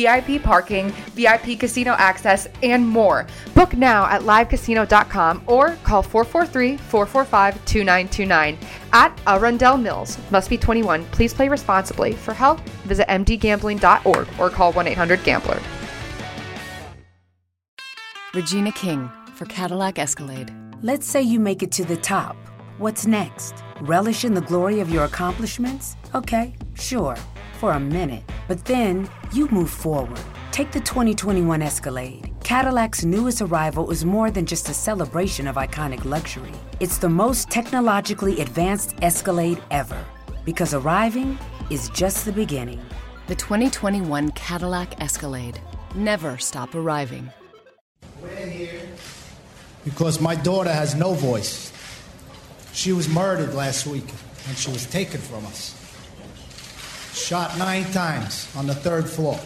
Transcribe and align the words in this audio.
VIP 0.00 0.42
parking, 0.42 0.90
VIP 1.14 1.58
casino 1.58 1.92
access, 1.98 2.48
and 2.62 2.86
more. 2.86 3.26
Book 3.54 3.76
now 3.76 4.06
at 4.06 4.22
livecasino.com 4.22 5.42
or 5.46 5.76
call 5.82 6.02
443 6.02 6.76
445 6.76 7.54
2929 7.66 8.58
at 8.92 9.20
Arundel 9.26 9.76
Mills. 9.76 10.18
Must 10.30 10.48
be 10.48 10.56
21. 10.56 11.04
Please 11.06 11.34
play 11.34 11.48
responsibly. 11.48 12.12
For 12.12 12.34
help, 12.34 12.60
visit 12.86 13.06
mdgambling.org 13.08 14.28
or 14.38 14.50
call 14.50 14.72
1 14.72 14.86
800 14.88 15.22
Gambler. 15.24 15.60
Regina 18.32 18.72
King 18.72 19.10
for 19.34 19.44
Cadillac 19.46 19.98
Escalade. 19.98 20.54
Let's 20.82 21.06
say 21.06 21.20
you 21.20 21.40
make 21.40 21.62
it 21.62 21.72
to 21.72 21.84
the 21.84 21.96
top. 21.96 22.36
What's 22.78 23.06
next? 23.06 23.54
Relish 23.80 24.24
in 24.24 24.32
the 24.32 24.40
glory 24.40 24.80
of 24.80 24.88
your 24.88 25.04
accomplishments? 25.04 25.96
Okay, 26.14 26.54
sure, 26.74 27.16
for 27.60 27.72
a 27.72 27.78
minute. 27.78 28.22
But 28.48 28.64
then 28.64 29.08
you 29.32 29.46
move 29.48 29.70
forward. 29.70 30.18
Take 30.50 30.72
the 30.72 30.80
2021 30.80 31.60
Escalade. 31.60 32.32
Cadillac's 32.42 33.04
newest 33.04 33.42
arrival 33.42 33.90
is 33.90 34.02
more 34.02 34.30
than 34.30 34.46
just 34.46 34.70
a 34.70 34.74
celebration 34.74 35.46
of 35.46 35.56
iconic 35.56 36.06
luxury. 36.06 36.52
It's 36.80 36.96
the 36.96 37.10
most 37.10 37.50
technologically 37.50 38.40
advanced 38.40 38.94
Escalade 39.02 39.62
ever. 39.70 40.02
Because 40.46 40.72
arriving 40.72 41.38
is 41.68 41.90
just 41.90 42.24
the 42.24 42.32
beginning. 42.32 42.80
The 43.26 43.34
2021 43.34 44.30
Cadillac 44.30 44.98
Escalade. 45.00 45.60
Never 45.94 46.38
stop 46.38 46.74
arriving. 46.74 47.30
We're 48.22 48.46
here 48.46 48.80
because 49.84 50.20
my 50.20 50.34
daughter 50.34 50.72
has 50.72 50.94
no 50.94 51.12
voice. 51.12 51.72
She 52.72 52.92
was 52.92 53.08
murdered 53.08 53.54
last 53.54 53.86
week 53.86 54.08
and 54.48 54.56
she 54.56 54.70
was 54.70 54.86
taken 54.86 55.20
from 55.20 55.44
us. 55.46 55.79
Shot 57.12 57.58
nine 57.58 57.84
times 57.92 58.48
on 58.56 58.66
the 58.66 58.74
third 58.74 59.08
floor. 59.08 59.38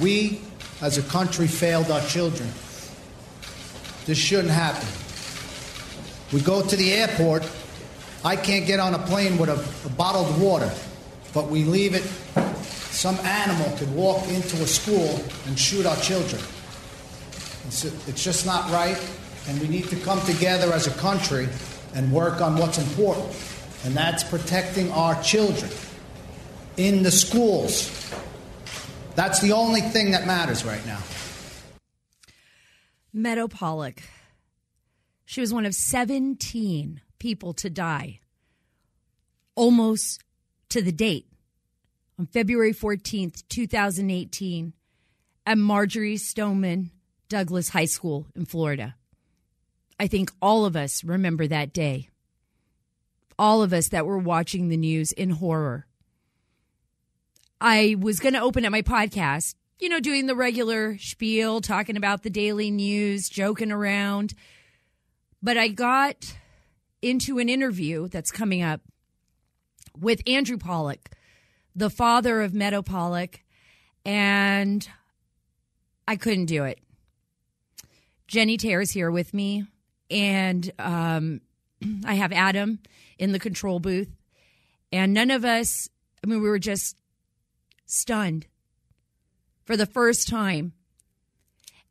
We, 0.00 0.40
as 0.80 0.98
a 0.98 1.02
country, 1.02 1.46
failed 1.46 1.90
our 1.90 2.02
children. 2.02 2.48
This 4.06 4.18
shouldn't 4.18 4.50
happen. 4.50 4.86
We 6.32 6.40
go 6.42 6.62
to 6.62 6.76
the 6.76 6.92
airport. 6.92 7.48
I 8.24 8.36
can't 8.36 8.66
get 8.66 8.78
on 8.78 8.94
a 8.94 8.98
plane 8.98 9.38
with 9.38 9.48
a, 9.48 9.86
a 9.86 9.90
bottled 9.90 10.40
water, 10.40 10.70
but 11.32 11.48
we 11.48 11.64
leave 11.64 11.94
it. 11.94 12.04
Some 12.92 13.16
animal 13.16 13.74
could 13.78 13.92
walk 13.94 14.28
into 14.28 14.56
a 14.62 14.66
school 14.66 15.24
and 15.46 15.58
shoot 15.58 15.86
our 15.86 15.96
children. 15.96 16.42
It's, 17.66 17.84
it's 17.84 18.22
just 18.22 18.44
not 18.44 18.70
right, 18.70 19.00
and 19.48 19.60
we 19.60 19.68
need 19.68 19.84
to 19.88 19.96
come 19.96 20.20
together 20.22 20.72
as 20.72 20.86
a 20.86 20.90
country 20.98 21.48
and 21.94 22.12
work 22.12 22.40
on 22.40 22.56
what's 22.56 22.78
important, 22.78 23.34
and 23.84 23.94
that's 23.94 24.24
protecting 24.24 24.90
our 24.92 25.20
children 25.22 25.70
in 26.76 27.02
the 27.02 27.10
schools. 27.10 27.90
That's 29.14 29.40
the 29.40 29.52
only 29.52 29.80
thing 29.80 30.12
that 30.12 30.26
matters 30.26 30.64
right 30.64 30.84
now. 30.86 31.00
Meadow 33.12 33.48
Pollack. 33.48 34.02
She 35.24 35.40
was 35.40 35.52
one 35.52 35.66
of 35.66 35.74
17 35.74 37.00
people 37.18 37.52
to 37.54 37.70
die 37.70 38.20
almost 39.54 40.22
to 40.70 40.80
the 40.80 40.92
date 40.92 41.26
on 42.18 42.26
February 42.26 42.72
14th, 42.72 43.42
2018, 43.48 44.72
at 45.46 45.58
Marjorie 45.58 46.16
Stoneman 46.16 46.90
Douglas 47.28 47.70
High 47.70 47.86
School 47.86 48.26
in 48.34 48.44
Florida. 48.44 48.94
I 50.00 50.06
think 50.06 50.32
all 50.40 50.64
of 50.64 50.76
us 50.76 51.04
remember 51.04 51.46
that 51.46 51.74
day. 51.74 52.08
All 53.38 53.62
of 53.62 53.74
us 53.74 53.88
that 53.88 54.06
were 54.06 54.16
watching 54.16 54.68
the 54.68 54.78
news 54.78 55.12
in 55.12 55.28
horror. 55.28 55.86
I 57.60 57.96
was 58.00 58.18
going 58.18 58.32
to 58.32 58.40
open 58.40 58.64
up 58.64 58.72
my 58.72 58.80
podcast, 58.80 59.56
you 59.78 59.90
know, 59.90 60.00
doing 60.00 60.24
the 60.24 60.34
regular 60.34 60.96
spiel, 60.96 61.60
talking 61.60 61.98
about 61.98 62.22
the 62.22 62.30
daily 62.30 62.70
news, 62.70 63.28
joking 63.28 63.70
around. 63.70 64.32
But 65.42 65.58
I 65.58 65.68
got 65.68 66.34
into 67.02 67.38
an 67.38 67.50
interview 67.50 68.08
that's 68.08 68.30
coming 68.30 68.62
up 68.62 68.80
with 69.98 70.22
Andrew 70.26 70.56
Pollack, 70.56 71.10
the 71.76 71.90
father 71.90 72.40
of 72.40 72.54
Meadow 72.54 72.80
Pollack, 72.80 73.44
and 74.06 74.88
I 76.08 76.16
couldn't 76.16 76.46
do 76.46 76.64
it. 76.64 76.78
Jenny 78.26 78.56
Taylor's 78.56 78.92
here 78.92 79.10
with 79.10 79.34
me, 79.34 79.66
and 80.10 80.70
um, 80.78 81.40
I 82.04 82.14
have 82.14 82.32
Adam 82.32 82.80
in 83.18 83.32
the 83.32 83.38
control 83.38 83.80
booth, 83.80 84.10
and 84.92 85.12
none 85.12 85.30
of 85.30 85.44
us, 85.44 85.88
I 86.24 86.26
mean, 86.26 86.42
we 86.42 86.48
were 86.48 86.58
just 86.58 86.96
stunned 87.86 88.46
for 89.64 89.76
the 89.76 89.86
first 89.86 90.28
time. 90.28 90.72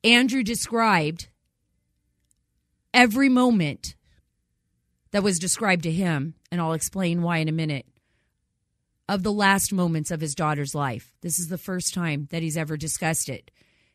Andrew 0.03 0.43
described 0.43 1.27
every 2.93 3.29
moment 3.29 3.95
that 5.11 5.23
was 5.23 5.39
described 5.39 5.83
to 5.83 5.91
him, 5.91 6.35
and 6.51 6.61
I'll 6.61 6.73
explain 6.73 7.21
why 7.21 7.37
in 7.37 7.49
a 7.49 7.53
minute, 7.53 7.85
of 9.07 9.23
the 9.23 9.31
last 9.31 9.73
moments 9.73 10.11
of 10.11 10.21
his 10.21 10.35
daughter's 10.35 10.75
life. 10.75 11.13
This 11.21 11.39
is 11.39 11.47
the 11.47 11.57
first 11.57 11.93
time 11.93 12.27
that 12.29 12.43
he's 12.43 12.57
ever 12.57 12.77
discussed 12.77 13.27
it. 13.27 13.49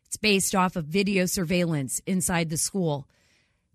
It's 0.07 0.17
based 0.17 0.55
off 0.55 0.77
of 0.77 0.87
video 0.87 1.27
surveillance 1.27 2.01
inside 2.07 2.51
the 2.51 2.57
school 2.57 3.09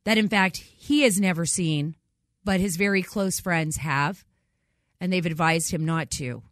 that, 0.04 0.18
in 0.18 0.30
fact, 0.30 0.58
he 0.58 1.02
has 1.02 1.20
never 1.20 1.46
seen, 1.46 1.96
but 2.44 2.60
his 2.60 2.78
very 2.78 3.04
close 3.04 3.40
friends 3.40 3.78
have, 3.78 4.24
and 5.00 5.12
they've 5.12 5.26
advised 5.26 5.72
him 5.72 5.86
not 5.86 6.10
to. 6.12 6.44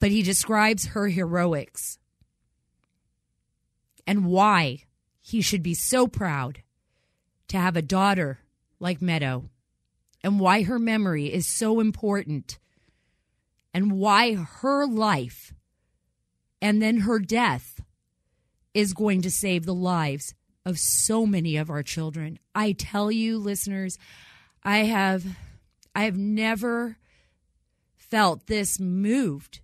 But 0.00 0.10
he 0.10 0.22
describes 0.22 0.86
her 0.86 1.08
heroics 1.08 1.98
and 4.06 4.26
why 4.26 4.84
he 5.20 5.40
should 5.40 5.62
be 5.62 5.74
so 5.74 6.06
proud 6.06 6.62
to 7.48 7.56
have 7.56 7.76
a 7.76 7.82
daughter 7.82 8.40
like 8.78 9.00
Meadow 9.00 9.48
and 10.22 10.38
why 10.38 10.62
her 10.62 10.78
memory 10.78 11.32
is 11.32 11.46
so 11.46 11.80
important 11.80 12.58
and 13.72 13.92
why 13.92 14.34
her 14.34 14.86
life 14.86 15.54
and 16.60 16.80
then 16.80 17.00
her 17.00 17.18
death 17.18 17.80
is 18.72 18.92
going 18.92 19.22
to 19.22 19.30
save 19.30 19.66
the 19.66 19.74
lives 19.74 20.34
of 20.64 20.78
so 20.78 21.26
many 21.26 21.56
of 21.56 21.70
our 21.70 21.82
children. 21.82 22.38
I 22.54 22.72
tell 22.72 23.10
you 23.10 23.38
listeners, 23.38 23.98
I 24.62 24.78
have 24.78 25.24
I 25.94 26.04
have 26.04 26.16
never 26.16 26.96
felt 27.96 28.46
this 28.46 28.80
moved 28.80 29.60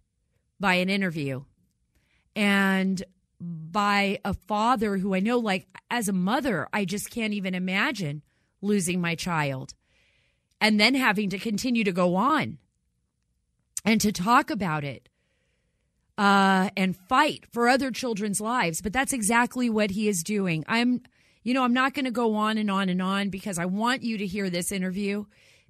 by 0.59 0.75
an 0.75 0.91
interview 0.91 1.45
and 2.37 3.03
by 3.41 4.19
a 4.25 4.35
father 4.35 4.99
who 4.99 5.15
I 5.15 5.21
know 5.21 5.39
like 5.39 5.67
as 5.91 6.09
a 6.09 6.13
mother 6.13 6.69
I 6.73 6.85
just 6.85 7.11
can't 7.11 7.33
even 7.33 7.55
imagine 7.55 8.23
losing 8.61 9.01
my 9.01 9.15
child 9.15 9.75
and 10.61 10.79
then 10.79 10.95
having 10.95 11.31
to 11.31 11.39
continue 11.39 11.85
to 11.85 11.93
go 11.93 12.17
on 12.17 12.59
and 13.85 14.01
to 14.03 14.13
talk 14.13 14.51
about 14.51 14.85
it 14.85 15.09
uh, 16.21 16.69
and 16.77 16.95
fight 16.95 17.47
for 17.51 17.67
other 17.67 17.91
children's 17.91 18.43
lives. 18.43 18.83
But 18.83 18.93
that's 18.93 19.15
exactly 19.15 19.71
what 19.71 19.91
he 19.91 20.07
is 20.07 20.23
doing. 20.23 20.67
I'm, 20.69 21.01
you 21.43 21.55
know, 21.55 21.65
I'm 21.65 21.73
not 21.73 21.95
going 21.95 22.05
to 22.05 22.11
go 22.11 22.35
on 22.35 22.59
and 22.59 22.71
on 22.71 22.91
and 22.91 23.01
on 23.01 23.31
because 23.31 23.59
I 23.59 23.65
want 23.65 24.03
you 24.03 24.19
to 24.19 24.27
hear 24.27 24.51
this 24.51 24.71
interview 24.71 25.25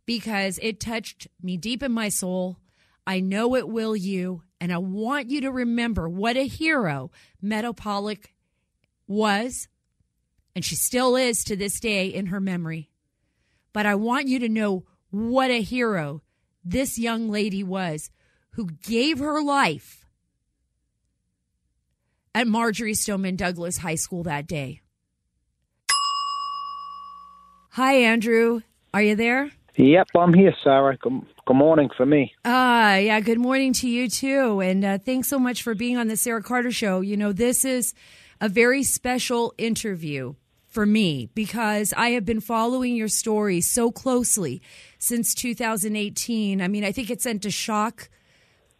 because 0.07 0.59
it 0.61 0.81
touched 0.81 1.29
me 1.41 1.57
deep 1.57 1.85
in 1.85 1.93
my 1.93 2.09
soul. 2.09 2.59
I 3.07 3.21
know 3.21 3.55
it 3.55 3.69
will 3.69 3.95
you. 3.95 4.43
And 4.61 4.73
I 4.73 4.79
want 4.79 5.31
you 5.31 5.41
to 5.43 5.53
remember 5.53 6.09
what 6.09 6.37
a 6.37 6.49
hero 6.49 7.13
Meadow 7.41 7.73
Pollack 7.73 8.35
was, 9.07 9.69
and 10.57 10.65
she 10.65 10.75
still 10.75 11.15
is 11.15 11.45
to 11.45 11.55
this 11.55 11.79
day 11.79 12.09
in 12.09 12.27
her 12.27 12.41
memory. 12.41 12.91
But 13.73 13.87
I 13.87 13.95
want 13.95 14.27
you 14.27 14.41
to 14.41 14.49
know 14.49 14.85
what 15.11 15.53
a 15.53 15.63
hero 15.63 16.23
this 16.65 16.99
young 16.99 17.31
lady 17.31 17.63
was 17.63 18.11
who 18.55 18.67
gave 18.67 19.21
her 19.21 19.41
life 19.41 20.00
at 22.35 22.47
Marjorie 22.47 22.95
Stoneman 22.95 23.37
Douglas 23.37 23.79
High 23.79 23.97
School 23.97 24.23
that 24.25 24.47
day. 24.47 24.81
Hi, 27.71 27.95
Andrew. 27.95 28.63
Are 28.93 29.03
you 29.03 29.15
there? 29.15 29.51
Yep, 29.77 30.09
I'm 30.17 30.35
here, 30.35 30.55
Sara. 30.63 30.97
Good, 30.97 31.23
good 31.47 31.57
morning 31.57 31.89
for 31.97 32.05
me. 32.05 32.35
Ah, 32.45 32.97
yeah. 32.97 33.21
Good 33.21 33.39
morning 33.39 33.73
to 33.75 33.89
you 33.89 34.09
too, 34.09 34.61
and 34.61 34.85
uh, 34.85 34.99
thanks 34.99 35.29
so 35.29 35.39
much 35.39 35.63
for 35.63 35.75
being 35.75 35.97
on 35.97 36.09
the 36.09 36.17
Sara 36.17 36.43
Carter 36.43 36.73
Show. 36.73 37.01
You 37.01 37.17
know, 37.17 37.33
this 37.33 37.65
is 37.65 37.95
a 38.41 38.49
very 38.49 38.83
special 38.83 39.55
interview 39.57 40.35
for 40.67 40.85
me 40.85 41.31
because 41.35 41.95
I 41.97 42.11
have 42.11 42.25
been 42.25 42.41
following 42.41 42.97
your 42.97 43.09
story 43.09 43.61
so 43.61 43.91
closely 43.91 44.61
since 44.99 45.35
2018. 45.35 46.61
I 46.61 46.69
mean, 46.69 46.85
I 46.85 46.93
think 46.93 47.11
it 47.11 47.23
sent 47.23 47.45
a 47.45 47.51
shock 47.51 48.09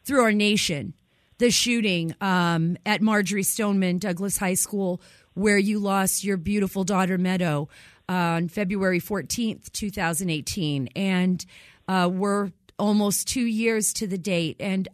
through 0.05 0.23
our 0.23 0.33
nation 0.33 0.95
the 1.41 1.51
shooting 1.51 2.15
um, 2.21 2.77
at 2.85 3.01
Marjory 3.01 3.43
Stoneman 3.43 3.97
Douglas 3.97 4.37
High 4.37 4.55
School, 4.55 5.01
where 5.33 5.57
you 5.57 5.79
lost 5.79 6.23
your 6.23 6.37
beautiful 6.37 6.85
daughter 6.85 7.17
Meadow 7.17 7.71
uh, 8.11 8.13
on 8.13 8.49
February 8.49 9.01
14th, 9.01 9.73
2018. 9.73 10.89
And 10.95 11.45
uh, 11.89 12.11
we're 12.13 12.53
almost 12.79 13.27
two 13.27 13.47
years 13.47 13.95
to 13.95 14.07
the 14.07 14.19
date. 14.19 14.57
And 14.61 14.87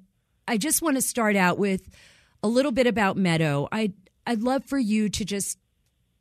I 0.46 0.56
just 0.56 0.82
want 0.82 0.94
to 0.96 1.02
start 1.02 1.34
out 1.34 1.58
with 1.58 1.90
a 2.44 2.48
little 2.48 2.72
bit 2.72 2.86
about 2.86 3.16
Meadow. 3.16 3.66
I, 3.72 3.92
I'd 4.24 4.44
love 4.44 4.64
for 4.64 4.78
you 4.78 5.08
to 5.08 5.24
just 5.24 5.58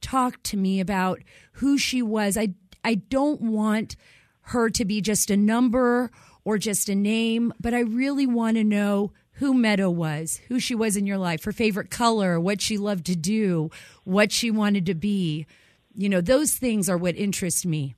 talk 0.01 0.41
to 0.43 0.57
me 0.57 0.79
about 0.79 1.21
who 1.53 1.77
she 1.77 2.01
was. 2.01 2.35
I, 2.35 2.55
I 2.83 2.95
don't 2.95 3.41
want 3.41 3.95
her 4.41 4.71
to 4.71 4.85
be 4.85 5.01
just 5.01 5.29
a 5.29 5.37
number 5.37 6.09
or 6.43 6.57
just 6.57 6.89
a 6.89 6.95
name, 6.95 7.53
but 7.59 7.75
I 7.75 7.81
really 7.81 8.25
want 8.25 8.57
to 8.57 8.63
know 8.63 9.11
who 9.35 9.53
Meadow 9.53 9.89
was, 9.89 10.41
who 10.47 10.59
she 10.59 10.75
was 10.75 10.95
in 10.95 11.05
your 11.05 11.17
life, 11.17 11.43
her 11.43 11.51
favorite 11.51 11.89
color, 11.89 12.39
what 12.39 12.61
she 12.61 12.77
loved 12.77 13.05
to 13.05 13.15
do, 13.15 13.69
what 14.03 14.31
she 14.31 14.49
wanted 14.49 14.85
to 14.85 14.93
be. 14.93 15.45
You 15.93 16.09
know, 16.09 16.21
those 16.21 16.53
things 16.53 16.89
are 16.89 16.97
what 16.97 17.15
interest 17.15 17.65
me. 17.65 17.95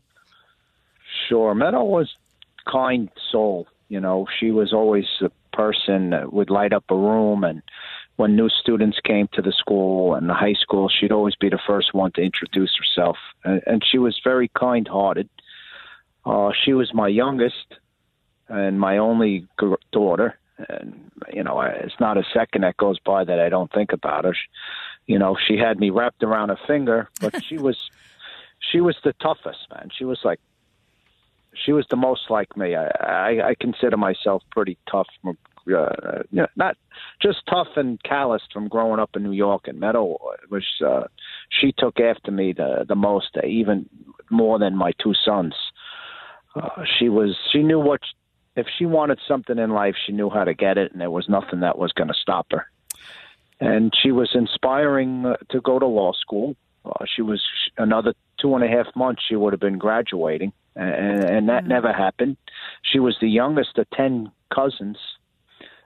Sure. 1.27 1.53
Meadow 1.53 1.83
was 1.83 2.15
kind 2.71 3.09
soul. 3.31 3.67
You 3.89 3.99
know, 3.99 4.27
she 4.39 4.51
was 4.51 4.73
always 4.73 5.05
a 5.21 5.31
person 5.55 6.11
that 6.11 6.33
would 6.33 6.49
light 6.49 6.73
up 6.73 6.85
a 6.89 6.95
room 6.95 7.43
and 7.43 7.61
when 8.17 8.35
new 8.35 8.49
students 8.49 8.97
came 9.03 9.29
to 9.33 9.43
the 9.43 9.51
school 9.51 10.15
and 10.15 10.27
the 10.27 10.33
high 10.33 10.55
school, 10.59 10.89
she'd 10.89 11.11
always 11.11 11.35
be 11.35 11.49
the 11.49 11.59
first 11.67 11.93
one 11.93 12.11
to 12.13 12.21
introduce 12.21 12.71
herself. 12.75 13.15
And, 13.43 13.83
she 13.89 13.99
was 13.99 14.19
very 14.23 14.49
kind 14.59 14.87
hearted. 14.87 15.29
Uh, 16.25 16.49
she 16.65 16.73
was 16.73 16.91
my 16.95 17.07
youngest 17.07 17.75
and 18.49 18.79
my 18.79 18.97
only 18.97 19.47
daughter 19.91 20.37
and 20.69 21.11
you 21.31 21.43
know 21.43 21.59
it's 21.61 21.99
not 21.99 22.17
a 22.17 22.23
second 22.33 22.61
that 22.61 22.77
goes 22.77 22.99
by 22.99 23.23
that 23.23 23.39
I 23.39 23.49
don't 23.49 23.71
think 23.71 23.93
about 23.93 24.25
her. 24.25 24.33
She, 24.33 25.13
you 25.13 25.19
know, 25.19 25.37
she 25.47 25.57
had 25.57 25.79
me 25.79 25.89
wrapped 25.89 26.23
around 26.23 26.49
her 26.49 26.59
finger, 26.67 27.09
but 27.21 27.43
she 27.47 27.57
was 27.57 27.89
she 28.71 28.81
was 28.81 28.97
the 29.03 29.13
toughest 29.13 29.67
man. 29.71 29.89
She 29.97 30.05
was 30.05 30.19
like 30.23 30.39
she 31.53 31.71
was 31.71 31.85
the 31.89 31.95
most 31.95 32.29
like 32.29 32.55
me. 32.57 32.75
I 32.75 32.87
I, 32.87 33.49
I 33.49 33.55
consider 33.59 33.97
myself 33.97 34.43
pretty 34.51 34.77
tough. 34.89 35.07
From, 35.21 35.37
uh, 35.67 36.23
you 36.31 36.41
know, 36.41 36.47
not 36.55 36.77
just 37.21 37.45
tough 37.47 37.67
and 37.75 38.01
calloused 38.03 38.53
from 38.53 38.69
growing 38.69 38.99
up 38.99 39.15
in 39.15 39.23
New 39.23 39.33
York 39.33 39.67
and 39.67 39.79
Meadow 39.79 40.17
was 40.49 40.63
uh, 40.85 41.03
she 41.49 41.73
took 41.77 41.99
after 41.99 42.31
me 42.31 42.53
the 42.53 42.85
the 42.87 42.95
most, 42.95 43.37
even 43.45 43.89
more 44.29 44.59
than 44.59 44.75
my 44.75 44.91
two 45.01 45.13
sons. 45.13 45.53
Uh, 46.55 46.83
she 46.97 47.09
was 47.09 47.35
she 47.51 47.63
knew 47.63 47.79
what 47.79 48.01
if 48.57 48.65
she 48.77 48.85
wanted 48.85 49.19
something 49.27 49.57
in 49.57 49.69
life, 49.69 49.95
she 50.05 50.11
knew 50.11 50.29
how 50.29 50.43
to 50.43 50.53
get 50.53 50.77
it, 50.77 50.91
and 50.91 50.99
there 50.99 51.11
was 51.11 51.29
nothing 51.29 51.61
that 51.61 51.77
was 51.77 51.93
going 51.93 52.07
to 52.09 52.13
stop 52.13 52.47
her. 52.51 52.67
And 53.59 53.93
she 54.01 54.11
was 54.11 54.31
inspiring 54.33 55.25
uh, 55.25 55.37
to 55.51 55.61
go 55.61 55.79
to 55.79 55.85
law 55.85 56.11
school. 56.13 56.55
Uh, 56.83 57.05
she 57.05 57.21
was 57.21 57.41
another 57.77 58.13
two 58.41 58.55
and 58.55 58.63
a 58.63 58.67
half 58.67 58.87
months. 58.95 59.21
She 59.27 59.35
would 59.35 59.53
have 59.53 59.59
been 59.59 59.77
graduating, 59.77 60.53
and, 60.75 61.23
and 61.23 61.49
that 61.49 61.61
mm-hmm. 61.61 61.69
never 61.69 61.93
happened. 61.93 62.37
She 62.81 62.99
was 62.99 63.15
the 63.21 63.29
youngest 63.29 63.77
of 63.77 63.89
ten 63.91 64.31
cousins, 64.53 64.97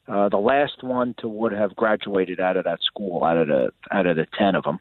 uh, 0.07 0.29
the 0.29 0.37
last 0.37 0.81
one 0.81 1.13
to 1.19 1.27
would 1.27 1.51
have 1.51 1.75
graduated 1.75 2.39
out 2.39 2.57
of 2.57 2.63
that 2.65 2.81
school, 2.81 3.23
out 3.23 3.37
of 3.37 3.47
the 3.47 3.71
out 3.91 4.05
of 4.05 4.15
the 4.15 4.27
ten 4.37 4.55
of 4.55 4.63
them. 4.63 4.79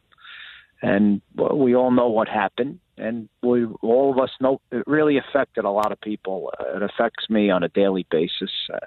And 0.82 1.20
well, 1.34 1.58
we 1.58 1.74
all 1.74 1.90
know 1.90 2.08
what 2.08 2.28
happened 2.28 2.80
and 3.00 3.28
we 3.42 3.64
all 3.82 4.12
of 4.12 4.18
us 4.18 4.30
know 4.40 4.60
it 4.70 4.84
really 4.86 5.18
affected 5.18 5.64
a 5.64 5.70
lot 5.70 5.92
of 5.92 6.00
people. 6.00 6.52
Uh, 6.58 6.76
it 6.76 6.82
affects 6.82 7.28
me 7.28 7.50
on 7.50 7.62
a 7.62 7.68
daily 7.68 8.06
basis, 8.10 8.50
uh, 8.72 8.78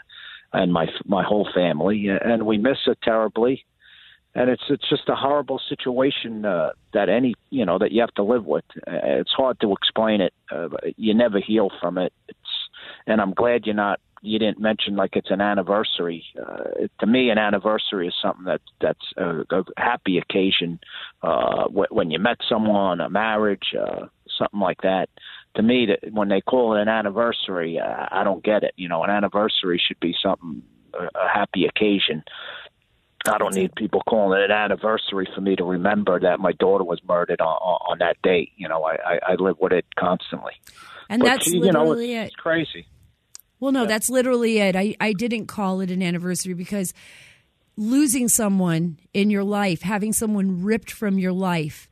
and 0.54 0.71
my 0.71 0.88
my 1.06 1.24
whole 1.24 1.48
family, 1.54 2.07
and 2.07 2.45
we 2.45 2.57
miss 2.57 2.77
it 2.88 3.00
terribly. 3.04 3.65
And 4.36 4.50
it's 4.50 4.63
it's 4.69 4.89
just 4.89 5.10
a 5.10 5.15
horrible 5.15 5.60
situation 5.69 6.45
uh, 6.45 6.71
that 6.94 7.10
any 7.10 7.36
you 7.50 7.65
know 7.65 7.77
that 7.77 7.92
you 7.92 8.01
have 8.01 8.13
to 8.15 8.24
live 8.24 8.45
with. 8.45 8.65
Uh, 8.88 9.19
it's 9.21 9.31
hard 9.31 9.60
to 9.62 9.74
explain 9.74 10.21
it. 10.21 10.33
Uh, 10.51 10.69
you 10.98 11.13
never 11.13 11.39
heal 11.39 11.69
from 11.80 11.98
it. 11.98 12.13
It's 12.27 12.52
and 13.07 13.22
I'm 13.22 13.34
glad 13.34 13.66
you're 13.66 13.75
not 13.75 14.00
you 14.24 14.40
didn't 14.40 14.60
mention 14.60 14.95
like 14.95 15.18
it's 15.18 15.31
an 15.31 15.42
anniversary. 15.42 16.24
Uh, 16.42 16.88
to 17.01 17.06
me, 17.06 17.30
an 17.30 17.38
anniversary 17.38 18.07
is 18.07 18.13
something 18.22 18.45
that 18.45 18.62
that's 18.80 19.12
a, 19.18 19.42
a 19.51 19.63
happy 19.75 20.18
occasion 20.18 20.80
uh, 21.22 21.66
when 21.68 22.10
you 22.10 22.19
met 22.19 22.38
someone, 22.48 23.01
a 23.01 23.10
marriage, 23.10 23.75
uh, 23.78 24.06
something 24.38 24.62
like 24.62 24.81
that. 24.81 25.10
To 25.57 25.62
me, 25.62 25.88
that 25.88 26.13
when 26.13 26.30
they 26.30 26.40
call 26.40 26.75
it 26.75 26.81
an 26.81 26.88
anniversary, 26.88 27.80
uh, 27.80 28.07
I 28.10 28.24
don't 28.24 28.44
get 28.44 28.63
it. 28.63 28.74
You 28.78 28.88
know, 28.88 29.04
an 29.04 29.10
anniversary 29.10 29.80
should 29.86 30.00
be 30.00 30.16
something 30.24 30.63
a, 30.94 31.04
a 31.04 31.30
happy 31.31 31.66
occasion. 31.66 32.24
I 33.28 33.38
don't 33.38 33.56
need 33.56 33.75
people 33.75 34.01
calling 34.07 34.42
it 34.42 34.51
an 34.51 34.51
anniversary 34.51 35.28
for 35.36 35.42
me 35.42 35.56
to 35.57 35.63
remember 35.63 36.19
that 36.22 36.40
my 36.40 36.54
daughter 36.54 36.84
was 36.84 37.01
murdered 37.07 37.42
on, 37.42 37.48
on 37.48 38.00
that 38.00 38.22
date. 38.22 38.51
You 38.56 38.68
know, 38.68 38.84
I, 38.84 39.19
I 39.25 39.36
live 39.36 39.57
with 39.60 39.72
it 39.74 39.86
constantly. 39.98 40.54
And 41.09 41.21
but 41.21 41.25
that's 41.25 41.45
she, 41.45 41.59
literally 41.59 42.09
you 42.09 42.15
know, 42.15 42.21
it's, 42.21 42.31
it. 42.31 42.33
It's 42.33 42.35
crazy. 42.35 42.88
Well, 43.59 43.71
no, 43.71 43.81
yeah. 43.81 43.88
that's 43.88 44.09
literally 44.09 44.59
it. 44.59 44.75
I, 44.75 44.95
I 45.00 45.13
didn't 45.13 45.47
call 45.47 45.79
it 45.81 45.89
an 45.89 46.03
anniversary 46.03 46.53
because 46.53 46.94
losing 47.77 48.27
someone 48.27 49.00
in 49.13 49.29
your 49.29 49.44
life, 49.44 49.81
having 49.81 50.13
someone 50.13 50.63
ripped 50.63 50.91
from 50.91 51.17
your 51.17 51.31
life, 51.31 51.89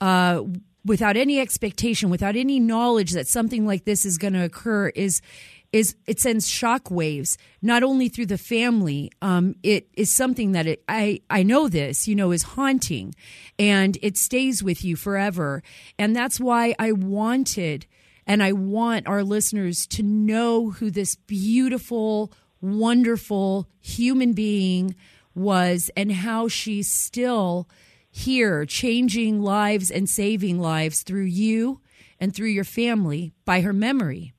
uh, 0.00 0.42
without 0.84 1.16
any 1.16 1.38
expectation, 1.38 2.10
without 2.10 2.34
any 2.34 2.58
knowledge 2.58 3.12
that 3.12 3.28
something 3.28 3.66
like 3.66 3.84
this 3.84 4.04
is 4.04 4.18
going 4.18 4.32
to 4.32 4.42
occur, 4.42 4.88
is 4.88 5.22
is 5.72 5.96
it 6.06 6.20
sends 6.20 6.48
shock 6.48 6.90
waves 6.90 7.38
not 7.62 7.82
only 7.82 8.08
through 8.08 8.26
the 8.26 8.38
family 8.38 9.10
um, 9.22 9.54
it 9.62 9.88
is 9.94 10.12
something 10.12 10.52
that 10.52 10.66
it, 10.66 10.84
i 10.88 11.20
i 11.30 11.42
know 11.42 11.66
this 11.68 12.06
you 12.06 12.14
know 12.14 12.30
is 12.30 12.42
haunting 12.42 13.14
and 13.58 13.96
it 14.02 14.16
stays 14.16 14.62
with 14.62 14.84
you 14.84 14.96
forever 14.96 15.62
and 15.98 16.14
that's 16.14 16.38
why 16.38 16.74
i 16.78 16.92
wanted 16.92 17.86
and 18.26 18.42
I 18.42 18.52
want 18.52 19.06
our 19.06 19.22
listeners 19.22 19.86
to 19.88 20.02
know 20.02 20.70
who 20.70 20.90
this 20.90 21.16
beautiful, 21.16 22.32
wonderful 22.60 23.68
human 23.80 24.32
being 24.32 24.94
was 25.34 25.90
and 25.96 26.12
how 26.12 26.48
she's 26.48 26.90
still 26.90 27.68
here, 28.10 28.66
changing 28.66 29.40
lives 29.40 29.90
and 29.90 30.08
saving 30.08 30.60
lives 30.60 31.02
through 31.02 31.24
you 31.24 31.80
and 32.20 32.34
through 32.34 32.48
your 32.48 32.64
family 32.64 33.32
by 33.44 33.62
her 33.62 33.72
memory. 33.72 34.34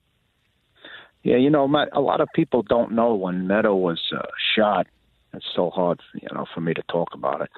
Yeah, 1.23 1.37
you 1.37 1.49
know, 1.49 1.69
a 1.93 2.01
lot 2.01 2.21
of 2.21 2.27
people 2.35 2.61
don't 2.61 2.91
know 2.91 3.15
when 3.15 3.47
Meadow 3.47 3.75
was 3.75 4.01
uh, 4.15 4.21
shot. 4.55 4.87
It's 5.33 5.45
so 5.55 5.69
hard, 5.69 5.99
you 6.13 6.27
know, 6.33 6.45
for 6.53 6.61
me 6.61 6.73
to 6.73 6.83
talk 6.91 7.09
about 7.13 7.41
it. 7.41 7.49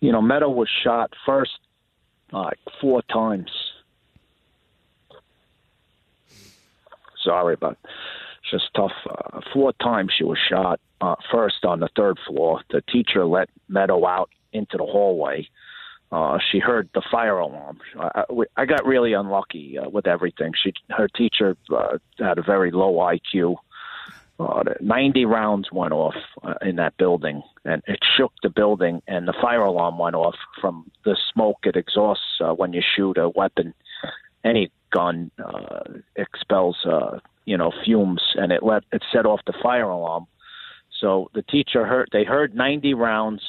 You 0.00 0.12
know, 0.12 0.20
Meadow 0.20 0.50
was 0.50 0.68
shot 0.82 1.12
first 1.24 1.58
like 2.32 2.58
four 2.80 3.02
times 3.02 3.50
sorry, 7.26 7.56
but 7.56 7.76
it's 8.42 8.50
just 8.50 8.74
tough. 8.74 8.92
Uh, 9.08 9.40
four 9.52 9.72
times 9.74 10.12
she 10.16 10.24
was 10.24 10.38
shot. 10.48 10.80
Uh, 11.00 11.16
first 11.30 11.64
on 11.64 11.80
the 11.80 11.88
third 11.94 12.18
floor, 12.26 12.62
the 12.70 12.80
teacher 12.80 13.26
let 13.26 13.50
Meadow 13.68 14.06
out 14.06 14.30
into 14.52 14.78
the 14.78 14.84
hallway. 14.84 15.46
Uh, 16.12 16.38
she 16.50 16.58
heard 16.58 16.88
the 16.94 17.02
fire 17.10 17.38
alarm. 17.38 17.80
I, 17.98 18.24
I 18.56 18.64
got 18.64 18.86
really 18.86 19.12
unlucky 19.12 19.76
uh, 19.76 19.88
with 19.88 20.06
everything. 20.06 20.52
She, 20.62 20.72
her 20.90 21.08
teacher 21.08 21.56
uh, 21.74 21.98
had 22.18 22.38
a 22.38 22.42
very 22.42 22.70
low 22.70 22.94
IQ. 22.94 23.56
Uh, 24.38 24.62
90 24.80 25.24
rounds 25.24 25.68
went 25.72 25.92
off 25.92 26.14
uh, 26.42 26.54
in 26.62 26.76
that 26.76 26.96
building, 26.98 27.42
and 27.64 27.82
it 27.86 27.98
shook 28.16 28.32
the 28.42 28.50
building. 28.50 29.02
And 29.08 29.26
the 29.26 29.34
fire 29.40 29.62
alarm 29.62 29.98
went 29.98 30.14
off 30.14 30.36
from 30.60 30.90
the 31.04 31.16
smoke 31.32 31.58
it 31.64 31.74
exhausts 31.74 32.40
uh, 32.40 32.52
when 32.52 32.72
you 32.72 32.82
shoot 32.96 33.18
a 33.18 33.28
weapon. 33.30 33.74
Any 34.46 34.70
gun 34.92 35.30
uh, 35.44 35.80
expels 36.14 36.76
uh, 36.86 37.18
you 37.44 37.56
know 37.56 37.72
fumes, 37.84 38.22
and 38.36 38.52
it 38.52 38.62
let 38.62 38.84
it 38.92 39.02
set 39.12 39.26
off 39.26 39.40
the 39.46 39.54
fire 39.62 39.88
alarm. 39.88 40.26
So 41.00 41.30
the 41.34 41.42
teacher 41.42 41.84
heard 41.84 42.08
they 42.12 42.24
heard 42.24 42.54
90 42.54 42.94
rounds, 42.94 43.42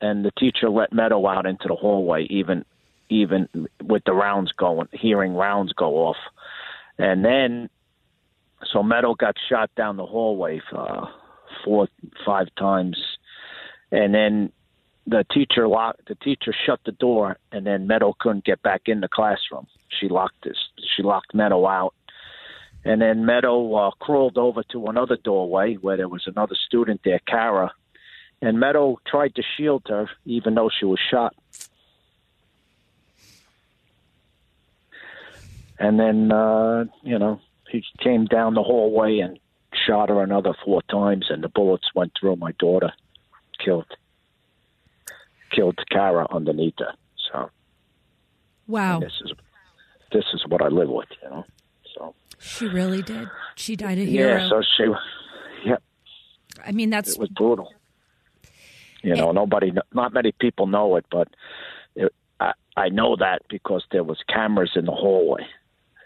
and 0.00 0.24
the 0.24 0.32
teacher 0.38 0.68
let 0.68 0.92
Meadow 0.92 1.26
out 1.26 1.46
into 1.46 1.68
the 1.68 1.74
hallway, 1.74 2.24
even 2.24 2.64
even 3.08 3.48
with 3.82 4.02
the 4.04 4.12
rounds 4.12 4.52
going, 4.52 4.88
hearing 4.92 5.34
rounds 5.34 5.72
go 5.74 5.96
off, 6.06 6.16
and 6.98 7.24
then 7.24 7.70
so 8.72 8.82
Meadow 8.82 9.14
got 9.14 9.36
shot 9.48 9.70
down 9.76 9.96
the 9.96 10.06
hallway 10.06 10.60
uh, 10.72 11.06
four 11.64 11.88
five 12.26 12.48
times, 12.58 12.96
and 13.90 14.14
then 14.14 14.52
the 15.06 15.24
teacher 15.32 15.66
locked 15.66 16.06
the 16.06 16.14
teacher 16.16 16.54
shut 16.64 16.80
the 16.84 16.92
door 16.92 17.36
and 17.50 17.66
then 17.66 17.86
Meadow 17.86 18.14
couldn't 18.18 18.44
get 18.44 18.62
back 18.62 18.82
in 18.86 19.00
the 19.00 19.08
classroom. 19.08 19.66
She 19.88 20.08
locked 20.08 20.44
this 20.44 20.56
she 20.96 21.02
locked 21.02 21.34
Meadow 21.34 21.66
out. 21.66 21.94
And 22.84 23.00
then 23.00 23.24
Meadow 23.24 23.74
uh, 23.74 23.90
crawled 23.92 24.38
over 24.38 24.62
to 24.72 24.86
another 24.86 25.16
doorway 25.16 25.74
where 25.74 25.96
there 25.96 26.08
was 26.08 26.24
another 26.26 26.56
student 26.66 27.00
there, 27.04 27.20
Cara. 27.28 27.72
And 28.40 28.58
Meadow 28.58 28.98
tried 29.06 29.36
to 29.36 29.42
shield 29.56 29.84
her 29.88 30.08
even 30.24 30.54
though 30.54 30.70
she 30.76 30.84
was 30.84 30.98
shot. 31.10 31.34
and 35.82 35.98
then 35.98 36.30
uh, 36.30 36.84
you 37.02 37.18
know 37.18 37.40
he 37.68 37.84
came 37.98 38.24
down 38.26 38.54
the 38.54 38.62
hallway 38.62 39.18
and 39.18 39.38
shot 39.86 40.08
her 40.08 40.22
another 40.22 40.54
four 40.64 40.82
times, 40.82 41.26
and 41.28 41.42
the 41.42 41.48
bullets 41.48 41.88
went 41.94 42.12
through 42.18 42.36
my 42.36 42.52
daughter, 42.52 42.92
killed 43.62 43.86
killed 45.54 45.78
Cara 45.90 46.26
underneath 46.30 46.74
her. 46.78 46.92
So 47.30 47.50
Wow. 48.66 49.00
this 49.00 49.12
is 49.24 49.32
this 50.12 50.24
is 50.34 50.44
what 50.46 50.62
I 50.62 50.68
live 50.68 50.88
with, 50.88 51.08
you 51.22 51.28
know. 51.30 51.44
So 51.94 52.14
She 52.38 52.66
really 52.66 53.02
did. 53.02 53.28
She 53.56 53.76
died 53.76 53.98
a 53.98 54.04
hero. 54.04 54.36
yeah, 54.38 54.48
so 54.48 54.62
she, 54.76 54.84
yeah, 55.64 55.76
I 56.66 56.72
mean, 56.72 56.90
that's 56.90 57.12
it 57.12 57.18
was 57.18 57.28
brutal. 57.30 57.72
You 59.02 59.16
know, 59.16 59.32
nobody, 59.32 59.72
not 59.92 60.12
many 60.12 60.30
people 60.32 60.66
know 60.68 60.94
it, 60.96 61.04
but 61.10 61.28
it, 61.96 62.12
I, 62.38 62.52
I 62.76 62.88
know 62.88 63.16
that 63.16 63.42
because 63.48 63.84
there 63.90 64.04
was 64.04 64.18
cameras 64.28 64.72
in 64.76 64.84
the 64.84 64.92
hallway, 64.92 65.44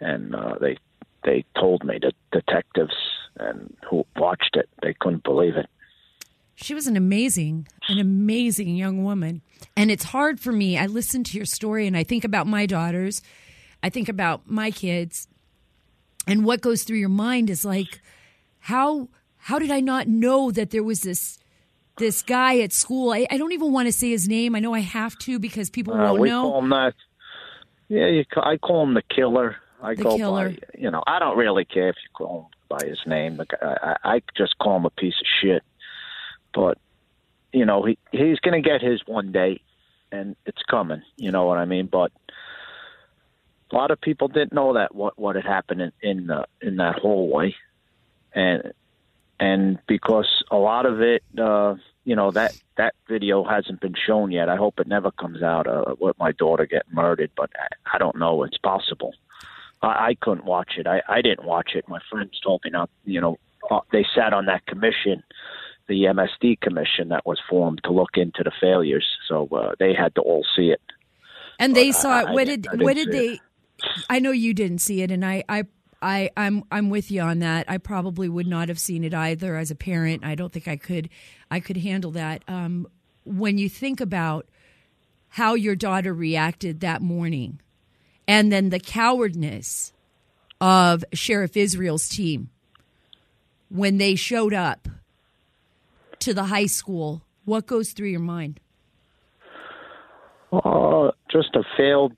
and 0.00 0.34
uh, 0.34 0.54
they 0.60 0.78
they 1.24 1.44
told 1.60 1.84
me 1.84 1.98
that 2.00 2.14
detectives 2.32 2.94
and 3.38 3.76
who 3.90 4.06
watched 4.16 4.56
it, 4.56 4.68
they 4.82 4.94
couldn't 4.98 5.24
believe 5.24 5.56
it. 5.56 5.68
She 6.56 6.74
was 6.74 6.86
an 6.86 6.96
amazing, 6.96 7.68
an 7.88 7.98
amazing 7.98 8.74
young 8.76 9.04
woman. 9.04 9.42
And 9.76 9.90
it's 9.90 10.04
hard 10.04 10.40
for 10.40 10.52
me. 10.52 10.76
I 10.78 10.86
listen 10.86 11.22
to 11.24 11.36
your 11.36 11.46
story 11.46 11.86
and 11.86 11.96
I 11.96 12.02
think 12.02 12.24
about 12.24 12.46
my 12.46 12.66
daughters. 12.66 13.22
I 13.82 13.90
think 13.90 14.08
about 14.08 14.48
my 14.50 14.70
kids. 14.70 15.28
And 16.26 16.44
what 16.44 16.60
goes 16.62 16.82
through 16.82 16.96
your 16.98 17.08
mind 17.10 17.50
is 17.50 17.64
like, 17.64 18.00
how 18.58 19.08
how 19.36 19.58
did 19.60 19.70
I 19.70 19.78
not 19.80 20.08
know 20.08 20.50
that 20.50 20.70
there 20.70 20.82
was 20.82 21.02
this 21.02 21.38
this 21.98 22.22
guy 22.22 22.58
at 22.60 22.72
school? 22.72 23.12
I, 23.12 23.26
I 23.30 23.36
don't 23.38 23.52
even 23.52 23.70
want 23.72 23.86
to 23.86 23.92
say 23.92 24.10
his 24.10 24.26
name. 24.28 24.56
I 24.56 24.58
know 24.60 24.74
I 24.74 24.80
have 24.80 25.16
to 25.20 25.38
because 25.38 25.70
people 25.70 25.94
Uh, 25.94 25.98
won't 26.08 26.20
we 26.20 26.28
know. 26.30 26.42
call 26.50 26.58
him 26.62 26.70
that. 26.70 26.94
Yeah, 27.88 28.06
you, 28.08 28.24
I 28.42 28.56
call 28.56 28.82
him 28.82 28.94
the 28.94 29.02
killer. 29.14 29.56
I 29.80 29.94
The 29.94 30.02
go 30.02 30.16
killer. 30.16 30.48
by, 30.50 30.56
you 30.76 30.90
know, 30.90 31.02
I 31.06 31.18
don't 31.20 31.36
really 31.36 31.64
care 31.64 31.90
if 31.90 31.96
you 32.02 32.08
call 32.14 32.40
him 32.40 32.46
by 32.68 32.84
his 32.86 32.98
name. 33.06 33.40
I, 33.62 33.66
I 33.82 33.96
I 34.16 34.22
just 34.36 34.58
call 34.58 34.78
him 34.78 34.86
a 34.86 34.90
piece 34.90 35.14
of 35.20 35.26
shit. 35.40 35.62
But 36.56 36.78
you 37.52 37.66
know, 37.66 37.84
he 37.84 37.98
he's 38.10 38.40
going 38.40 38.60
to 38.60 38.68
get 38.68 38.80
his 38.80 39.02
one 39.06 39.30
day, 39.30 39.60
and 40.10 40.34
it's 40.46 40.62
coming. 40.62 41.02
You 41.16 41.30
know 41.30 41.44
what 41.44 41.58
I 41.58 41.66
mean? 41.66 41.86
But 41.86 42.10
a 43.70 43.76
lot 43.76 43.90
of 43.90 44.00
people 44.00 44.28
didn't 44.28 44.54
know 44.54 44.72
that 44.72 44.94
what 44.94 45.18
what 45.18 45.36
had 45.36 45.44
happened 45.44 45.82
in 45.82 45.92
in, 46.02 46.26
the, 46.26 46.46
in 46.62 46.76
that 46.76 46.98
hallway, 46.98 47.54
and 48.34 48.72
and 49.38 49.78
because 49.86 50.42
a 50.50 50.56
lot 50.56 50.86
of 50.86 51.02
it, 51.02 51.22
uh, 51.38 51.74
you 52.04 52.16
know, 52.16 52.30
that 52.30 52.58
that 52.78 52.94
video 53.06 53.44
hasn't 53.44 53.80
been 53.80 53.94
shown 53.94 54.32
yet. 54.32 54.48
I 54.48 54.56
hope 54.56 54.80
it 54.80 54.86
never 54.86 55.10
comes 55.10 55.42
out. 55.42 55.66
Uh, 55.66 55.94
with 56.00 56.18
my 56.18 56.32
daughter 56.32 56.64
getting 56.64 56.94
murdered, 56.94 57.30
but 57.36 57.50
I, 57.58 57.96
I 57.96 57.98
don't 57.98 58.16
know. 58.16 58.44
It's 58.44 58.58
possible. 58.58 59.12
I, 59.82 59.88
I 60.08 60.16
couldn't 60.18 60.46
watch 60.46 60.78
it. 60.78 60.86
I, 60.86 61.02
I 61.06 61.20
didn't 61.20 61.46
watch 61.46 61.72
it. 61.74 61.86
My 61.86 62.00
friends 62.10 62.40
told 62.42 62.62
me 62.64 62.70
not. 62.70 62.88
You 63.04 63.20
know, 63.20 63.38
uh, 63.70 63.80
they 63.92 64.06
sat 64.14 64.32
on 64.32 64.46
that 64.46 64.64
commission, 64.66 65.22
the 65.88 66.04
MSD 66.04 66.60
commission 66.60 67.08
that 67.10 67.24
was 67.26 67.38
formed 67.48 67.80
to 67.84 67.92
look 67.92 68.10
into 68.16 68.42
the 68.42 68.52
failures. 68.60 69.06
So 69.28 69.48
uh, 69.52 69.72
they 69.78 69.94
had 69.94 70.14
to 70.16 70.20
all 70.20 70.44
see 70.56 70.68
it. 70.70 70.80
and 71.58 71.74
they 71.76 71.90
But 71.90 71.96
I- 71.96 72.00
saw 72.00 72.20
it. 72.20 72.26
I 72.28 72.32
What 72.32 72.46
didn't- 72.46 72.70
did 72.70 72.80
I 72.80 72.84
what 72.84 72.94
did 72.96 73.12
they? 73.12 73.28
it. 73.34 73.40
I 74.08 74.18
know 74.20 74.30
you 74.30 74.54
didn't 74.54 74.78
see 74.78 75.02
it, 75.02 75.10
and 75.10 75.24
I, 75.24 75.44
I, 75.48 75.64
I, 76.00 76.30
I'm, 76.36 76.64
I'm 76.70 76.88
with 76.88 77.10
you 77.10 77.20
on 77.20 77.40
that. 77.40 77.66
I 77.70 77.76
probably 77.78 78.26
would 78.28 78.46
not 78.46 78.68
have 78.68 78.78
seen 78.78 79.04
it 79.04 79.12
either 79.12 79.56
as 79.56 79.70
a 79.70 79.74
parent. 79.74 80.24
I 80.24 80.34
don't 80.34 80.50
think 80.52 80.66
I 80.66 80.76
could, 80.76 81.10
I 81.50 81.60
could 81.60 81.76
handle 81.76 82.10
that. 82.12 82.42
Um, 82.48 82.86
when 83.24 83.58
you 83.58 83.68
think 83.68 84.00
about 84.00 84.46
how 85.28 85.54
your 85.54 85.76
daughter 85.76 86.14
reacted 86.14 86.80
that 86.80 87.02
morning, 87.02 87.60
and 88.26 88.50
then 88.50 88.70
the 88.70 88.80
cowardness 88.80 89.92
of 90.58 91.04
Sheriff 91.12 91.54
Israel's 91.56 92.08
team 92.08 92.48
when 93.68 93.98
they 93.98 94.14
showed 94.14 94.54
up 94.54 94.88
to 96.20 96.34
the 96.34 96.44
high 96.44 96.66
school, 96.66 97.22
what 97.44 97.66
goes 97.66 97.92
through 97.92 98.08
your 98.08 98.20
mind? 98.20 98.60
Uh, 100.52 101.10
just 101.30 101.54
a 101.54 101.62
failed 101.76 102.12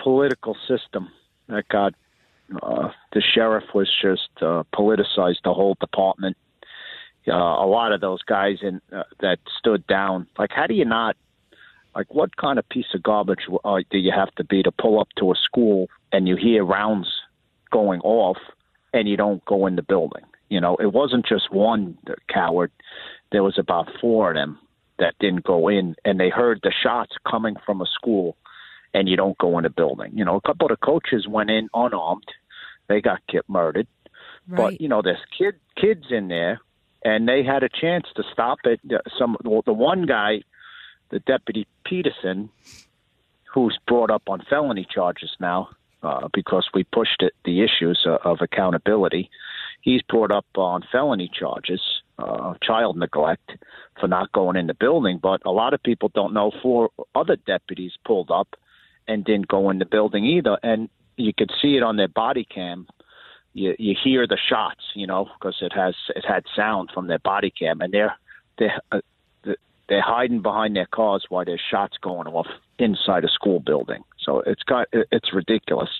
political 0.00 0.56
system 0.68 1.08
that 1.48 1.68
got 1.68 1.94
uh, 2.62 2.90
the 3.12 3.22
sheriff 3.22 3.64
was 3.74 3.90
just 4.02 4.28
uh, 4.42 4.62
politicized 4.74 5.42
the 5.44 5.52
whole 5.54 5.76
department. 5.80 6.36
Uh, 7.26 7.32
a 7.32 7.66
lot 7.66 7.92
of 7.92 8.00
those 8.00 8.22
guys 8.22 8.58
in 8.62 8.80
uh, 8.92 9.02
that 9.20 9.38
stood 9.58 9.86
down. 9.86 10.26
Like, 10.38 10.50
how 10.52 10.66
do 10.66 10.74
you 10.74 10.84
not? 10.84 11.16
Like, 11.94 12.12
what 12.12 12.36
kind 12.36 12.58
of 12.58 12.68
piece 12.68 12.92
of 12.94 13.02
garbage 13.02 13.46
uh, 13.64 13.78
do 13.90 13.98
you 13.98 14.12
have 14.14 14.34
to 14.34 14.44
be 14.44 14.62
to 14.62 14.70
pull 14.70 15.00
up 15.00 15.08
to 15.18 15.32
a 15.32 15.34
school 15.36 15.88
and 16.12 16.28
you 16.28 16.36
hear 16.36 16.64
rounds 16.64 17.08
going 17.70 18.00
off 18.00 18.36
and 18.92 19.08
you 19.08 19.16
don't 19.16 19.44
go 19.46 19.66
in 19.66 19.76
the 19.76 19.82
building? 19.82 20.24
You 20.48 20.60
know, 20.60 20.76
it 20.76 20.92
wasn't 20.92 21.26
just 21.26 21.52
one 21.52 21.98
coward. 22.28 22.70
There 23.32 23.42
was 23.42 23.58
about 23.58 23.88
four 24.00 24.30
of 24.30 24.36
them 24.36 24.58
that 24.98 25.14
didn't 25.18 25.44
go 25.44 25.68
in, 25.68 25.96
and 26.04 26.20
they 26.20 26.28
heard 26.28 26.60
the 26.62 26.72
shots 26.82 27.12
coming 27.28 27.56
from 27.66 27.80
a 27.80 27.86
school, 27.86 28.36
and 28.92 29.08
you 29.08 29.16
don't 29.16 29.36
go 29.38 29.58
in 29.58 29.64
a 29.64 29.70
building. 29.70 30.12
You 30.14 30.24
know, 30.24 30.36
a 30.36 30.40
couple 30.40 30.66
of 30.70 30.78
the 30.78 30.84
coaches 30.86 31.26
went 31.26 31.50
in 31.50 31.68
unarmed. 31.74 32.28
They 32.88 33.00
got 33.00 33.20
get 33.26 33.48
murdered. 33.48 33.86
Right. 34.46 34.56
But 34.72 34.80
you 34.80 34.88
know, 34.88 35.02
there's 35.02 35.18
kid 35.36 35.54
kids 35.76 36.04
in 36.10 36.28
there, 36.28 36.60
and 37.04 37.26
they 37.28 37.42
had 37.42 37.62
a 37.62 37.68
chance 37.68 38.06
to 38.16 38.22
stop 38.32 38.58
it. 38.64 38.80
The- 38.84 39.02
Some 39.18 39.36
well, 39.42 39.62
the 39.64 39.72
one 39.72 40.06
guy, 40.06 40.42
the 41.10 41.18
deputy 41.20 41.66
Peterson, 41.84 42.50
who's 43.52 43.78
brought 43.86 44.10
up 44.10 44.22
on 44.28 44.42
felony 44.48 44.86
charges 44.88 45.30
now 45.40 45.70
uh, 46.02 46.28
because 46.32 46.68
we 46.74 46.84
pushed 46.84 47.22
it 47.22 47.32
the 47.44 47.62
issues 47.62 48.04
uh, 48.06 48.18
of 48.24 48.38
accountability. 48.40 49.30
He's 49.84 50.00
brought 50.08 50.32
up 50.32 50.46
on 50.56 50.82
felony 50.90 51.30
charges, 51.38 51.82
uh, 52.18 52.54
child 52.62 52.96
neglect 52.96 53.50
for 54.00 54.08
not 54.08 54.32
going 54.32 54.56
in 54.56 54.66
the 54.66 54.72
building. 54.72 55.18
But 55.22 55.42
a 55.44 55.50
lot 55.50 55.74
of 55.74 55.82
people 55.82 56.10
don't 56.14 56.32
know 56.32 56.52
four 56.62 56.88
other 57.14 57.36
deputies 57.36 57.92
pulled 58.06 58.30
up 58.30 58.48
and 59.06 59.26
didn't 59.26 59.48
go 59.48 59.68
in 59.68 59.78
the 59.78 59.84
building 59.84 60.24
either, 60.24 60.58
and 60.62 60.88
you 61.18 61.34
could 61.36 61.50
see 61.60 61.76
it 61.76 61.82
on 61.82 61.98
their 61.98 62.08
body 62.08 62.46
cam. 62.46 62.86
You 63.52 63.76
you 63.78 63.94
hear 64.02 64.26
the 64.26 64.38
shots, 64.48 64.80
you 64.94 65.06
know, 65.06 65.28
because 65.38 65.58
it 65.60 65.74
has 65.74 65.94
it 66.16 66.24
had 66.26 66.44
sound 66.56 66.88
from 66.94 67.06
their 67.06 67.18
body 67.18 67.52
cam, 67.56 67.82
and 67.82 67.92
they're 67.92 68.16
they're 68.58 68.80
uh, 68.90 69.00
they're 69.88 70.02
hiding 70.02 70.40
behind 70.42 70.74
their 70.76 70.86
cars 70.86 71.24
while 71.28 71.44
there's 71.44 71.60
shots 71.70 71.96
going 72.00 72.26
off 72.26 72.46
inside 72.78 73.24
a 73.24 73.28
school 73.28 73.60
building. 73.60 74.02
So 74.18 74.40
it's 74.46 74.62
got 74.62 74.88
it's 74.92 75.32
ridiculous. 75.34 75.90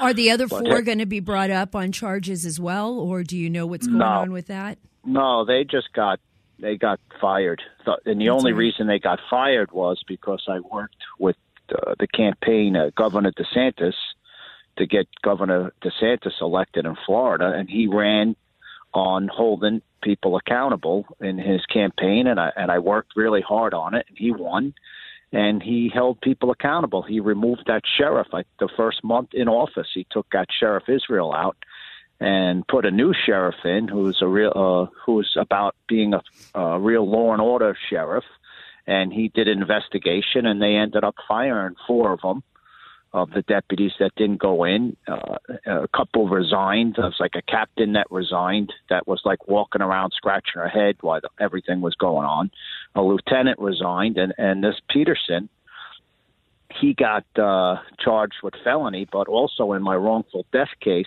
Are 0.00 0.14
the 0.14 0.30
other 0.30 0.46
But 0.46 0.66
four 0.66 0.78
it- 0.78 0.84
going 0.84 0.98
to 0.98 1.06
be 1.06 1.20
brought 1.20 1.50
up 1.50 1.74
on 1.74 1.90
charges 1.92 2.46
as 2.46 2.60
well, 2.60 2.92
or 2.98 3.22
do 3.24 3.36
you 3.36 3.50
know 3.50 3.66
what's 3.66 3.86
going 3.86 3.98
No. 3.98 4.04
on 4.06 4.32
with 4.32 4.46
that? 4.46 4.78
No, 5.04 5.44
they 5.44 5.64
just 5.64 5.92
got 5.92 6.20
they 6.60 6.76
got 6.76 7.00
fired, 7.20 7.60
and 8.06 8.20
the 8.20 8.26
That's 8.26 8.30
only 8.38 8.52
right. 8.52 8.58
reason 8.58 8.86
they 8.86 9.00
got 9.00 9.18
fired 9.28 9.72
was 9.72 10.00
because 10.06 10.44
I 10.48 10.60
worked 10.60 11.02
with 11.18 11.34
uh, 11.74 11.94
the 11.98 12.06
campaign 12.06 12.76
uh, 12.76 12.90
Governor 12.94 13.32
DeSantis 13.32 13.94
to 14.76 14.86
get 14.86 15.08
Governor 15.22 15.72
DeSantis 15.82 16.40
elected 16.40 16.86
in 16.86 16.94
Florida, 17.04 17.52
and 17.52 17.68
he 17.68 17.88
ran 17.88 18.36
on 18.94 19.28
holding 19.28 19.82
people 20.02 20.36
accountable 20.36 21.06
in 21.20 21.38
his 21.38 21.64
campaign, 21.66 22.26
and 22.26 22.38
I 22.38 22.52
and 22.56 22.70
I 22.70 22.78
worked 22.78 23.12
really 23.16 23.40
hard 23.40 23.74
on 23.74 23.94
it, 23.94 24.06
and 24.08 24.18
he 24.18 24.30
won. 24.30 24.74
And 25.34 25.62
he 25.62 25.90
held 25.92 26.20
people 26.20 26.50
accountable. 26.50 27.00
He 27.02 27.18
removed 27.18 27.62
that 27.66 27.84
sheriff. 27.96 28.26
Like 28.34 28.46
the 28.60 28.68
first 28.76 29.02
month 29.02 29.30
in 29.32 29.48
office, 29.48 29.88
he 29.94 30.06
took 30.10 30.26
that 30.32 30.48
sheriff 30.60 30.90
Israel 30.90 31.32
out, 31.32 31.56
and 32.20 32.66
put 32.68 32.84
a 32.84 32.90
new 32.90 33.14
sheriff 33.14 33.54
in 33.64 33.88
who's 33.88 34.18
a 34.20 34.28
real 34.28 34.52
uh, 34.54 34.94
who's 35.06 35.34
about 35.38 35.74
being 35.88 36.12
a, 36.12 36.22
a 36.54 36.78
real 36.78 37.08
law 37.08 37.32
and 37.32 37.40
order 37.40 37.76
sheriff, 37.88 38.24
and 38.86 39.12
he 39.12 39.28
did 39.28 39.48
an 39.48 39.62
investigation, 39.62 40.44
and 40.44 40.60
they 40.60 40.74
ended 40.76 41.02
up 41.02 41.14
firing 41.26 41.76
four 41.86 42.12
of 42.12 42.20
them 42.20 42.42
of 43.14 43.30
the 43.30 43.42
deputies 43.42 43.92
that 44.00 44.14
didn't 44.16 44.40
go 44.40 44.64
in. 44.64 44.96
Uh, 45.06 45.36
a 45.66 45.88
couple 45.88 46.28
resigned. 46.28 46.94
There 46.96 47.04
was 47.04 47.16
like 47.20 47.34
a 47.34 47.42
captain 47.42 47.92
that 47.92 48.06
resigned 48.10 48.72
that 48.88 49.06
was 49.06 49.20
like 49.24 49.46
walking 49.46 49.82
around 49.82 50.12
scratching 50.16 50.60
her 50.60 50.68
head 50.68 50.96
while 51.00 51.20
everything 51.38 51.80
was 51.80 51.94
going 51.94 52.26
on. 52.26 52.50
A 52.94 53.02
lieutenant 53.02 53.58
resigned, 53.58 54.16
and 54.16 54.32
and 54.38 54.64
this 54.64 54.76
Peterson 54.88 55.48
he 56.80 56.94
got 56.94 57.24
uh, 57.38 57.76
charged 57.98 58.36
with 58.42 58.54
felony, 58.64 59.06
but 59.12 59.28
also 59.28 59.72
in 59.72 59.82
my 59.82 59.94
wrongful 59.94 60.46
death 60.52 60.70
case, 60.80 61.06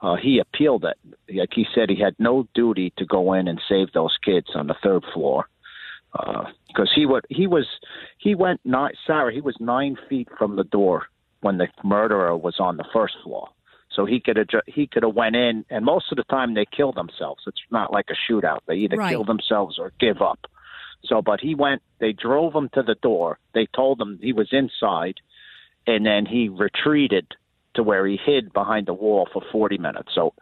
uh, 0.00 0.14
he 0.14 0.38
appealed 0.38 0.84
it. 0.84 0.96
Like 1.34 1.50
he 1.52 1.66
said, 1.74 1.90
he 1.90 2.00
had 2.00 2.14
no 2.20 2.46
duty 2.54 2.92
to 2.98 3.04
go 3.04 3.32
in 3.32 3.48
and 3.48 3.60
save 3.68 3.92
those 3.92 4.16
kids 4.24 4.48
on 4.54 4.68
the 4.68 4.76
third 4.82 5.04
floor 5.12 5.48
because 6.68 6.90
he 6.94 7.04
would 7.06 7.24
he 7.28 7.46
was 7.46 7.66
he 8.18 8.34
went 8.34 8.60
nine 8.64 8.92
sorry 9.06 9.34
he 9.34 9.40
was 9.40 9.56
nine 9.60 9.96
feet 10.08 10.28
from 10.38 10.56
the 10.56 10.64
door 10.64 11.06
when 11.46 11.58
the 11.58 11.68
murderer 11.84 12.36
was 12.36 12.56
on 12.58 12.76
the 12.76 12.84
first 12.92 13.14
floor. 13.22 13.48
So 13.94 14.04
he 14.04 14.18
could 14.18 14.36
have 14.36 14.48
he 14.66 14.88
could 14.88 15.04
have 15.04 15.14
went 15.14 15.36
in, 15.36 15.64
and 15.70 15.84
most 15.84 16.10
of 16.10 16.16
the 16.16 16.24
time 16.24 16.54
they 16.54 16.66
kill 16.66 16.90
themselves. 16.92 17.44
It's 17.46 17.62
not 17.70 17.92
like 17.92 18.06
a 18.10 18.18
shootout; 18.32 18.58
they 18.66 18.74
either 18.74 18.96
Right. 18.96 19.12
kill 19.12 19.24
themselves 19.24 19.78
or 19.78 19.92
give 20.00 20.20
up. 20.20 20.40
So, 21.04 21.22
but 21.22 21.38
he 21.40 21.54
went. 21.54 21.82
They 22.00 22.12
drove 22.12 22.52
him 22.52 22.68
to 22.74 22.82
the 22.82 22.96
door. 22.96 23.38
They 23.54 23.66
told 23.66 24.00
him 24.00 24.18
he 24.20 24.32
was 24.32 24.48
inside, 24.50 25.18
and 25.86 26.04
then 26.04 26.26
he 26.26 26.48
retreated 26.48 27.26
to 27.74 27.84
where 27.84 28.04
he 28.06 28.16
hid 28.16 28.52
behind 28.52 28.86
the 28.86 28.94
wall 28.94 29.28
for 29.32 29.42
40 29.52 29.78
minutes. 29.78 30.08
So 30.14 30.34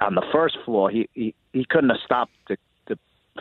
on 0.00 0.16
the 0.16 0.26
first 0.32 0.56
floor, 0.64 0.90
he 0.90 1.08
he, 1.14 1.34
he 1.52 1.64
couldn't 1.70 1.90
have 1.90 2.04
stopped 2.04 2.32
the 2.48 2.56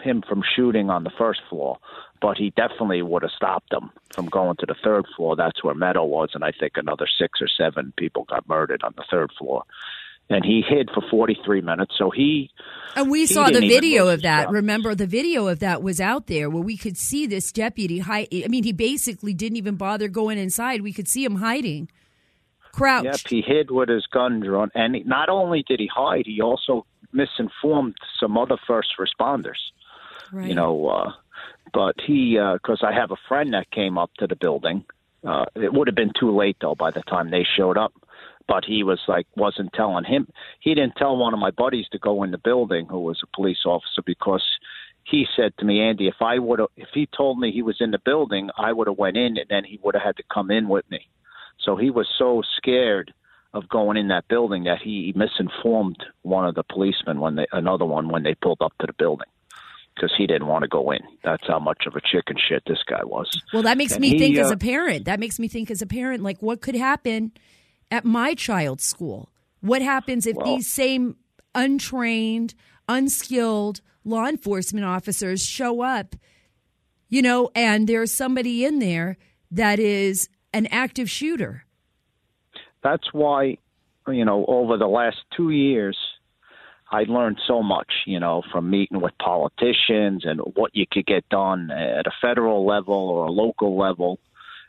him 0.04 0.24
from 0.28 0.44
shooting 0.56 0.90
on 0.90 1.04
the 1.04 1.12
first 1.18 1.42
floor, 1.50 1.78
but 2.22 2.38
he 2.38 2.52
definitely 2.52 3.02
would 3.02 3.24
have 3.24 3.32
stopped 3.32 3.72
him 3.72 3.92
from 4.12 4.28
going 4.28 4.58
to 4.58 4.66
the 4.66 4.76
third 4.84 5.06
floor. 5.16 5.36
That's 5.36 5.64
where 5.64 5.76
Meadow 5.76 6.06
was, 6.06 6.30
and 6.34 6.44
I 6.44 6.52
think 6.58 6.74
another 6.76 7.08
six 7.20 7.40
or 7.42 7.48
seven 7.48 7.94
people 7.98 8.26
got 8.26 8.48
murdered 8.48 8.84
on 8.84 8.94
the 8.98 9.06
third 9.10 9.32
floor. 9.38 9.64
And 10.30 10.44
he 10.44 10.62
hid 10.68 10.90
for 10.94 11.02
43 11.10 11.62
minutes. 11.62 11.94
So 11.98 12.10
he. 12.10 12.50
And 12.98 13.10
we 13.10 13.22
he 13.22 13.28
saw 13.28 13.50
the 13.50 13.62
video 13.62 14.10
of 14.10 14.24
that. 14.24 14.46
job. 14.46 14.54
Remember, 14.54 14.94
the 14.94 15.08
video 15.08 15.48
of 15.48 15.60
that 15.60 15.82
was 15.82 16.02
out 16.02 16.28
there 16.28 16.50
where 16.50 16.62
we 16.62 16.76
could 16.76 16.98
see 16.98 17.28
this 17.28 17.50
deputy 17.54 18.00
hide. 18.00 18.28
I 18.34 18.50
mean, 18.50 18.66
he 18.66 18.74
basically 18.74 19.34
didn't 19.34 19.56
even 19.56 19.76
bother 19.76 20.10
going 20.10 20.38
inside. 20.38 20.82
We 20.82 20.92
could 20.92 21.08
see 21.08 21.24
him 21.24 21.38
hiding, 21.38 21.90
crouched. 22.74 23.06
Yep, 23.06 23.30
he 23.30 23.42
hid 23.42 23.72
with 23.72 23.88
his 23.88 24.06
gun 24.12 24.42
drawn, 24.42 24.70
and 24.76 24.98
not 25.06 25.30
only 25.30 25.64
did 25.66 25.80
he 25.80 25.88
hide, 25.88 26.26
he 26.26 26.42
also 26.42 26.86
misinformed 27.14 27.96
some 28.20 28.38
other 28.38 28.58
first 28.68 28.90
responders. 29.00 29.72
Right. 30.32 30.48
You 30.48 30.56
know, 30.56 30.88
uh, 30.88 31.12
but 31.74 31.96
he 32.06 32.40
because 32.54 32.82
I 32.84 32.94
have 32.94 33.12
a 33.12 33.18
friend 33.28 33.54
that 33.54 33.72
came 33.72 33.98
up 33.98 34.12
to 34.20 34.28
the 34.28 34.36
building. 34.36 34.86
Uh, 35.24 35.46
it 35.56 35.74
would 35.74 35.88
have 35.88 35.96
been 35.96 36.14
too 36.20 36.36
late 36.36 36.58
though 36.62 36.76
by 36.76 36.92
the 36.92 37.02
time 37.02 37.32
they 37.32 37.46
showed 37.56 37.78
up. 37.78 37.94
But 38.48 38.64
he 38.64 38.84
was 38.84 39.00
like 39.08 39.28
wasn't 39.36 39.74
telling 39.74 40.06
him. 40.06 40.28
He 40.62 40.74
didn't 40.74 40.96
tell 40.96 41.18
one 41.18 41.34
of 41.34 41.40
my 41.40 41.52
buddies 41.52 41.88
to 41.92 42.00
go 42.00 42.24
in 42.24 42.32
the 42.32 42.38
building, 42.38 42.88
who 42.90 43.02
was 43.02 43.22
a 43.22 43.36
police 43.36 43.66
officer, 43.66 44.02
because 44.06 44.44
he 45.04 45.26
said 45.36 45.54
to 45.58 45.66
me, 45.66 45.82
Andy, 45.82 46.08
if 46.08 46.22
I 46.22 46.40
would 46.40 46.60
have, 46.60 46.70
if 46.78 46.90
he 46.94 47.08
told 47.08 47.40
me 47.40 47.52
he 47.52 47.62
was 47.62 47.78
in 47.82 47.92
the 47.92 48.00
building, 48.00 48.50
I 48.58 48.72
would 48.72 48.88
have 48.88 48.98
went 48.98 49.18
in, 49.18 49.38
and 49.38 49.48
then 49.50 49.66
he 49.66 49.80
would 49.84 49.96
have 49.96 50.04
had 50.04 50.18
to 50.18 50.24
come 50.34 50.50
in 50.50 50.70
with 50.70 50.90
me. 50.90 51.10
So 51.60 51.76
he 51.76 51.90
was 51.90 52.08
so 52.18 52.42
scared 52.56 53.14
of 53.54 53.68
going 53.68 53.98
in 53.98 54.10
that 54.10 54.28
building 54.30 54.64
that 54.66 54.82
he 54.82 55.14
misinformed 55.16 56.06
one 56.22 56.46
of 56.46 56.56
the 56.56 56.64
policemen 56.64 57.20
when 57.20 57.36
they 57.36 57.48
another 57.52 57.86
one 57.86 58.10
when 58.10 58.24
they 58.24 58.36
pulled 58.36 58.62
up 58.62 58.74
to 58.80 58.88
the 58.88 58.94
building 58.94 59.28
because 59.98 60.14
he 60.18 60.28
didn't 60.28 60.48
want 60.48 60.62
to 60.62 60.68
go 60.68 60.92
in. 60.92 61.00
That's 61.24 61.46
how 61.48 61.60
much 61.60 61.84
of 61.88 61.96
a 61.96 62.02
chicken 62.02 62.36
shit 62.38 62.64
this 62.68 62.80
guy 62.88 63.04
was. 63.04 63.28
Well, 63.54 63.64
that 63.64 63.78
makes 63.78 63.94
And 63.94 64.02
me 64.02 64.12
he, 64.12 64.20
think 64.20 64.38
as 64.38 64.52
uh, 64.52 64.54
a 64.54 64.58
parent. 64.58 65.06
That 65.06 65.20
makes 65.20 65.40
me 65.40 65.48
think 65.48 65.72
as 65.72 65.82
a 65.82 65.88
parent, 65.88 66.22
like 66.24 66.40
what 66.42 66.62
could 66.62 66.76
happen 66.76 67.32
at 67.90 68.06
my 68.06 68.34
child's 68.36 68.84
school? 68.84 69.30
What 69.62 69.82
happens 69.82 70.28
if 70.28 70.36
Well- 70.38 70.46
these 70.56 70.68
same 70.72 71.16
untrained, 71.56 72.54
unskilled 72.88 73.82
law 74.04 74.28
enforcement 74.28 74.86
officers 74.86 75.44
show 75.44 75.82
up, 75.82 76.16
you 77.10 77.22
know, 77.22 77.50
and 77.56 77.88
there's 77.88 78.12
somebody 78.12 78.64
in 78.64 78.80
there 78.80 79.18
that 79.52 79.80
is 79.80 80.30
an 80.54 80.68
active 80.68 81.10
shooter? 81.10 81.66
That's 82.84 83.12
why, 83.12 83.58
you 84.08 84.24
know, 84.24 84.46
over 84.48 84.78
the 84.78 84.88
last 84.88 85.18
two 85.36 85.50
years, 85.50 85.98
I 86.92 87.04
learned 87.04 87.40
so 87.46 87.62
much, 87.62 87.92
you 88.06 88.20
know, 88.20 88.44
from 88.52 88.70
meeting 88.70 89.02
with 89.02 89.18
politicians 89.18 90.24
and 90.26 90.40
what 90.56 90.76
you 90.76 90.86
could 90.90 91.06
get 91.06 91.28
done 91.30 91.70
at 91.72 92.08
a 92.08 92.12
federal 92.22 92.66
level 92.66 92.94
or 92.96 93.26
a 93.26 93.32
local 93.32 93.78
level, 93.78 94.20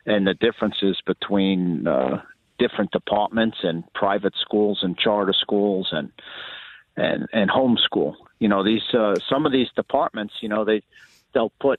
and 0.05 0.27
the 0.27 0.35
differences 0.35 1.01
between 1.07 1.87
uh, 1.87 2.23
different 2.59 2.91
departments 2.91 3.59
and 3.63 3.85
private 3.95 4.35
schools 4.41 4.81
and 4.83 4.99
charter 4.99 5.35
schools 5.35 5.89
and 5.93 6.11
and 6.97 7.29
and 7.33 7.51
homeschool. 7.51 8.15
You 8.41 8.49
know, 8.49 8.65
these 8.65 8.83
uh, 8.93 9.17
some 9.29 9.47
of 9.47 9.53
these 9.53 9.69
departments, 9.77 10.35
you 10.41 10.49
know, 10.49 10.65
they 10.65 10.83
they'll 11.35 11.53
put 11.61 11.79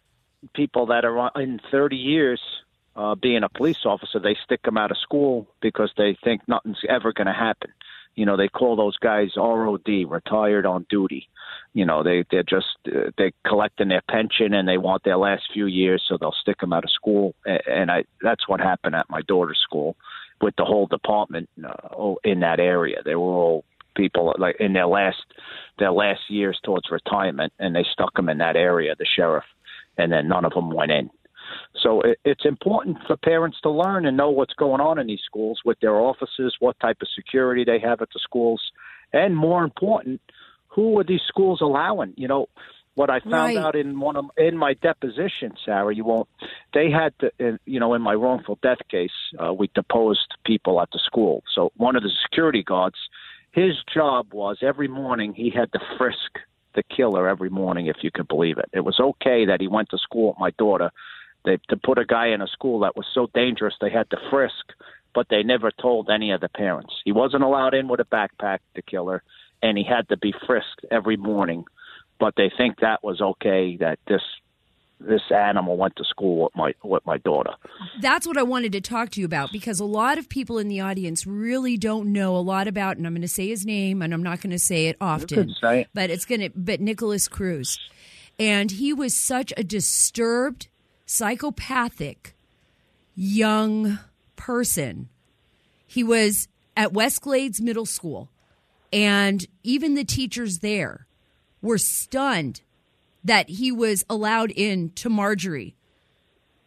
people 0.53 0.85
that 0.87 1.03
are 1.03 1.31
in 1.35 1.59
30 1.69 1.97
years 1.97 2.39
uh, 2.95 3.15
being 3.15 3.43
a 3.43 3.49
police 3.49 3.85
officer, 3.85 4.19
they 4.19 4.35
stick 4.43 4.61
them 4.63 4.77
out 4.77 4.91
of 4.91 4.97
school 4.97 5.47
because 5.61 5.91
they 5.97 6.17
think 6.23 6.41
nothing's 6.47 6.81
ever 6.87 7.13
going 7.13 7.27
to 7.27 7.33
happen. 7.33 7.71
You 8.19 8.25
know, 8.25 8.35
they 8.35 8.49
call 8.49 8.75
those 8.75 8.97
guys 8.97 9.29
ROD, 9.37 9.87
retired 10.05 10.65
on 10.65 10.85
duty. 10.89 11.29
You 11.73 11.85
know, 11.85 12.03
they 12.03 12.25
they're 12.29 12.43
just 12.43 12.75
uh, 12.85 13.11
they're 13.17 13.31
collecting 13.47 13.87
their 13.87 14.01
pension 14.09 14.53
and 14.53 14.67
they 14.67 14.77
want 14.77 15.05
their 15.05 15.15
last 15.15 15.43
few 15.53 15.67
years, 15.67 16.03
so 16.05 16.17
they'll 16.17 16.35
stick 16.41 16.59
them 16.59 16.73
out 16.73 16.83
of 16.83 16.91
school. 16.91 17.33
And 17.45 17.89
I 17.89 18.03
that's 18.21 18.45
what 18.45 18.59
happened 18.59 18.95
at 18.95 19.09
my 19.09 19.21
daughter's 19.21 19.61
school 19.63 19.95
with 20.41 20.53
the 20.57 20.65
whole 20.65 20.85
department 20.87 21.47
uh, 21.65 22.15
in 22.25 22.41
that 22.41 22.59
area. 22.59 22.97
They 23.05 23.15
were 23.15 23.37
all 23.41 23.63
people 23.95 24.35
like 24.37 24.57
in 24.59 24.73
their 24.73 24.87
last 24.87 25.23
their 25.77 25.93
last 25.93 26.29
years 26.29 26.59
towards 26.61 26.91
retirement, 26.91 27.53
and 27.57 27.73
they 27.73 27.85
stuck 27.89 28.13
them 28.15 28.27
in 28.27 28.39
that 28.39 28.57
area, 28.57 28.95
the 28.99 29.05
sheriff, 29.05 29.45
and 29.97 30.11
then 30.11 30.27
none 30.27 30.43
of 30.43 30.53
them 30.53 30.71
went 30.71 30.91
in. 30.91 31.09
So 31.81 32.01
it, 32.01 32.19
it's 32.25 32.45
important 32.45 32.97
for 33.07 33.17
parents 33.17 33.57
to 33.63 33.69
learn 33.69 34.05
and 34.05 34.17
know 34.17 34.29
what's 34.29 34.53
going 34.53 34.81
on 34.81 34.99
in 34.99 35.07
these 35.07 35.21
schools 35.25 35.59
with 35.65 35.79
their 35.79 35.95
offices, 35.95 36.55
what 36.59 36.79
type 36.79 36.97
of 37.01 37.07
security 37.15 37.63
they 37.63 37.79
have 37.79 38.01
at 38.01 38.09
the 38.13 38.19
schools, 38.21 38.61
and 39.13 39.35
more 39.35 39.63
important, 39.63 40.21
who 40.67 40.99
are 40.99 41.03
these 41.03 41.21
schools 41.27 41.61
allowing? 41.61 42.13
You 42.15 42.27
know, 42.27 42.47
what 42.95 43.09
I 43.09 43.19
found 43.21 43.55
Right. 43.55 43.57
out 43.57 43.75
in 43.75 43.99
one 43.99 44.17
of 44.17 44.25
in 44.37 44.57
my 44.57 44.73
deposition, 44.73 45.53
Sara, 45.65 45.95
you 45.95 46.03
won't. 46.03 46.27
They 46.73 46.91
had 46.91 47.13
to, 47.19 47.59
you 47.65 47.79
know, 47.79 47.93
in 47.93 48.01
my 48.01 48.13
wrongful 48.13 48.59
death 48.61 48.79
case, 48.89 49.17
uh, 49.41 49.53
we 49.53 49.69
deposed 49.73 50.35
people 50.45 50.81
at 50.81 50.91
the 50.91 50.99
school. 50.99 51.43
So 51.55 51.71
one 51.77 51.95
of 51.95 52.03
the 52.03 52.11
security 52.23 52.61
guards, 52.63 52.97
his 53.51 53.73
job 53.93 54.33
was 54.33 54.57
every 54.61 54.87
morning 54.87 55.33
he 55.33 55.49
had 55.49 55.71
to 55.71 55.79
frisk 55.97 56.39
the 56.75 56.83
killer 56.83 57.27
every 57.27 57.49
morning, 57.49 57.87
if 57.87 57.97
you 58.03 58.11
could 58.11 58.27
believe 58.27 58.57
it. 58.57 58.69
It 58.73 58.81
was 58.81 58.99
okay 58.99 59.45
that 59.45 59.61
he 59.61 59.67
went 59.67 59.89
to 59.89 59.97
school 59.97 60.27
with 60.29 60.39
my 60.39 60.51
daughter. 60.51 60.91
They 61.45 61.57
to 61.69 61.77
put 61.77 61.97
a 61.97 62.05
guy 62.05 62.27
in 62.27 62.41
a 62.41 62.47
school 62.47 62.79
that 62.81 62.95
was 62.95 63.05
so 63.13 63.27
dangerous 63.33 63.75
they 63.79 63.89
had 63.89 64.09
to 64.09 64.17
frisk, 64.29 64.73
but 65.15 65.27
they 65.29 65.43
never 65.43 65.71
told 65.71 66.09
any 66.09 66.31
of 66.31 66.41
the 66.41 66.49
parents. 66.49 66.93
He 67.05 67.11
wasn't 67.11 67.43
allowed 67.43 67.73
in 67.73 67.87
with 67.87 67.99
a 67.99 68.05
backpack, 68.05 68.59
the 68.75 68.81
killer, 68.81 69.23
and 69.61 69.77
he 69.77 69.83
had 69.83 70.09
to 70.09 70.17
be 70.17 70.33
frisked 70.45 70.85
every 70.91 71.17
morning. 71.17 71.65
But 72.19 72.35
they 72.35 72.51
think 72.55 72.79
that 72.79 73.03
was 73.03 73.21
okay 73.21 73.77
that 73.77 73.99
this 74.07 74.21
this 74.99 75.21
animal 75.33 75.77
went 75.77 75.95
to 75.95 76.03
school 76.03 76.43
with 76.43 76.55
my 76.55 76.73
with 76.83 77.05
my 77.05 77.17
daughter. 77.19 77.51
That's 78.01 78.27
what 78.27 78.37
I 78.37 78.43
wanted 78.43 78.73
to 78.73 78.81
talk 78.81 79.11
to 79.11 79.19
you 79.21 79.25
about 79.25 79.51
because 79.51 79.79
a 79.79 79.85
lot 79.85 80.17
of 80.17 80.27
people 80.27 80.57
in 80.57 80.67
the 80.67 80.81
audience 80.81 81.25
really 81.25 81.77
don't 81.77 82.11
know 82.11 82.35
a 82.35 82.39
lot 82.39 82.67
about, 82.67 82.97
and 82.97 83.07
I'm 83.07 83.13
going 83.13 83.21
to 83.21 83.27
say 83.27 83.47
his 83.47 83.65
name, 83.65 84.01
and 84.01 84.13
I'm 84.13 84.23
not 84.23 84.41
going 84.41 84.51
to 84.51 84.59
say 84.59 84.87
it 84.87 84.97
often, 84.99 85.55
say 85.61 85.81
it. 85.81 85.87
but 85.93 86.09
it's 86.09 86.25
going 86.25 86.41
to, 86.41 86.49
but 86.53 86.81
Nikolas 86.81 87.27
Cruz, 87.29 87.79
and 88.37 88.71
he 88.71 88.91
was 88.91 89.15
such 89.15 89.53
a 89.55 89.63
disturbed, 89.63 90.67
psychopathic, 91.09 92.35
young 93.15 93.97
person. 94.35 95.09
He 95.87 96.03
was 96.03 96.47
at 96.77 96.93
West 96.93 97.21
Glades 97.21 97.59
Middle 97.59 97.87
School, 97.87 98.29
and 98.93 99.43
even 99.63 99.95
the 99.95 100.03
teachers 100.03 100.59
there 100.59 101.07
were 101.63 101.79
stunned 101.79 102.61
that 103.23 103.49
he 103.49 103.71
was 103.71 104.05
allowed 104.07 104.51
in 104.51 104.91
to 104.91 105.09
Marjorie 105.09 105.75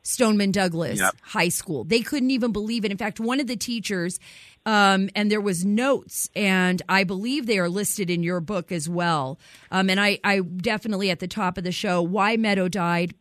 Stoneman 0.03 0.51
Douglas 0.51 0.99
Yep. 0.99 1.15
High 1.23 1.49
School. 1.49 1.85
They 1.85 2.01
couldn't 2.01 2.33
even 2.33 2.51
believe 2.51 2.85
it. 2.85 2.91
In 2.91 2.99
fact, 2.99 3.21
one 3.21 3.39
of 3.39 3.47
the 3.47 3.57
teachers, 3.57 4.19
um, 4.67 5.09
and 5.15 5.31
there 5.31 5.41
was 5.41 5.65
notes, 5.65 6.29
and 6.35 6.83
I 6.89 7.05
believe 7.05 7.47
they 7.47 7.61
are 7.61 7.69
listed 7.69 8.11
in 8.11 8.25
your 8.25 8.41
book 8.41 8.73
as 8.73 8.89
well. 8.89 9.39
Um, 9.71 9.89
and 9.89 10.01
I, 10.01 10.19
I 10.25 10.41
definitely 10.41 11.11
at 11.11 11.21
the 11.21 11.29
top 11.29 11.57
of 11.59 11.63
the 11.63 11.71
show, 11.71 12.03
why 12.03 12.37
Meadow 12.37 12.67
died. 12.67 13.15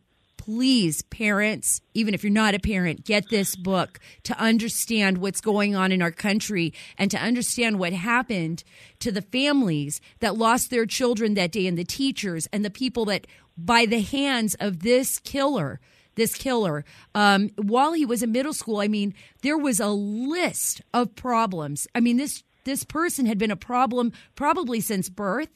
Please, 0.44 1.02
parents, 1.02 1.80
even 1.94 2.14
if 2.14 2.24
you're 2.24 2.32
not 2.32 2.52
a 2.52 2.58
parent, 2.58 3.04
get 3.04 3.28
this 3.28 3.54
book 3.54 4.00
to 4.24 4.36
understand 4.40 5.18
what's 5.18 5.40
going 5.40 5.76
on 5.76 5.92
in 5.92 6.02
our 6.02 6.10
country 6.10 6.74
and 6.98 7.12
to 7.12 7.16
understand 7.16 7.78
what 7.78 7.92
happened 7.92 8.64
to 8.98 9.12
the 9.12 9.22
families 9.22 10.00
that 10.18 10.36
lost 10.36 10.68
their 10.68 10.84
children 10.84 11.34
that 11.34 11.52
day 11.52 11.68
and 11.68 11.78
the 11.78 11.84
teachers 11.84 12.48
and 12.52 12.64
the 12.64 12.70
people 12.70 13.04
that, 13.04 13.28
by 13.56 13.86
the 13.86 14.00
hands 14.00 14.56
of 14.58 14.80
this 14.80 15.20
killer, 15.20 15.78
this 16.16 16.34
killer 16.34 16.84
um, 17.14 17.48
while 17.54 17.92
he 17.92 18.04
was 18.04 18.22
in 18.22 18.32
middle 18.32 18.52
school 18.52 18.80
i 18.80 18.88
mean 18.88 19.14
there 19.40 19.56
was 19.56 19.80
a 19.80 19.88
list 19.88 20.82
of 20.92 21.14
problems. 21.14 21.86
I 21.94 22.00
mean 22.00 22.16
this 22.16 22.42
this 22.64 22.84
person 22.84 23.26
had 23.26 23.38
been 23.38 23.50
a 23.50 23.56
problem 23.56 24.12
probably 24.34 24.80
since 24.80 25.08
birth 25.08 25.48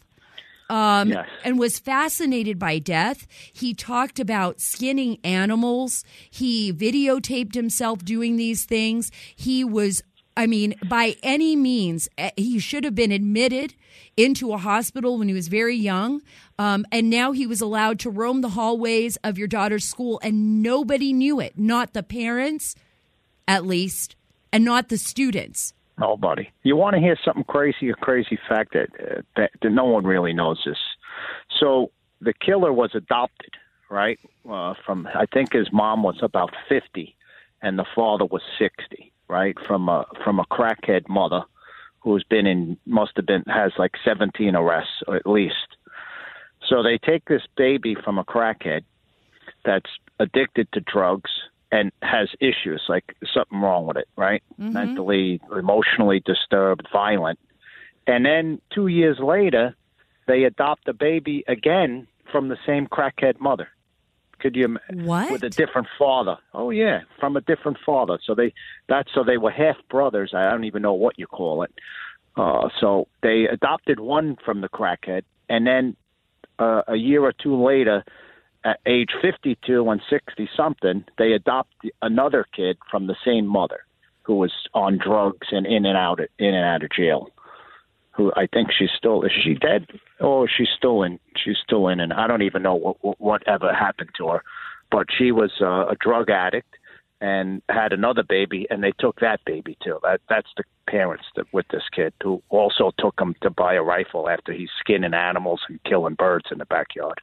um, 0.69 1.11
Yes. 1.11 1.29
and 1.45 1.59
was 1.59 1.79
fascinated 1.79 2.59
by 2.59 2.79
death. 2.79 3.27
He 3.53 3.75
talked 3.75 4.19
about 4.19 4.61
skinning 4.61 5.19
animals. 5.25 6.05
He 6.31 6.73
videotaped 6.73 7.55
himself 7.55 8.05
doing 8.05 8.37
these 8.37 8.65
things. 8.65 9.11
He 9.35 9.65
was, 9.65 10.03
I 10.37 10.47
mean, 10.47 10.75
by 10.89 11.17
any 11.23 11.57
means, 11.57 12.09
eh, 12.19 12.31
he 12.37 12.59
should 12.59 12.85
have 12.85 12.95
been 12.95 13.13
admitted 13.13 13.75
into 14.17 14.53
a 14.53 14.59
hospital 14.59 15.19
when 15.19 15.29
he 15.29 15.35
was 15.35 15.49
very 15.49 15.77
young. 15.77 16.21
Um, 16.59 16.85
and 16.91 17.11
now 17.11 17.33
he 17.33 17.47
was 17.47 17.61
allowed 17.61 17.99
to 18.01 18.11
roam 18.11 18.41
the 18.41 18.51
hallways 18.51 19.17
of 19.23 19.37
your 19.39 19.49
daughter's 19.49 19.85
school, 19.85 20.19
and 20.23 20.63
nobody 20.63 21.13
knew 21.13 21.39
it, 21.39 21.59
not 21.59 21.93
the 21.93 22.03
parents, 22.03 22.75
at 23.47 23.65
least, 23.67 24.17
and 24.53 24.65
not 24.65 24.89
the 24.89 24.97
students. 24.99 25.75
Nobody. 25.99 26.51
You 26.63 26.77
want 26.77 26.95
to 26.95 27.01
hear 27.01 27.17
something 27.25 27.45
crazy? 27.45 27.89
A 27.89 27.95
crazy 27.95 28.39
fact 28.49 28.75
that, 28.75 28.89
uh, 29.01 29.23
that 29.37 29.51
that 29.63 29.71
no 29.71 29.85
one 29.87 30.05
really 30.05 30.35
knows 30.35 30.61
this. 30.67 30.79
So 31.59 31.91
the 32.21 32.35
killer 32.35 32.73
was 32.73 32.91
adopted, 32.95 33.53
right? 33.91 34.19
Uh, 34.49 34.75
from 34.85 35.09
I 35.15 35.25
think 35.33 35.53
his 35.53 35.73
mom 35.73 36.03
was 36.03 36.19
about 36.21 36.55
fifty, 36.69 37.17
and 37.63 37.79
the 37.79 37.87
father 37.95 38.27
was 38.27 38.43
sixty, 38.59 39.13
right? 39.29 39.57
From 39.67 39.89
a 39.89 40.05
from 40.23 40.39
a 40.39 40.45
crackhead 40.45 41.09
mother, 41.09 41.43
who's 42.07 42.25
been 42.25 42.47
in 42.47 42.77
must 42.87 43.13
have 43.17 43.27
been 43.27 43.43
has 43.49 43.73
like 43.79 43.91
17 44.05 44.55
arrests 44.55 45.03
or 45.09 45.17
at 45.17 45.27
least. 45.27 45.77
So 46.69 46.83
they 46.83 46.99
take 46.99 47.25
this 47.25 47.43
baby 47.57 47.97
from 47.97 48.17
a 48.17 48.25
crackhead 48.25 48.83
that's 49.65 49.91
addicted 50.21 50.69
to 50.73 50.81
drugs 50.81 51.31
and 51.73 51.91
has 52.03 52.29
issues 52.41 52.83
like 52.89 53.17
something 53.35 53.61
wrong 53.61 53.87
with 53.87 53.97
it, 53.97 54.09
right? 54.17 54.43
Mm-hmm. 54.61 54.73
Mentally, 54.73 55.41
emotionally 55.57 56.21
disturbed, 56.25 56.87
violent. 56.93 57.39
And 58.07 58.25
then 58.25 58.61
2 58.75 58.87
years 58.87 59.19
later, 59.19 59.75
they 60.27 60.45
adopt 60.45 60.89
a 60.89 60.93
baby 60.93 61.45
again 61.49 62.07
from 62.31 62.49
the 62.49 62.57
same 62.67 62.87
crackhead 62.87 63.41
mother. 63.41 63.69
Could 64.39 64.55
you 64.55 64.77
What? 64.93 65.31
with 65.31 65.43
a 65.45 65.51
different 65.51 65.89
father? 65.99 66.37
Oh 66.53 66.71
yeah, 66.71 67.01
from 67.19 67.37
a 67.37 67.41
different 67.41 67.79
father. 67.85 68.19
So 68.25 68.35
they 68.35 68.53
that's 68.87 69.09
so 69.15 69.25
they 69.25 69.39
were 69.39 69.51
half 69.51 69.77
brothers. 69.89 70.33
I 70.35 70.51
don't 70.51 70.65
even 70.65 70.83
know 70.83 70.93
what 70.93 71.19
you 71.19 71.27
call 71.27 71.63
it. 71.63 71.73
Uh, 72.37 72.69
so 72.79 73.09
they 73.23 73.49
adopted 73.51 73.99
one 73.99 74.37
from 74.45 74.61
the 74.61 74.69
crackhead, 74.69 75.23
and 75.49 75.67
then 75.67 75.97
uh, 76.59 76.83
a 76.87 76.97
year 76.97 77.23
or 77.23 77.33
two 77.33 77.57
later, 77.65 78.05
at 78.67 78.81
age 78.85 79.11
52 79.23 79.89
and 79.89 80.01
60 80.11 80.51
something, 80.57 81.05
they 81.19 81.33
adopt 81.33 81.73
another 82.03 82.45
kid 82.55 82.77
from 82.91 83.07
the 83.07 83.15
same 83.25 83.47
mother 83.47 83.81
who 84.23 84.35
was 84.35 84.53
on 84.75 84.99
drugs 84.99 85.47
and 85.53 85.67
in 85.67 85.87
and 85.87 85.97
out 85.97 86.19
of, 86.19 86.27
in 86.39 86.53
and 86.53 86.65
out 86.65 86.83
of 86.83 86.91
jail. 86.91 87.29
Who 88.17 88.33
I 88.35 88.49
think 88.53 88.71
she's 88.77 88.91
still 88.97 89.23
is 89.23 89.31
she 89.31 89.55
dead? 89.55 89.87
Oh, 90.21 90.47
she's 90.47 90.71
still 90.77 91.03
in. 91.05 91.21
She's 91.37 91.59
still 91.63 91.87
in, 91.89 92.01
and 92.01 92.13
I 92.13 92.27
don't 92.27 92.43
even 92.43 92.63
know 92.63 92.75
what 92.75 92.97
what, 93.05 93.21
what 93.21 93.43
ever 93.47 93.73
happened 93.73 94.11
to 94.17 94.29
her. 94.29 94.43
But 94.91 95.07
she 95.17 95.33
was 95.33 95.53
uh, 95.61 95.87
a 95.87 95.97
drug 96.01 96.31
addict 96.31 96.75
and 97.21 97.63
had 97.69 97.93
another 97.93 98.23
baby, 98.23 98.67
and 98.71 98.83
they 98.83 98.93
took 98.99 99.21
that 99.21 99.45
baby 99.45 99.77
too. 99.85 99.99
That 100.03 100.23
that's 100.31 100.49
the 100.57 100.65
parents 100.89 101.25
that 101.37 101.47
with 101.53 101.67
this 101.69 101.83
kid 101.95 102.15
who 102.23 102.43
also 102.49 102.93
took 102.99 103.21
him 103.21 103.37
to 103.43 103.51
buy 103.51 103.75
a 103.75 103.83
rifle 103.83 104.31
after 104.31 104.53
he's 104.53 104.71
skinning 104.81 105.15
animals 105.15 105.61
and 105.69 105.79
killing 105.85 106.15
birds 106.15 106.47
in 106.51 106.59
the 106.59 106.65
backyard, 106.65 107.21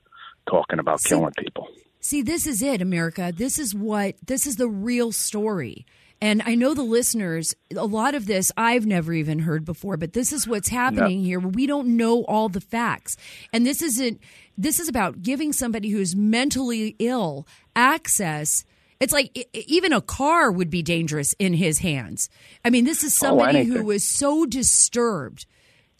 talking 0.50 0.80
about 0.80 1.02
See- 1.02 1.10
killing 1.10 1.34
people. 1.38 1.68
See, 2.00 2.22
this 2.22 2.46
is 2.46 2.62
it, 2.62 2.82
America. 2.82 3.32
This 3.34 3.58
is 3.58 3.74
what 3.74 4.16
this 4.26 4.46
is 4.46 4.58
the 4.58 4.68
real 4.68 5.14
story. 5.14 5.86
And 6.20 6.42
I 6.46 6.56
know 6.56 6.74
the 6.74 6.84
listeners, 6.84 7.54
a 7.76 7.86
lot 7.86 8.16
of 8.16 8.28
this 8.28 8.52
I've 8.56 8.86
never 8.86 9.14
even 9.14 9.40
heard 9.40 9.66
before, 9.66 9.98
but 9.98 10.14
this 10.14 10.32
is 10.32 10.48
what's 10.48 10.70
happening 10.70 11.24
here. 11.24 11.40
We 11.40 11.68
don't 11.68 11.98
know 11.98 12.24
all 12.24 12.48
the 12.50 12.62
facts. 12.62 13.18
And 13.52 13.66
this 13.66 13.82
isn't 13.82 14.22
this 14.58 14.80
is 14.80 14.88
about 14.88 15.22
giving 15.22 15.52
somebody 15.54 15.90
who's 15.90 16.16
mentally 16.16 16.96
ill 17.00 17.48
access. 17.76 18.64
It's 19.00 19.12
like 19.14 19.38
even 19.54 19.92
a 19.92 20.02
car 20.02 20.52
would 20.52 20.70
be 20.70 20.82
dangerous 20.82 21.34
in 21.40 21.54
his 21.54 21.80
hands. 21.80 22.30
I 22.64 22.70
mean, 22.70 22.86
this 22.86 23.04
is 23.04 23.14
somebody 23.14 23.64
who 23.64 23.84
was 23.84 24.06
so 24.06 24.46
disturbed 24.46 25.46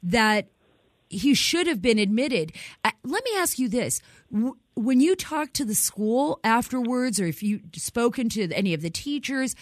that 0.04 0.48
he 1.10 1.34
should 1.34 1.68
have 1.68 1.82
been 1.82 2.00
admitted. 2.00 2.54
Uh, 2.84 2.92
let 3.04 3.24
me 3.24 3.32
ask 3.38 3.60
you 3.60 3.68
this: 3.68 4.02
When 4.76 5.00
you 5.00 5.16
talked 5.16 5.54
to 5.56 5.66
the 5.66 5.76
school 5.76 6.40
afterwards, 6.44 7.20
or 7.20 7.26
if 7.26 7.44
you 7.44 7.62
spoken 7.76 8.30
to 8.30 8.52
any 8.52 8.74
of 8.74 8.82
the 8.82 8.90
teachers, 8.90 9.56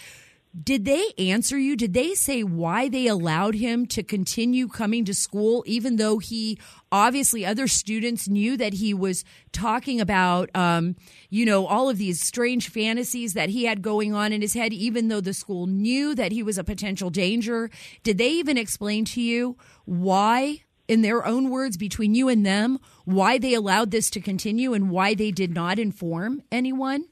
did 0.60 0.84
they 0.84 1.12
answer 1.18 1.58
you? 1.58 1.76
Did 1.76 1.94
they 1.94 2.14
say 2.14 2.42
why 2.42 2.88
they 2.88 3.06
allowed 3.06 3.54
him 3.54 3.86
to 3.86 4.02
continue 4.02 4.68
coming 4.68 5.04
to 5.06 5.14
school, 5.14 5.62
even 5.66 5.96
though 5.96 6.18
he 6.18 6.58
obviously 6.90 7.44
other 7.44 7.66
students 7.66 8.28
knew 8.28 8.58
that 8.58 8.74
he 8.74 8.92
was 8.92 9.24
talking 9.52 9.98
about, 10.00 10.50
um, 10.54 10.96
you 11.30 11.46
know, 11.46 11.66
all 11.66 11.88
of 11.88 11.96
these 11.96 12.20
strange 12.20 12.68
fantasies 12.68 13.32
that 13.32 13.48
he 13.48 13.64
had 13.64 13.80
going 13.80 14.12
on 14.12 14.32
in 14.32 14.42
his 14.42 14.52
head, 14.52 14.74
even 14.74 15.08
though 15.08 15.22
the 15.22 15.32
school 15.32 15.66
knew 15.66 16.14
that 16.14 16.32
he 16.32 16.42
was 16.42 16.58
a 16.58 16.64
potential 16.64 17.08
danger? 17.08 17.70
Did 18.02 18.18
they 18.18 18.30
even 18.30 18.58
explain 18.58 19.06
to 19.06 19.22
you 19.22 19.56
why? 19.86 20.62
In 20.88 21.02
their 21.02 21.26
own 21.26 21.50
words, 21.50 21.76
between 21.76 22.14
you 22.14 22.28
and 22.28 22.44
them, 22.44 22.78
why 23.04 23.38
they 23.38 23.54
allowed 23.54 23.90
this 23.90 24.10
to 24.10 24.20
continue 24.20 24.72
and 24.72 24.90
why 24.90 25.14
they 25.14 25.30
did 25.30 25.54
not 25.54 25.78
inform 25.78 26.42
anyone? 26.50 27.06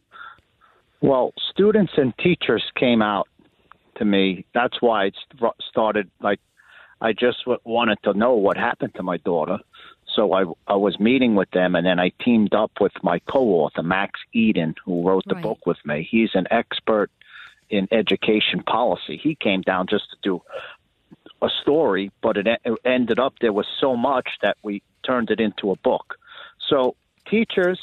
Well, 1.01 1.33
students 1.51 1.93
and 1.97 2.13
teachers 2.19 2.65
came 2.79 3.01
out 3.01 3.29
to 3.97 4.05
me. 4.05 4.45
That's 4.55 4.81
why 4.81 5.07
it 5.07 5.15
started. 5.69 6.11
Like, 6.21 6.41
I 7.01 7.13
just 7.13 7.39
wanted 7.65 7.99
to 8.05 8.13
know 8.13 8.35
what 8.35 8.57
happened 8.57 8.95
to 8.97 9.03
my 9.03 9.17
daughter. 9.19 9.59
So 10.15 10.33
I, 10.33 10.45
I 10.67 10.75
was 10.75 10.99
meeting 10.99 11.37
with 11.37 11.51
them, 11.53 11.77
and 11.77 11.87
then 11.87 12.01
I 12.01 12.11
teamed 12.23 12.53
up 12.53 12.73
with 12.81 12.93
my 13.03 13.21
co-author 13.31 13.83
Max 13.83 14.19
Eden, 14.33 14.75
who 14.85 15.07
wrote 15.07 15.25
the 15.27 15.37
Right. 15.37 15.43
book 15.43 15.65
with 15.67 15.79
me. 15.85 16.07
He's 16.11 16.31
an 16.35 16.47
expert 16.51 17.11
in 17.71 17.87
education 17.93 18.63
policy. 18.67 19.17
He 19.23 19.37
came 19.37 19.63
down 19.63 19.87
just 19.89 20.11
to 20.11 20.17
do 20.23 20.43
a 21.43 21.49
story, 21.63 22.11
but 22.23 22.37
it, 22.37 22.47
ended 22.85 23.19
up 23.19 23.35
there 23.41 23.53
was 23.53 23.67
so 23.81 23.97
much 23.97 24.29
that 24.43 24.57
we 24.63 24.83
turned 25.03 25.31
it 25.31 25.41
into 25.41 25.71
a 25.71 25.77
book. 25.77 26.17
So 26.69 26.97
teachers 27.29 27.81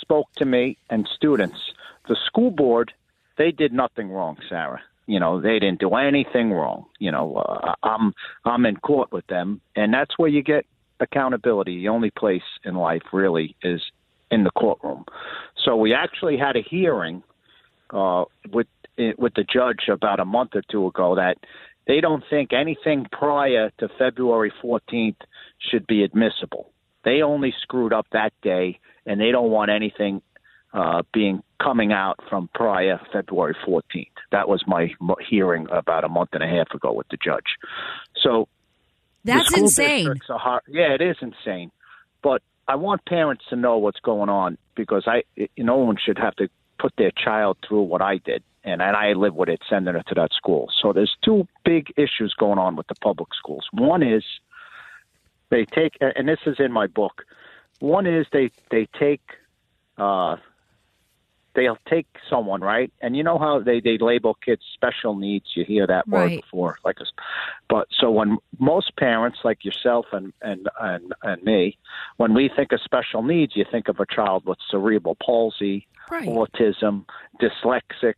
spoke 0.00 0.32
to 0.36 0.44
me 0.44 0.76
and 0.90 1.08
students. 1.14 1.72
The 2.08 2.16
school 2.26 2.50
board, 2.50 2.92
they 3.36 3.50
did 3.50 3.72
nothing 3.72 4.10
wrong, 4.10 4.38
Sara. 4.48 4.80
You 5.06 5.20
know, 5.20 5.40
they 5.40 5.58
didn't 5.58 5.80
do 5.80 5.94
anything 5.94 6.52
wrong. 6.52 6.86
You 6.98 7.10
know, 7.12 7.36
uh, 7.36 7.74
I'm 7.82 8.14
I'm 8.44 8.66
in 8.66 8.76
court 8.76 9.10
with 9.10 9.26
them, 9.26 9.62
and 9.74 9.92
that's 9.92 10.18
where 10.18 10.28
you 10.28 10.42
get 10.42 10.66
accountability. 11.00 11.78
The 11.78 11.88
only 11.88 12.10
place 12.10 12.42
in 12.64 12.74
life 12.74 13.02
really 13.12 13.56
is 13.62 13.80
in 14.30 14.44
the 14.44 14.50
courtroom. 14.50 15.06
So 15.64 15.76
we 15.76 15.94
actually 15.94 16.36
had 16.36 16.56
a 16.56 16.62
hearing 16.62 17.22
uh, 17.90 18.24
with 18.50 18.66
eh, 18.98 19.12
with 19.16 19.34
the 19.34 19.44
judge 19.44 19.88
about 19.88 20.20
a 20.20 20.24
month 20.24 20.54
or 20.54 20.62
two 20.70 20.86
ago 20.86 21.14
that 21.14 21.38
they 21.88 22.00
don't 22.00 22.22
think 22.30 22.52
anything 22.52 23.06
prior 23.10 23.72
to 23.78 23.88
February 23.98 24.52
14th 24.62 25.16
should 25.58 25.86
be 25.86 26.04
admissible. 26.04 26.70
They 27.04 27.22
only 27.22 27.54
screwed 27.62 27.92
up 27.92 28.06
that 28.12 28.34
day, 28.42 28.78
and 29.06 29.20
they 29.20 29.32
don't 29.32 29.50
want 29.50 29.70
anything 29.70 30.22
uh, 30.74 31.02
being 31.12 31.42
coming 31.60 31.92
out 31.92 32.20
from 32.28 32.50
prior 32.54 33.00
February 33.12 33.56
14th. 33.66 34.06
That 34.30 34.48
was 34.48 34.62
my 34.66 34.94
hearing 35.28 35.66
about 35.70 36.04
a 36.04 36.08
month 36.08 36.30
and 36.34 36.42
a 36.42 36.46
half 36.46 36.70
ago 36.74 36.92
with 36.92 37.08
the 37.08 37.16
judge. 37.16 37.56
So 38.22 38.48
That's 39.24 39.56
insane. 39.56 40.14
hard. 40.28 40.62
Yeah, 40.68 40.94
it 40.94 41.00
is 41.00 41.16
insane. 41.22 41.70
But 42.22 42.42
I 42.68 42.76
want 42.76 43.04
parents 43.06 43.44
to 43.48 43.56
know 43.56 43.78
what's 43.78 44.00
going 44.00 44.28
on 44.28 44.58
because 44.76 45.04
I, 45.06 45.22
it, 45.36 45.50
no 45.56 45.76
one 45.76 45.96
should 46.04 46.18
have 46.18 46.36
to 46.36 46.48
put 46.78 46.92
their 46.98 47.10
child 47.12 47.56
through 47.66 47.82
what 47.82 48.02
I 48.02 48.18
did, 48.18 48.42
and 48.64 48.82
and 48.82 48.96
I 48.96 49.12
live 49.12 49.34
with 49.34 49.48
it, 49.48 49.60
sending 49.68 49.94
her 49.94 50.02
to 50.08 50.14
that 50.14 50.32
school. 50.32 50.68
So 50.82 50.92
there's 50.92 51.16
two 51.24 51.46
big 51.64 51.92
issues 51.96 52.34
going 52.38 52.58
on 52.58 52.76
with 52.76 52.86
the 52.88 52.94
public 52.96 53.28
schools. 53.38 53.66
One 53.72 54.02
is 54.02 54.24
they 55.50 55.64
take, 55.74 55.94
and 56.00 56.28
this 56.28 56.40
is 56.46 56.56
in 56.58 56.72
my 56.72 56.86
book. 56.86 57.24
One 57.80 58.06
is 58.06 58.26
they 58.32 58.50
they 58.70 58.88
take. 58.98 59.22
Uh, 59.96 60.36
They'll 61.54 61.78
take 61.88 62.06
someone, 62.30 62.60
right? 62.60 62.92
And 63.00 63.16
you 63.16 63.24
know 63.24 63.36
how 63.36 63.58
they, 63.58 63.80
they 63.80 63.98
label 63.98 64.34
kids 64.44 64.62
special 64.74 65.16
needs. 65.16 65.46
You 65.56 65.64
hear 65.64 65.88
that 65.88 66.06
word 66.06 66.26
Right. 66.26 66.40
before, 66.40 66.76
like 66.84 66.98
this. 66.98 67.10
But 67.68 67.88
so 67.98 68.12
when 68.12 68.36
most 68.60 68.94
parents, 68.96 69.38
like 69.42 69.64
yourself 69.64 70.06
and 70.12 70.32
and 70.40 70.68
and 70.80 71.12
and 71.24 71.42
me, 71.42 71.76
when 72.16 72.32
we 72.32 72.48
think 72.54 72.70
of 72.70 72.80
special 72.82 73.24
needs, 73.24 73.56
you 73.56 73.64
think 73.72 73.88
of 73.88 73.98
a 73.98 74.06
child 74.06 74.44
with 74.44 74.58
cerebral 74.70 75.16
palsy, 75.24 75.88
Right. 76.12 76.28
autism, 76.28 77.06
dyslexic, 77.42 78.14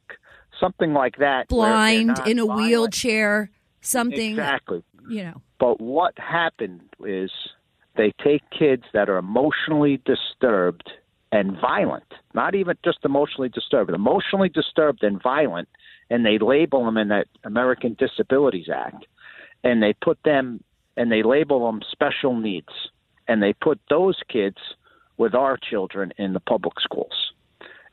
something 0.61 0.93
like 0.93 1.17
that. 1.17 1.49
Blind, 1.49 2.21
in 2.27 2.39
a 2.39 2.45
violent. 2.47 2.69
wheelchair, 2.69 3.51
something, 3.81 4.31
Exactly. 4.31 4.83
you 5.09 5.25
know. 5.25 5.43
But 5.59 5.81
what 5.81 6.19
happened 6.19 6.83
is 7.05 7.31
they 7.97 8.13
take 8.23 8.43
kids 8.51 8.85
that 8.93 9.09
are 9.09 9.19
emotionally 9.19 10.01
disturbed 10.05 10.91
and 11.33 11.59
violent, 11.61 12.05
not 12.35 12.55
even 12.55 12.77
just 12.85 12.99
emotionally 13.05 13.49
disturbed, 13.49 13.91
emotionally 13.91 14.49
disturbed 14.49 15.03
and 15.03 15.23
violent, 15.23 15.69
and 16.09 16.25
they 16.27 16.39
label 16.39 16.85
them 16.85 16.97
in 16.97 17.09
that 17.09 17.27
American 17.45 17.95
Disabilities 17.99 18.69
Act, 18.73 19.07
and 19.63 19.83
they 19.83 19.93
put 19.93 20.19
them 20.25 20.63
and 20.97 21.11
they 21.11 21.23
label 21.23 21.67
them 21.67 21.81
special 21.91 22.37
needs, 22.39 22.91
and 23.29 23.43
they 23.43 23.53
put 23.53 23.79
those 23.89 24.19
kids 24.29 24.57
with 25.19 25.35
our 25.35 25.57
children 25.57 26.13
in 26.19 26.33
the 26.33 26.41
public 26.41 26.81
schools, 26.81 27.33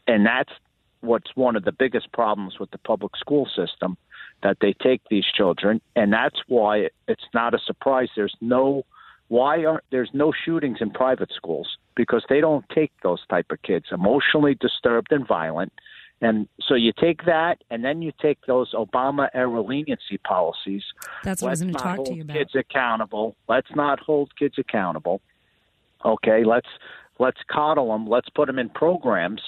and 0.08 0.26
that's 0.26 0.52
what's 1.02 1.36
one 1.36 1.56
of 1.56 1.64
the 1.64 1.72
biggest 1.72 2.12
problems 2.12 2.60
with 2.60 2.72
the 2.72 2.78
public 2.80 3.16
school 3.18 3.48
system 3.56 3.98
that 4.44 4.58
they 4.62 4.74
take 4.74 5.02
these 5.10 5.26
children 5.26 5.82
and 5.96 6.14
that's 6.14 6.40
why 6.48 6.88
it's 7.08 7.26
not 7.34 7.54
a 7.54 7.60
surprise. 7.66 8.10
There's 8.16 8.36
no 8.42 8.84
why 9.30 9.66
aren't 9.66 9.84
there's 9.92 10.12
no 10.14 10.32
shootings 10.46 10.78
in 10.80 10.92
private 10.92 11.32
schools 11.36 11.78
because 11.96 12.24
they 12.30 12.40
don't 12.40 12.66
take 12.74 12.92
those 13.04 13.26
type 13.28 13.48
of 13.52 13.62
kids 13.62 13.88
emotionally 13.92 14.56
disturbed 14.56 15.12
and 15.12 15.28
violent. 15.28 15.74
And 16.22 16.48
so 16.68 16.74
you 16.74 16.94
take 17.00 17.26
that 17.26 17.64
and 17.70 17.84
then 17.84 18.02
you 18.02 18.12
take 18.22 18.40
those 18.48 18.74
obama 18.74 19.28
era 19.34 19.62
leniency 19.62 20.18
policies. 20.24 20.84
That's 21.24 21.42
what 21.42 21.50
I 21.50 21.52
was 21.52 21.62
going 21.62 21.74
to 21.74 21.80
talk 21.80 22.06
to 22.06 22.14
you 22.14 22.24
about. 22.24 22.38
kids 22.38 22.56
accountable. 22.56 23.36
Let's 23.48 23.70
not 23.76 24.00
hold 24.00 24.36
kids 24.38 24.56
accountable. 24.58 25.22
Okay 26.06 26.44
let's 26.44 26.70
let's 27.20 27.40
coddle 27.52 27.92
them 27.92 28.08
let's 28.08 28.30
put 28.30 28.48
them 28.48 28.60
in 28.60 28.70
programs 28.70 29.42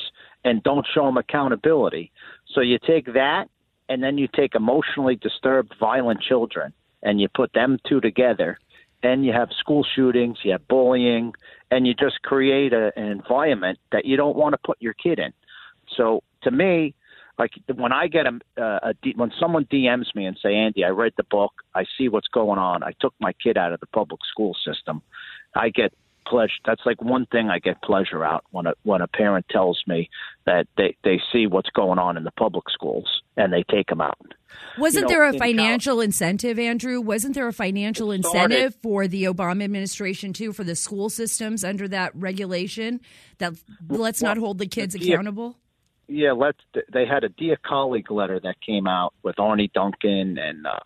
and 0.44 0.64
don't 0.64 0.86
show 0.94 1.06
them 1.06 1.18
accountability. 1.18 2.12
So 2.54 2.62
you 2.62 2.80
take 2.80 3.14
that 3.14 3.50
and 3.88 4.04
then 4.04 4.18
you 4.18 4.28
take 4.28 4.56
emotionally 4.56 5.16
disturbed 5.16 5.74
violent 5.80 6.22
children 6.22 6.74
and 7.02 7.20
you 7.20 7.28
put 7.28 7.54
them 7.54 7.80
two 7.88 8.02
together, 8.02 8.60
and 9.04 9.26
you 9.26 9.32
have 9.32 9.50
school 9.58 9.86
shootings, 9.96 10.38
you 10.44 10.52
have 10.52 10.68
bullying, 10.68 11.34
and 11.72 11.88
you 11.88 11.94
just 11.94 12.22
create 12.24 12.74
a, 12.74 12.92
an 12.98 13.06
environment 13.06 13.80
that 13.92 14.06
you 14.06 14.18
don't 14.18 14.36
want 14.36 14.54
to 14.54 14.58
put 14.58 14.78
your 14.82 14.94
kid 14.94 15.20
in. 15.20 15.32
So 15.96 16.22
to 16.44 16.52
me, 16.52 16.94
like 17.38 17.52
when 17.74 17.94
I 17.94 18.08
get 18.08 18.26
a, 18.26 18.40
uh, 18.58 18.80
a, 18.84 18.90
a 18.90 19.14
when 19.16 19.32
someone 19.40 19.66
DMs 19.66 20.14
me 20.14 20.26
and 20.26 20.38
say, 20.44 20.54
Andy, 20.54 20.84
I 20.84 20.90
read 20.90 21.14
the 21.16 21.24
book, 21.24 21.54
I 21.74 21.86
see 21.98 22.10
what's 22.10 22.28
going 22.28 22.60
on, 22.60 22.84
I 22.84 22.92
took 23.00 23.14
my 23.20 23.32
kid 23.34 23.58
out 23.58 23.72
of 23.72 23.80
the 23.80 23.88
public 23.88 24.20
school 24.30 24.56
system, 24.66 25.02
I 25.56 25.70
get 25.70 25.94
pleasure. 26.30 26.54
That's 26.66 26.82
like 26.86 27.02
one 27.02 27.26
thing 27.26 27.50
I 27.50 27.60
get 27.60 27.82
pleasure 27.82 28.24
out 28.24 28.46
when 28.52 28.68
a 28.68 28.74
when 28.84 29.02
a 29.02 29.08
parent 29.08 29.48
tells 29.50 29.82
me 29.88 30.10
that 30.46 30.68
they 30.78 30.96
they 31.04 31.20
see 31.34 31.48
what's 31.48 31.70
going 31.72 32.00
on 32.00 32.18
in 32.18 32.24
the 32.24 32.32
public 32.32 32.70
schools 32.70 33.22
and 33.36 33.52
they 33.52 33.64
take 33.64 33.88
them 33.88 34.02
out. 34.02 34.18
Wasn't 34.78 35.04
You 35.04 35.08
know, 35.08 35.08
there 35.08 35.24
a 35.30 35.34
in 35.34 35.40
financial 35.40 35.96
Cal- 35.96 36.02
incentive, 36.02 36.60
Andrew? 36.60 37.02
Wasn't 37.02 37.36
there 37.36 37.48
a 37.48 37.54
financial 37.54 38.12
incentive 38.12 38.76
for 38.82 39.08
the 39.08 39.24
Obama 39.26 39.64
administration 39.64 40.32
too 40.34 40.54
for 40.54 40.64
the 40.64 40.76
school 40.76 41.10
systems 41.10 41.64
under 41.64 41.88
that 41.88 42.16
regulation 42.16 43.02
that 43.40 43.54
let's 43.90 44.22
not 44.22 44.38
hold 44.38 44.60
the 44.60 44.68
kids 44.68 44.96
yeah. 44.96 45.14
accountable? 45.14 45.58
Yeah, 46.08 46.32
let's. 46.32 46.58
They 46.92 47.06
had 47.06 47.24
a 47.24 47.30
dear 47.30 47.58
colleague 47.64 48.10
letter 48.10 48.40
that 48.40 48.56
came 48.66 48.88
out 48.88 49.14
with 49.22 49.40
Arne 49.40 49.70
Duncan 49.74 50.38
and 50.40 50.66
uh, 50.66 50.80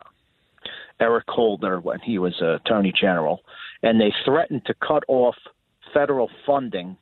Eric 0.99 1.25
Holder 1.27 1.79
when 1.79 1.99
he 1.99 2.17
was 2.19 2.33
uh, 2.41 2.55
Attorney 2.55 2.93
General, 2.99 3.41
and 3.83 3.99
they 4.01 4.13
threatened 4.25 4.65
to 4.65 4.73
cut 4.75 5.03
off 5.07 5.35
federal 5.93 6.29
funding 6.45 6.97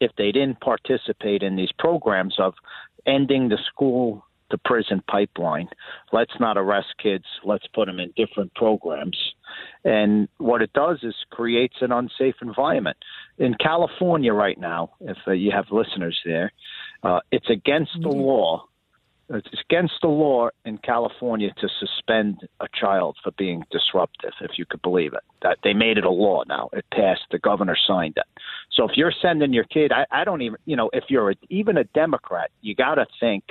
if 0.00 0.12
they 0.16 0.30
didn't 0.30 0.60
participate 0.60 1.42
in 1.42 1.56
these 1.56 1.72
programs 1.78 2.36
of 2.38 2.54
ending 3.06 3.48
the 3.48 3.58
school 3.66 4.24
to 4.50 4.58
prison 4.58 5.02
pipeline. 5.08 5.68
Let's 6.12 6.32
not 6.40 6.56
arrest 6.56 6.94
kids. 7.02 7.24
Let's 7.44 7.66
put 7.74 7.86
them 7.86 7.98
in 7.98 8.12
different 8.16 8.54
programs. 8.54 9.16
And 9.84 10.28
what 10.38 10.62
it 10.62 10.72
does 10.72 10.98
is 11.02 11.14
creates 11.30 11.76
an 11.80 11.92
unsafe 11.92 12.36
environment. 12.40 12.96
In 13.38 13.54
California 13.54 14.32
right 14.32 14.58
now, 14.58 14.92
if 15.00 15.16
uh, 15.26 15.32
you 15.32 15.50
have 15.50 15.66
listeners 15.70 16.18
there, 16.24 16.52
uh, 17.02 17.20
it's 17.30 17.50
against 17.50 17.92
the 18.00 18.08
law. 18.08 18.64
It's 19.30 19.62
against 19.68 19.94
the 20.00 20.08
law 20.08 20.48
in 20.64 20.78
California 20.78 21.50
to 21.60 21.68
suspend 21.78 22.48
a 22.60 22.66
child 22.72 23.16
for 23.22 23.30
being 23.32 23.62
disruptive, 23.70 24.32
if 24.40 24.52
you 24.56 24.64
could 24.64 24.80
believe 24.80 25.12
it. 25.12 25.20
That 25.42 25.58
they 25.62 25.74
made 25.74 25.98
it 25.98 26.04
a 26.04 26.10
law 26.10 26.44
now. 26.48 26.70
It 26.72 26.86
passed. 26.92 27.26
The 27.30 27.38
governor 27.38 27.76
signed 27.86 28.16
it. 28.16 28.24
So 28.72 28.88
if 28.88 28.96
you're 28.96 29.12
sending 29.20 29.52
your 29.52 29.64
kid, 29.64 29.92
I, 29.92 30.06
I 30.10 30.24
don't 30.24 30.40
even, 30.40 30.58
you 30.64 30.76
know, 30.76 30.88
if 30.94 31.04
you're 31.08 31.32
a, 31.32 31.34
even 31.50 31.76
a 31.76 31.84
Democrat, 31.84 32.50
you 32.62 32.74
got 32.74 32.94
to 32.94 33.06
think 33.20 33.44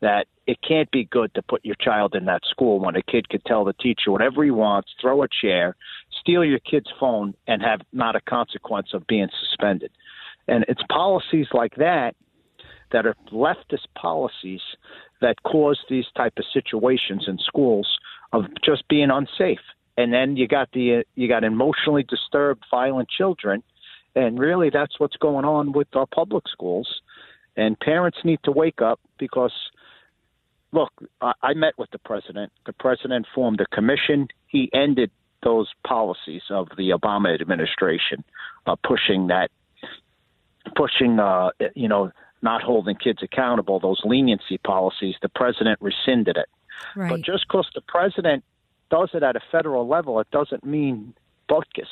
that 0.00 0.26
it 0.46 0.58
can't 0.66 0.90
be 0.90 1.04
good 1.04 1.34
to 1.34 1.42
put 1.42 1.64
your 1.64 1.76
child 1.76 2.14
in 2.14 2.24
that 2.24 2.42
school 2.48 2.80
when 2.80 2.96
a 2.96 3.02
kid 3.02 3.28
could 3.28 3.44
tell 3.44 3.64
the 3.64 3.74
teacher 3.74 4.10
whatever 4.10 4.42
he 4.42 4.50
wants, 4.50 4.88
throw 4.98 5.22
a 5.22 5.28
chair, 5.28 5.76
steal 6.18 6.42
your 6.42 6.58
kid's 6.60 6.90
phone, 6.98 7.34
and 7.46 7.60
have 7.60 7.82
not 7.92 8.16
a 8.16 8.20
consequence 8.22 8.88
of 8.94 9.06
being 9.06 9.28
suspended. 9.38 9.90
And 10.48 10.64
it's 10.68 10.82
policies 10.88 11.48
like 11.52 11.74
that 11.76 12.16
that 12.92 13.06
are 13.06 13.14
leftist 13.30 13.86
policies 13.94 14.62
that 15.20 15.42
cause 15.42 15.78
these 15.88 16.06
type 16.16 16.34
of 16.38 16.44
situations 16.52 17.24
in 17.28 17.38
schools 17.38 17.98
of 18.32 18.44
just 18.64 18.86
being 18.88 19.10
unsafe. 19.10 19.60
And 19.96 20.12
then 20.12 20.36
you 20.36 20.48
got 20.48 20.70
the 20.72 21.04
you 21.14 21.28
got 21.28 21.44
emotionally 21.44 22.04
disturbed, 22.04 22.64
violent 22.70 23.08
children, 23.08 23.62
and 24.14 24.38
really 24.38 24.70
that's 24.70 24.98
what's 24.98 25.16
going 25.16 25.44
on 25.44 25.72
with 25.72 25.88
our 25.94 26.06
public 26.06 26.44
schools. 26.48 26.88
And 27.56 27.78
parents 27.78 28.18
need 28.24 28.40
to 28.44 28.52
wake 28.52 28.80
up 28.80 29.00
because 29.18 29.52
look, 30.72 30.92
I, 31.20 31.32
I 31.42 31.54
met 31.54 31.74
with 31.78 31.90
the 31.90 31.98
president. 31.98 32.52
The 32.66 32.72
president 32.72 33.26
formed 33.34 33.60
a 33.60 33.66
commission. 33.66 34.28
He 34.46 34.70
ended 34.72 35.10
those 35.42 35.68
policies 35.86 36.42
of 36.50 36.68
the 36.76 36.90
Obama 36.90 37.38
administration, 37.40 38.24
uh, 38.66 38.76
pushing 38.86 39.28
that, 39.28 39.50
pushing, 40.76 41.18
uh, 41.18 41.50
you 41.74 41.88
know, 41.88 42.12
not 42.42 42.62
holding 42.62 42.96
kids 42.96 43.22
accountable. 43.22 43.80
Those 43.80 44.00
leniency 44.04 44.58
policies. 44.58 45.16
The 45.22 45.28
president 45.28 45.78
rescinded 45.80 46.36
it. 46.36 46.48
Right. 46.96 47.10
But 47.10 47.22
just 47.22 47.46
because 47.48 47.68
the 47.74 47.82
president 47.82 48.44
does 48.90 49.10
it 49.14 49.22
at 49.22 49.36
a 49.36 49.40
federal 49.52 49.86
level, 49.86 50.20
it 50.20 50.30
doesn't 50.30 50.64
mean 50.64 51.14
butkus 51.48 51.88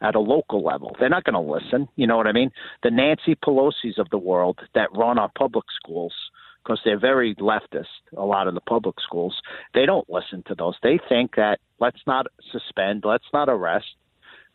at 0.00 0.14
a 0.14 0.20
local 0.20 0.64
level. 0.64 0.96
They're 0.98 1.08
not 1.08 1.24
going 1.24 1.34
to 1.34 1.52
listen. 1.52 1.88
You 1.96 2.06
know 2.06 2.16
what 2.16 2.26
I 2.26 2.32
mean? 2.32 2.50
The 2.82 2.90
Nancy 2.90 3.34
Pelosi's 3.34 3.98
of 3.98 4.08
the 4.10 4.18
world 4.18 4.60
that 4.74 4.88
run 4.96 5.18
our 5.18 5.30
public 5.36 5.64
schools, 5.76 6.14
because 6.62 6.80
they're 6.84 6.98
very 6.98 7.34
leftist, 7.36 7.86
a 8.16 8.24
lot 8.24 8.46
of 8.46 8.54
the 8.54 8.60
public 8.60 8.96
schools, 9.00 9.40
they 9.74 9.84
don't 9.86 10.08
listen 10.08 10.44
to 10.46 10.54
those. 10.54 10.76
They 10.82 11.00
think 11.08 11.34
that 11.36 11.58
let's 11.80 12.00
not 12.06 12.26
suspend, 12.50 13.02
let's 13.04 13.24
not 13.32 13.48
arrest, 13.48 13.94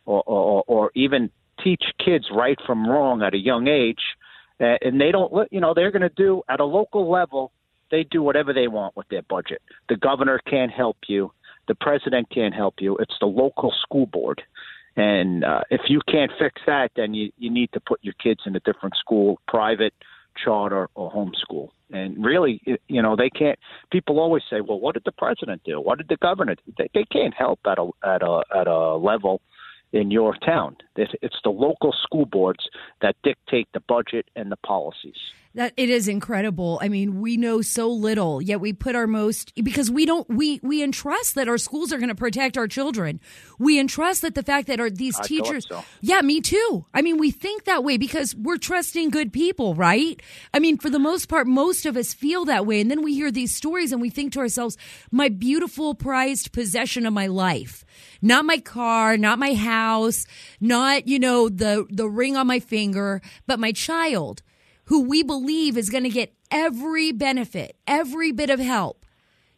or, 0.05 0.23
or, 0.25 0.63
or 0.67 0.91
even 0.95 1.29
teach 1.61 1.83
kids 2.03 2.29
right 2.31 2.57
from 2.65 2.87
wrong 2.87 3.21
at 3.21 3.33
a 3.33 3.37
young 3.37 3.67
age. 3.67 3.99
Uh, 4.59 4.75
and 4.81 4.99
they 4.99 5.11
don't, 5.11 5.31
you 5.51 5.59
know, 5.59 5.73
they're 5.73 5.91
going 5.91 6.01
to 6.01 6.09
do 6.09 6.41
at 6.49 6.59
a 6.59 6.65
local 6.65 7.09
level, 7.09 7.51
they 7.91 8.03
do 8.03 8.21
whatever 8.21 8.53
they 8.53 8.67
want 8.67 8.95
with 8.95 9.07
their 9.09 9.21
budget. 9.23 9.61
The 9.89 9.95
governor 9.95 10.39
can't 10.49 10.71
help 10.71 10.97
you. 11.07 11.31
The 11.67 11.75
president 11.75 12.29
can't 12.29 12.53
help 12.53 12.75
you. 12.79 12.97
It's 12.97 13.15
the 13.19 13.27
local 13.27 13.73
school 13.83 14.05
board. 14.05 14.41
And 14.95 15.43
uh, 15.43 15.61
if 15.69 15.81
you 15.89 16.01
can't 16.09 16.31
fix 16.39 16.59
that, 16.65 16.91
then 16.95 17.13
you, 17.13 17.31
you 17.37 17.51
need 17.51 17.71
to 17.73 17.79
put 17.79 17.99
your 18.01 18.15
kids 18.15 18.41
in 18.45 18.55
a 18.55 18.59
different 18.61 18.95
school, 18.97 19.39
private, 19.47 19.93
charter, 20.43 20.89
or 20.95 21.11
homeschool. 21.11 21.69
And 21.91 22.23
really, 22.23 22.61
you 22.87 23.01
know, 23.01 23.15
they 23.15 23.29
can't. 23.29 23.57
People 23.91 24.19
always 24.19 24.43
say, 24.49 24.59
"Well, 24.59 24.79
what 24.79 24.95
did 24.95 25.03
the 25.05 25.13
president 25.13 25.61
do? 25.63 25.79
What 25.79 25.99
did 25.99 26.09
the 26.09 26.17
governor?" 26.17 26.55
do? 26.55 26.73
They, 26.77 26.89
they 26.93 27.05
can't 27.05 27.33
help 27.33 27.59
at 27.65 27.77
a 27.79 27.89
at 28.03 28.21
a 28.23 28.41
at 28.53 28.67
a 28.67 28.95
level 28.95 29.41
in 29.93 30.11
your 30.11 30.35
town. 30.35 30.77
It's, 30.95 31.35
the 31.43 31.49
local 31.49 31.93
school 32.03 32.25
boards 32.25 32.67
that 33.01 33.15
dictate 33.23 33.67
the 33.73 33.79
budget 33.79 34.27
and 34.35 34.51
the 34.51 34.57
policies. 34.57 35.17
That 35.57 35.73
it 35.75 35.89
is 35.89 36.07
incredible. 36.07 36.77
I 36.83 36.87
mean, 36.87 37.19
we 37.19 37.35
know 37.35 37.63
so 37.63 37.89
little, 37.89 38.43
yet 38.43 38.61
we 38.61 38.73
put 38.73 38.95
our 38.95 39.07
most 39.07 39.55
because 39.55 39.89
we 39.89 40.05
don't 40.05 40.29
we 40.29 40.59
we 40.61 40.83
entrust 40.83 41.33
that 41.33 41.47
our 41.47 41.57
schools 41.57 41.91
are 41.91 41.97
going 41.97 42.09
to 42.09 42.15
protect 42.15 42.59
our 42.59 42.67
children. 42.67 43.19
We 43.57 43.79
entrust 43.79 44.21
that 44.21 44.35
the 44.35 44.43
fact 44.43 44.67
that 44.67 44.79
our 44.79 44.91
these 44.91 45.19
I 45.19 45.23
teachers 45.23 45.65
so. 45.67 45.83
Yeah, 45.99 46.21
me 46.21 46.41
too. 46.41 46.85
I 46.93 47.01
mean, 47.01 47.17
we 47.17 47.31
think 47.31 47.63
that 47.63 47.83
way 47.83 47.97
because 47.97 48.35
we're 48.35 48.59
trusting 48.59 49.09
good 49.09 49.33
people, 49.33 49.73
right? 49.73 50.21
I 50.53 50.59
mean, 50.59 50.77
for 50.77 50.91
the 50.91 50.99
most 50.99 51.27
part 51.27 51.47
most 51.47 51.87
of 51.87 51.97
us 51.97 52.13
feel 52.13 52.45
that 52.45 52.67
way 52.67 52.79
and 52.79 52.91
then 52.91 53.01
we 53.01 53.15
hear 53.15 53.31
these 53.31 53.55
stories 53.55 53.91
and 53.91 53.99
we 53.99 54.11
think 54.11 54.33
to 54.33 54.39
ourselves, 54.39 54.77
my 55.09 55.27
beautiful 55.27 55.95
prized 55.95 56.51
possession 56.51 57.07
of 57.07 57.13
my 57.13 57.25
life. 57.25 57.83
Not 58.21 58.45
my 58.45 58.59
car, 58.59 59.17
not 59.17 59.39
my 59.39 59.55
house, 59.55 60.27
not, 60.61 61.07
you 61.07 61.17
know, 61.17 61.49
the 61.49 61.87
the 61.89 62.07
ring 62.07 62.37
on 62.37 62.45
my 62.45 62.59
finger, 62.59 63.23
but 63.47 63.59
my 63.59 63.71
child 63.71 64.43
who 64.87 65.03
we 65.03 65.23
believe 65.23 65.77
is 65.77 65.89
going 65.89 66.03
to 66.03 66.09
get 66.09 66.33
every 66.51 67.11
benefit, 67.11 67.75
every 67.87 68.31
bit 68.31 68.49
of 68.49 68.59
help. 68.59 69.05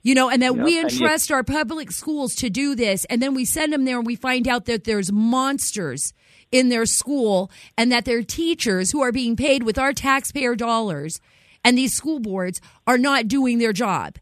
You 0.02 0.16
know, 0.16 0.30
and 0.30 0.42
that 0.42 0.56
Yep, 0.56 0.64
we 0.66 0.80
and 0.80 0.92
you- 0.92 0.98
entrust 1.00 1.32
our 1.32 1.44
public 1.44 1.92
schools 1.92 2.36
to 2.36 2.50
do 2.50 2.74
this, 2.76 3.04
and 3.06 3.22
then 3.22 3.34
we 3.34 3.44
send 3.44 3.74
them 3.74 3.84
there 3.86 3.98
and 3.98 4.06
we 4.08 4.16
find 4.16 4.48
out 4.48 4.66
that 4.66 4.86
there's 4.86 5.12
monsters 5.12 6.14
in 6.52 6.70
their 6.70 6.86
school 6.86 7.52
and 7.78 7.92
that 7.92 8.06
their 8.06 8.24
teachers 8.24 8.92
who 8.92 9.02
are 9.02 9.12
being 9.12 9.36
paid 9.36 9.64
with 9.64 9.78
our 9.78 9.92
taxpayer 9.94 10.56
dollars 10.56 11.20
and 11.66 11.78
these 11.78 11.94
school 11.94 12.20
boards 12.20 12.60
are 12.88 12.98
not 12.98 13.28
doing 13.28 13.60
their 13.60 13.74
job 13.74 14.16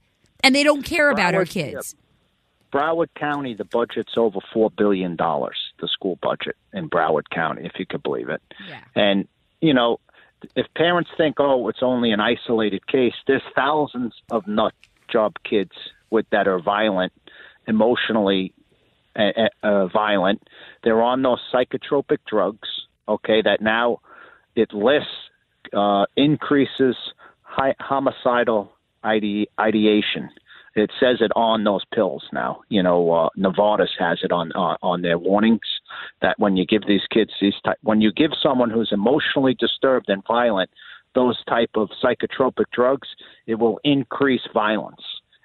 and 0.43 0.53
they 0.55 0.63
don't 0.63 0.81
care 0.83 1.09
about 1.11 1.35
our 1.35 1.45
Broward- 1.45 1.49
kids. 1.51 1.95
Broward 2.73 3.07
County, 3.15 3.53
the 3.53 3.63
budget's 3.63 4.13
over 4.17 4.39
four 4.53 4.69
billion 4.71 5.15
dollars. 5.15 5.55
The 5.79 5.87
school 5.87 6.17
budget 6.21 6.57
in 6.73 6.89
Broward 6.89 7.29
County, 7.29 7.65
if 7.65 7.73
you 7.79 7.85
could 7.85 8.03
believe 8.03 8.27
it. 8.29 8.41
Yeah. 8.67 8.79
And 8.95 9.27
you 9.61 9.73
know, 9.73 9.99
if 10.55 10.65
parents 10.75 11.09
think, 11.17 11.35
oh, 11.39 11.67
it's 11.69 11.81
only 11.81 12.11
an 12.11 12.19
isolated 12.19 12.85
case, 12.87 13.13
there's 13.25 13.41
thousands 13.55 14.13
of 14.29 14.47
nut 14.47 14.73
job 15.11 15.35
kids 15.43 15.71
with 16.09 16.25
that 16.31 16.47
are 16.47 16.59
violent, 16.59 17.13
emotionally 17.67 18.53
uh, 19.15 19.49
uh, 19.63 19.87
violent. 19.87 20.47
They're 20.83 21.01
on 21.01 21.21
those 21.21 21.39
psychotropic 21.53 22.19
drugs. 22.27 22.69
Okay, 23.07 23.41
that 23.41 23.61
now 23.61 23.99
it 24.55 24.73
lists 24.73 25.09
uh, 25.73 26.05
increases 26.15 26.95
hi- 27.41 27.75
homicidal 27.79 28.71
ide- 29.03 29.47
ideation. 29.59 30.29
It 30.77 30.91
says 30.99 31.17
it 31.21 31.31
on 31.35 31.63
those 31.63 31.83
pills 31.93 32.23
now. 32.31 32.61
You 32.69 32.83
know, 32.83 33.11
uh, 33.11 33.29
Novartis 33.35 33.97
has 33.97 34.19
it 34.21 34.31
on 34.31 34.51
uh, 34.53 34.77
on 34.83 35.01
their 35.01 35.17
warnings 35.17 35.67
that 36.21 36.37
when 36.37 36.55
you 36.55 36.67
give 36.67 36.85
these 36.87 37.01
kids 37.11 37.31
these 37.41 37.55
type, 37.65 37.79
when 37.81 37.99
you 37.99 38.11
give 38.11 38.31
someone 38.41 38.69
who's 38.69 38.91
emotionally 38.91 39.55
disturbed 39.55 40.07
and 40.07 40.23
violent 40.27 40.69
those 41.15 41.43
type 41.45 41.71
of 41.75 41.89
psychotropic 42.03 42.65
drugs, 42.71 43.07
it 43.47 43.55
will 43.55 43.79
increase 43.83 44.47
violence. 44.53 45.01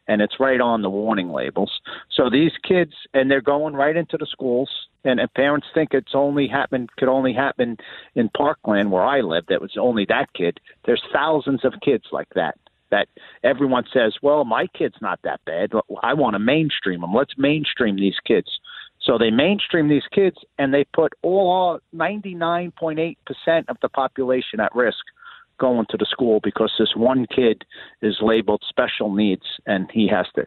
And 0.06 0.20
it's 0.20 0.38
right 0.38 0.60
on 0.60 0.82
the 0.82 0.90
warning 0.90 1.30
labels. 1.30 1.80
So 2.14 2.28
these 2.28 2.52
kids, 2.62 2.92
and 3.14 3.30
they're 3.30 3.40
going 3.40 3.74
right 3.74 3.96
into 3.96 4.18
the 4.18 4.26
schools, 4.26 4.68
and, 5.04 5.18
and 5.18 5.32
parents 5.32 5.68
think 5.72 5.94
it's 5.94 6.14
only 6.14 6.46
happened 6.46 6.90
could 6.98 7.08
only 7.08 7.32
happen 7.32 7.78
in 8.14 8.28
Parkland 8.36 8.90
where 8.92 9.04
I 9.04 9.22
lived. 9.22 9.48
That 9.48 9.62
was 9.62 9.72
only 9.78 10.04
that 10.10 10.32
kid. 10.34 10.60
There's 10.84 11.02
thousands 11.10 11.64
of 11.64 11.72
kids 11.82 12.04
like 12.12 12.28
that 12.34 12.58
that 12.92 13.08
everyone 13.42 13.84
says, 13.92 14.14
well, 14.22 14.44
my 14.44 14.68
kid's 14.78 14.94
not 15.00 15.18
that 15.24 15.40
bad. 15.44 15.72
I 16.02 16.14
want 16.14 16.34
to 16.34 16.38
mainstream 16.38 17.00
them. 17.00 17.12
Let's 17.12 17.34
mainstream 17.36 17.96
these 17.96 18.18
kids. 18.24 18.46
So 19.00 19.18
they 19.18 19.30
mainstream 19.30 19.88
these 19.88 20.06
kids 20.12 20.36
and 20.58 20.72
they 20.72 20.84
put 20.84 21.14
all 21.22 21.80
99.8% 21.92 23.16
of 23.68 23.76
the 23.82 23.88
population 23.88 24.60
at 24.60 24.72
risk 24.74 25.00
going 25.58 25.86
to 25.90 25.96
the 25.96 26.06
school 26.08 26.40
because 26.44 26.72
this 26.78 26.92
one 26.94 27.26
kid 27.26 27.64
is 28.00 28.18
labeled 28.22 28.62
special 28.68 29.12
needs 29.12 29.42
and 29.66 29.90
he 29.92 30.08
has 30.08 30.26
to 30.36 30.44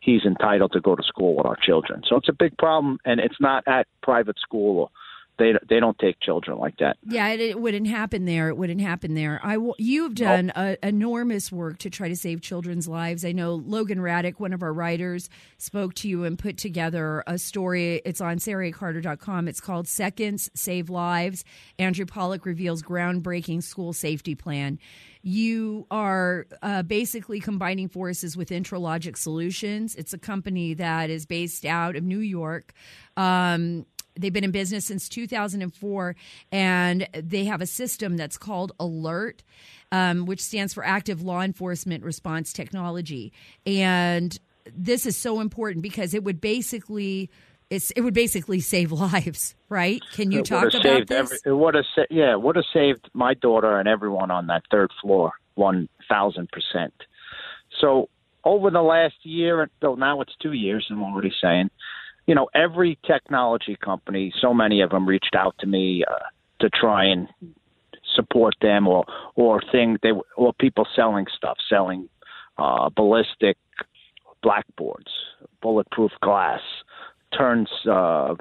he's 0.00 0.24
entitled 0.24 0.72
to 0.72 0.80
go 0.80 0.94
to 0.94 1.02
school 1.02 1.36
with 1.36 1.44
our 1.44 1.56
children. 1.56 2.02
So 2.08 2.16
it's 2.16 2.28
a 2.28 2.32
big 2.32 2.56
problem 2.56 2.98
and 3.04 3.20
it's 3.20 3.40
not 3.40 3.64
at 3.66 3.86
private 4.02 4.38
school 4.38 4.80
or 4.80 4.90
they 5.38 5.54
they 5.68 5.80
don't 5.80 5.98
take 5.98 6.20
children 6.20 6.58
like 6.58 6.76
that. 6.78 6.98
Yeah, 7.04 7.28
it, 7.28 7.40
it 7.40 7.60
wouldn't 7.60 7.86
happen 7.86 8.24
there. 8.24 8.48
It 8.48 8.56
wouldn't 8.56 8.80
happen 8.80 9.14
there. 9.14 9.40
I 9.42 9.56
you've 9.78 10.14
done 10.14 10.52
nope. 10.54 10.78
a, 10.82 10.86
enormous 10.86 11.50
work 11.52 11.78
to 11.78 11.90
try 11.90 12.08
to 12.08 12.16
save 12.16 12.40
children's 12.40 12.88
lives. 12.88 13.24
I 13.24 13.32
know 13.32 13.54
Logan 13.54 13.98
Raddick, 13.98 14.38
one 14.38 14.52
of 14.52 14.62
our 14.62 14.72
writers, 14.72 15.30
spoke 15.56 15.94
to 15.94 16.08
you 16.08 16.24
and 16.24 16.38
put 16.38 16.58
together 16.58 17.22
a 17.26 17.38
story. 17.38 18.02
It's 18.04 18.20
on 18.20 18.38
SarahCarter.com. 18.38 19.48
It's 19.48 19.60
called 19.60 19.88
Seconds 19.88 20.50
Save 20.54 20.90
Lives. 20.90 21.44
Andrew 21.78 22.06
Pollack 22.06 22.44
reveals 22.44 22.82
groundbreaking 22.82 23.62
school 23.62 23.92
safety 23.92 24.34
plan. 24.34 24.78
You 25.22 25.86
are 25.90 26.46
uh, 26.62 26.82
basically 26.82 27.40
combining 27.40 27.88
forces 27.88 28.36
with 28.36 28.50
Intralogic 28.50 29.16
Solutions. 29.16 29.94
It's 29.94 30.12
a 30.12 30.18
company 30.18 30.74
that 30.74 31.10
is 31.10 31.26
based 31.26 31.64
out 31.64 31.96
of 31.96 32.04
New 32.04 32.20
York. 32.20 32.72
Um, 33.16 33.84
They've 34.18 34.32
been 34.32 34.44
in 34.44 34.50
business 34.50 34.86
since 34.86 35.08
2004, 35.08 36.16
and 36.52 37.08
they 37.12 37.44
have 37.44 37.60
a 37.60 37.66
system 37.66 38.16
that's 38.16 38.36
called 38.36 38.72
Alert, 38.80 39.42
um, 39.92 40.26
which 40.26 40.42
stands 40.42 40.74
for 40.74 40.84
Active 40.84 41.22
Law 41.22 41.40
Enforcement 41.40 42.04
Response 42.04 42.52
Technology. 42.52 43.32
And 43.66 44.36
this 44.76 45.06
is 45.06 45.16
so 45.16 45.40
important 45.40 45.82
because 45.82 46.14
it 46.14 46.24
would 46.24 46.40
basically 46.40 47.30
it's, 47.70 47.90
it 47.92 48.00
would 48.00 48.14
basically 48.14 48.60
save 48.60 48.92
lives, 48.92 49.54
right? 49.68 50.02
Can 50.12 50.30
you 50.32 50.42
talk 50.42 50.72
about 50.72 51.06
this? 51.06 51.18
Every, 51.18 51.38
it 51.44 51.52
would 51.52 51.74
have, 51.74 51.84
sa- 51.94 52.06
yeah, 52.10 52.32
it 52.32 52.40
would 52.40 52.56
have 52.56 52.64
saved 52.72 53.10
my 53.12 53.34
daughter 53.34 53.78
and 53.78 53.88
everyone 53.88 54.30
on 54.30 54.46
that 54.46 54.62
third 54.70 54.90
floor 55.00 55.32
one 55.54 55.88
thousand 56.08 56.48
percent. 56.50 56.94
So 57.80 58.08
over 58.44 58.70
the 58.70 58.80
last 58.80 59.16
year, 59.24 59.68
though 59.80 59.96
now 59.96 60.20
it's 60.20 60.34
two 60.40 60.52
years, 60.52 60.86
I'm 60.90 61.02
already 61.02 61.32
saying 61.42 61.70
you 62.28 62.34
know, 62.34 62.48
every 62.54 62.98
technology 63.06 63.74
company, 63.82 64.32
so 64.38 64.52
many 64.52 64.82
of 64.82 64.90
them 64.90 65.08
reached 65.08 65.34
out 65.34 65.56
to 65.60 65.66
me 65.66 66.04
uh, 66.08 66.14
to 66.60 66.68
try 66.68 67.06
and 67.06 67.26
support 68.14 68.54
them, 68.60 68.86
or 68.86 69.06
or 69.34 69.62
thing 69.72 69.96
they 70.02 70.12
or 70.36 70.52
people 70.52 70.86
selling 70.94 71.24
stuff, 71.34 71.56
selling 71.70 72.06
uh, 72.58 72.90
ballistic 72.90 73.56
blackboards, 74.42 75.10
bulletproof 75.62 76.12
glass, 76.20 76.60
turns 77.36 77.70
uh, 77.90 78.34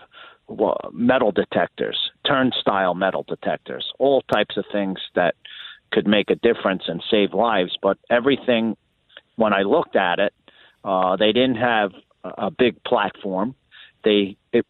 metal 0.91 1.31
detectors, 1.31 1.97
turnstile 2.27 2.93
metal 2.93 3.23
detectors, 3.25 3.85
all 3.99 4.21
types 4.33 4.57
of 4.57 4.65
things 4.69 4.99
that 5.15 5.35
could 5.93 6.05
make 6.05 6.29
a 6.29 6.35
difference 6.35 6.83
and 6.87 7.01
save 7.09 7.33
lives. 7.33 7.77
But 7.81 7.97
everything, 8.09 8.75
when 9.37 9.53
I 9.53 9.61
looked 9.61 9.95
at 9.95 10.19
it, 10.19 10.33
uh, 10.83 11.15
they 11.15 11.31
didn't 11.31 11.55
have 11.55 11.91
a 12.25 12.51
big 12.51 12.83
platform 12.83 13.55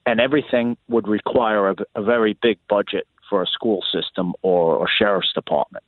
and 0.06 0.20
everything 0.20 0.78
would 0.88 1.08
require 1.08 1.70
a, 1.70 1.76
a 1.96 2.04
very 2.04 2.38
big 2.42 2.58
budget 2.68 3.08
for 3.30 3.42
a 3.42 3.48
school 3.48 3.84
system 3.92 4.34
or, 4.42 4.84
a 4.84 4.88
sheriff's 4.90 5.34
department. 5.34 5.84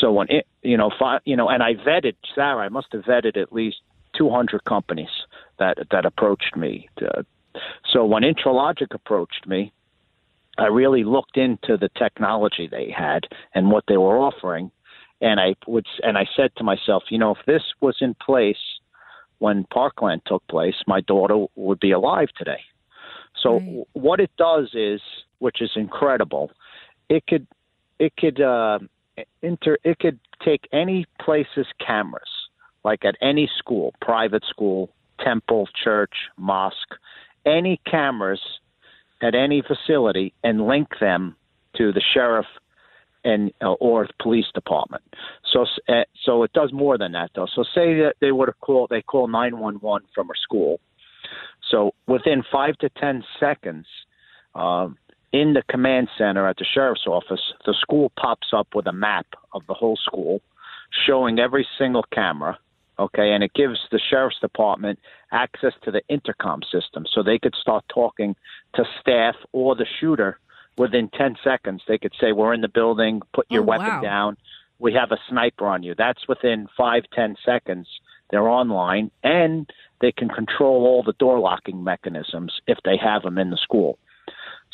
So 0.00 0.12
when 0.12 0.28
it, 0.30 0.46
you 0.62 0.76
know, 0.76 0.90
you 1.24 1.36
know, 1.36 1.48
and 1.48 1.62
I 1.62 1.74
vetted 1.74 2.14
Sara. 2.34 2.64
I 2.64 2.68
must 2.68 2.88
have 2.92 3.02
vetted 3.02 3.36
at 3.36 3.52
least 3.52 3.78
200 4.16 4.64
companies 4.64 5.10
that 5.58 5.78
that 5.90 6.04
approached 6.06 6.56
me. 6.56 6.88
To, 6.98 7.24
so 7.92 8.04
when 8.04 8.22
Intralogic 8.22 8.94
approached 8.94 9.46
me, 9.46 9.72
I 10.58 10.66
really 10.66 11.04
looked 11.04 11.36
into 11.36 11.76
the 11.76 11.90
technology 11.98 12.68
they 12.70 12.94
had 12.96 13.26
and 13.54 13.70
what 13.70 13.84
they 13.88 13.96
were 13.96 14.18
offering, 14.18 14.70
and 15.20 15.40
I 15.40 15.54
would 15.66 15.86
and 16.02 16.16
I 16.16 16.26
said 16.36 16.50
to 16.56 16.64
myself, 16.64 17.04
you 17.10 17.18
know, 17.18 17.32
if 17.32 17.44
this 17.46 17.62
was 17.80 17.96
in 18.00 18.14
place 18.14 18.56
when 19.42 19.64
Parkland 19.64 20.22
took 20.24 20.46
place, 20.46 20.76
my 20.86 21.00
daughter 21.00 21.46
would 21.56 21.80
be 21.80 21.90
alive 21.90 22.28
today. 22.38 22.60
So 23.42 23.54
right. 23.54 23.86
what 23.92 24.20
it 24.20 24.30
does 24.38 24.70
is, 24.72 25.00
which 25.40 25.60
is 25.60 25.72
incredible, 25.74 26.52
it 27.08 27.26
could 27.26 27.48
it 27.98 28.12
could 28.16 28.40
uh, 28.40 28.78
inter 29.42 29.78
it 29.82 29.98
could 29.98 30.20
take 30.44 30.68
any 30.72 31.06
place's 31.20 31.66
cameras, 31.84 32.30
like 32.84 33.04
at 33.04 33.16
any 33.20 33.50
school, 33.58 33.92
private 34.00 34.44
school, 34.48 34.90
temple, 35.18 35.68
church, 35.82 36.14
mosque, 36.36 36.94
any 37.44 37.80
cameras 37.90 38.42
at 39.22 39.34
any 39.34 39.60
facility, 39.60 40.32
and 40.44 40.68
link 40.68 40.88
them 41.00 41.34
to 41.76 41.92
the 41.92 42.02
sheriff 42.14 42.46
and 43.24 43.52
uh, 43.62 43.72
or 43.74 44.08
police 44.20 44.46
department. 44.54 45.02
So 45.52 45.66
uh, 45.88 46.02
so 46.24 46.42
it 46.42 46.52
does 46.52 46.72
more 46.72 46.98
than 46.98 47.12
that 47.12 47.30
though. 47.34 47.48
So 47.54 47.62
say 47.62 47.94
that 48.00 48.14
they 48.20 48.32
would 48.32 48.48
have 48.48 48.60
called 48.60 48.90
they 48.90 49.02
call 49.02 49.28
911 49.28 50.08
from 50.14 50.28
a 50.30 50.34
school. 50.42 50.80
So 51.70 51.92
within 52.06 52.42
5 52.50 52.76
to 52.78 52.90
10 52.90 53.24
seconds 53.40 53.86
um, 54.54 54.98
in 55.32 55.54
the 55.54 55.62
command 55.70 56.08
center 56.18 56.46
at 56.46 56.56
the 56.56 56.64
sheriff's 56.64 57.06
office, 57.06 57.40
the 57.64 57.74
school 57.80 58.12
pops 58.18 58.48
up 58.52 58.68
with 58.74 58.86
a 58.86 58.92
map 58.92 59.26
of 59.54 59.62
the 59.66 59.74
whole 59.74 59.96
school 59.96 60.42
showing 61.06 61.38
every 61.38 61.66
single 61.78 62.04
camera, 62.12 62.58
okay, 62.98 63.32
and 63.32 63.42
it 63.42 63.54
gives 63.54 63.78
the 63.90 64.00
sheriff's 64.10 64.38
department 64.40 64.98
access 65.32 65.72
to 65.82 65.90
the 65.90 66.02
intercom 66.08 66.60
system 66.70 67.06
so 67.10 67.22
they 67.22 67.38
could 67.38 67.54
start 67.58 67.84
talking 67.92 68.36
to 68.74 68.84
staff 69.00 69.34
or 69.52 69.74
the 69.74 69.86
shooter 70.00 70.38
within 70.76 71.08
10 71.16 71.36
seconds, 71.42 71.82
they 71.86 71.98
could 71.98 72.14
say, 72.20 72.32
We're 72.32 72.54
in 72.54 72.60
the 72.60 72.68
building, 72.68 73.22
put 73.34 73.46
your 73.50 73.62
oh, 73.62 73.66
weapon 73.66 73.86
wow. 73.86 74.00
down. 74.00 74.36
We 74.78 74.94
have 74.94 75.12
a 75.12 75.18
sniper 75.28 75.66
on 75.66 75.82
you. 75.82 75.94
That's 75.96 76.26
within 76.28 76.66
five, 76.76 77.04
ten 77.14 77.36
seconds. 77.44 77.86
They're 78.30 78.48
online, 78.48 79.10
and 79.22 79.70
they 80.00 80.10
can 80.10 80.28
control 80.28 80.86
all 80.86 81.02
the 81.04 81.12
door 81.12 81.38
locking 81.38 81.84
mechanisms 81.84 82.52
if 82.66 82.78
they 82.84 82.96
have 82.96 83.22
them 83.22 83.38
in 83.38 83.50
the 83.50 83.58
school. 83.58 83.98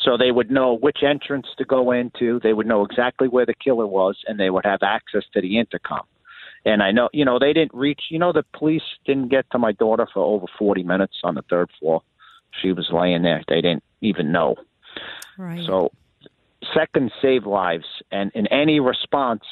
So 0.01 0.17
they 0.17 0.31
would 0.31 0.51
know 0.51 0.79
which 0.79 0.99
entrance 1.03 1.49
to 1.59 1.65
go 1.65 1.91
into. 1.91 2.41
They 2.43 2.53
would 2.53 2.67
know 2.67 2.85
exactly 2.85 3.29
where 3.29 3.45
the 3.45 3.55
killer 3.55 3.87
was, 3.87 4.17
and 4.27 4.39
they 4.39 4.49
would 4.49 4.65
have 4.65 4.83
access 4.83 5.25
to 5.35 5.41
the 5.41 5.59
intercom. 5.59 6.07
And 6.65 6.83
I 6.83 6.93
know, 6.93 7.09
you 7.13 7.25
know, 7.25 7.39
they 7.39 7.53
didn't 7.53 7.75
reach. 7.75 8.03
You 8.11 8.19
know, 8.19 8.33
the 8.33 8.45
police 8.57 8.83
didn't 9.05 9.29
get 9.29 9.51
to 9.51 9.59
my 9.59 9.73
daughter 9.73 10.07
for 10.13 10.23
over 10.25 10.47
40 10.59 10.85
minutes 10.85 11.17
on 11.25 11.35
the 11.35 11.43
third 11.51 11.71
floor. 11.79 12.03
She 12.63 12.73
was 12.73 12.89
laying 12.93 13.23
there. 13.23 13.43
They 13.49 13.61
didn't 13.61 13.85
even 14.01 14.33
know. 14.33 14.57
Right. 15.39 15.65
So 15.67 15.93
seconds 16.75 17.13
save 17.23 17.47
lives, 17.47 17.87
and 18.11 18.31
in 18.35 18.47
any 18.49 18.81
response, 18.81 19.45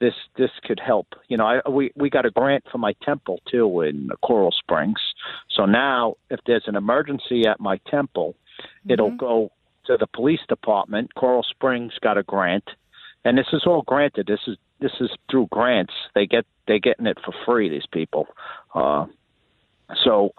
this 0.00 0.14
this 0.36 0.50
could 0.64 0.80
help. 0.84 1.06
You 1.28 1.36
know, 1.36 1.46
I, 1.46 1.68
we 1.68 1.92
we 1.94 2.10
got 2.10 2.26
a 2.26 2.30
grant 2.30 2.64
for 2.72 2.78
my 2.78 2.94
temple 3.02 3.40
too 3.50 3.82
in 3.82 4.08
Coral 4.22 4.52
Springs. 4.52 5.00
So 5.54 5.66
now, 5.66 6.14
if 6.30 6.40
there's 6.46 6.64
an 6.66 6.76
emergency 6.76 7.46
at 7.46 7.60
my 7.60 7.78
temple, 7.90 8.34
mm-hmm. 8.34 8.92
it'll 8.92 9.16
go 9.16 9.52
to 9.86 9.96
the 9.98 10.06
police 10.06 10.40
department. 10.48 11.14
Coral 11.14 11.44
Springs 11.48 11.92
got 12.02 12.18
a 12.18 12.22
grant, 12.22 12.64
and 13.24 13.38
this 13.38 13.46
is 13.52 13.64
all 13.66 13.82
granted. 13.82 14.26
This 14.26 14.40
is 14.46 14.56
this 14.80 14.92
is 15.00 15.10
through 15.30 15.48
grants. 15.50 15.94
They 16.14 16.26
get 16.26 16.46
they're 16.66 16.78
getting 16.78 17.06
it 17.06 17.18
for 17.24 17.34
free. 17.44 17.68
These 17.68 17.86
people. 17.92 18.26
Uh, 18.74 19.06
so 20.04 20.30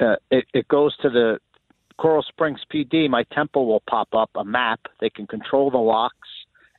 uh, 0.00 0.16
it, 0.30 0.46
it 0.52 0.68
goes 0.68 0.96
to 0.98 1.10
the 1.10 1.38
Coral 1.98 2.22
Springs 2.22 2.60
PD, 2.72 3.08
my 3.08 3.24
temple 3.32 3.66
will 3.66 3.82
pop 3.88 4.08
up 4.14 4.30
a 4.34 4.44
map. 4.44 4.80
They 5.00 5.10
can 5.10 5.26
control 5.26 5.70
the 5.70 5.78
locks 5.78 6.28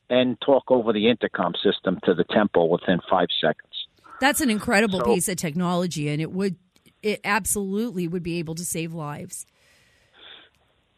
and 0.10 0.40
talk 0.42 0.66
over 0.70 0.94
the 0.94 1.10
intercom 1.10 1.54
system 1.62 2.00
to 2.06 2.14
the 2.14 2.24
temple 2.24 2.70
within 2.70 3.00
five 3.10 3.28
seconds. 3.42 3.74
That's 4.22 4.42
an 4.42 4.50
incredible 4.50 5.00
So- 5.00 5.14
piece 5.14 5.28
of 5.28 5.38
technology, 5.38 6.10
and 6.10 6.22
it 6.22 6.32
would 6.32 6.56
it 7.04 7.22
absolutely 7.24 8.08
would 8.08 8.24
be 8.24 8.40
able 8.40 8.56
to 8.56 8.66
save 8.66 8.92
lives. 8.92 9.46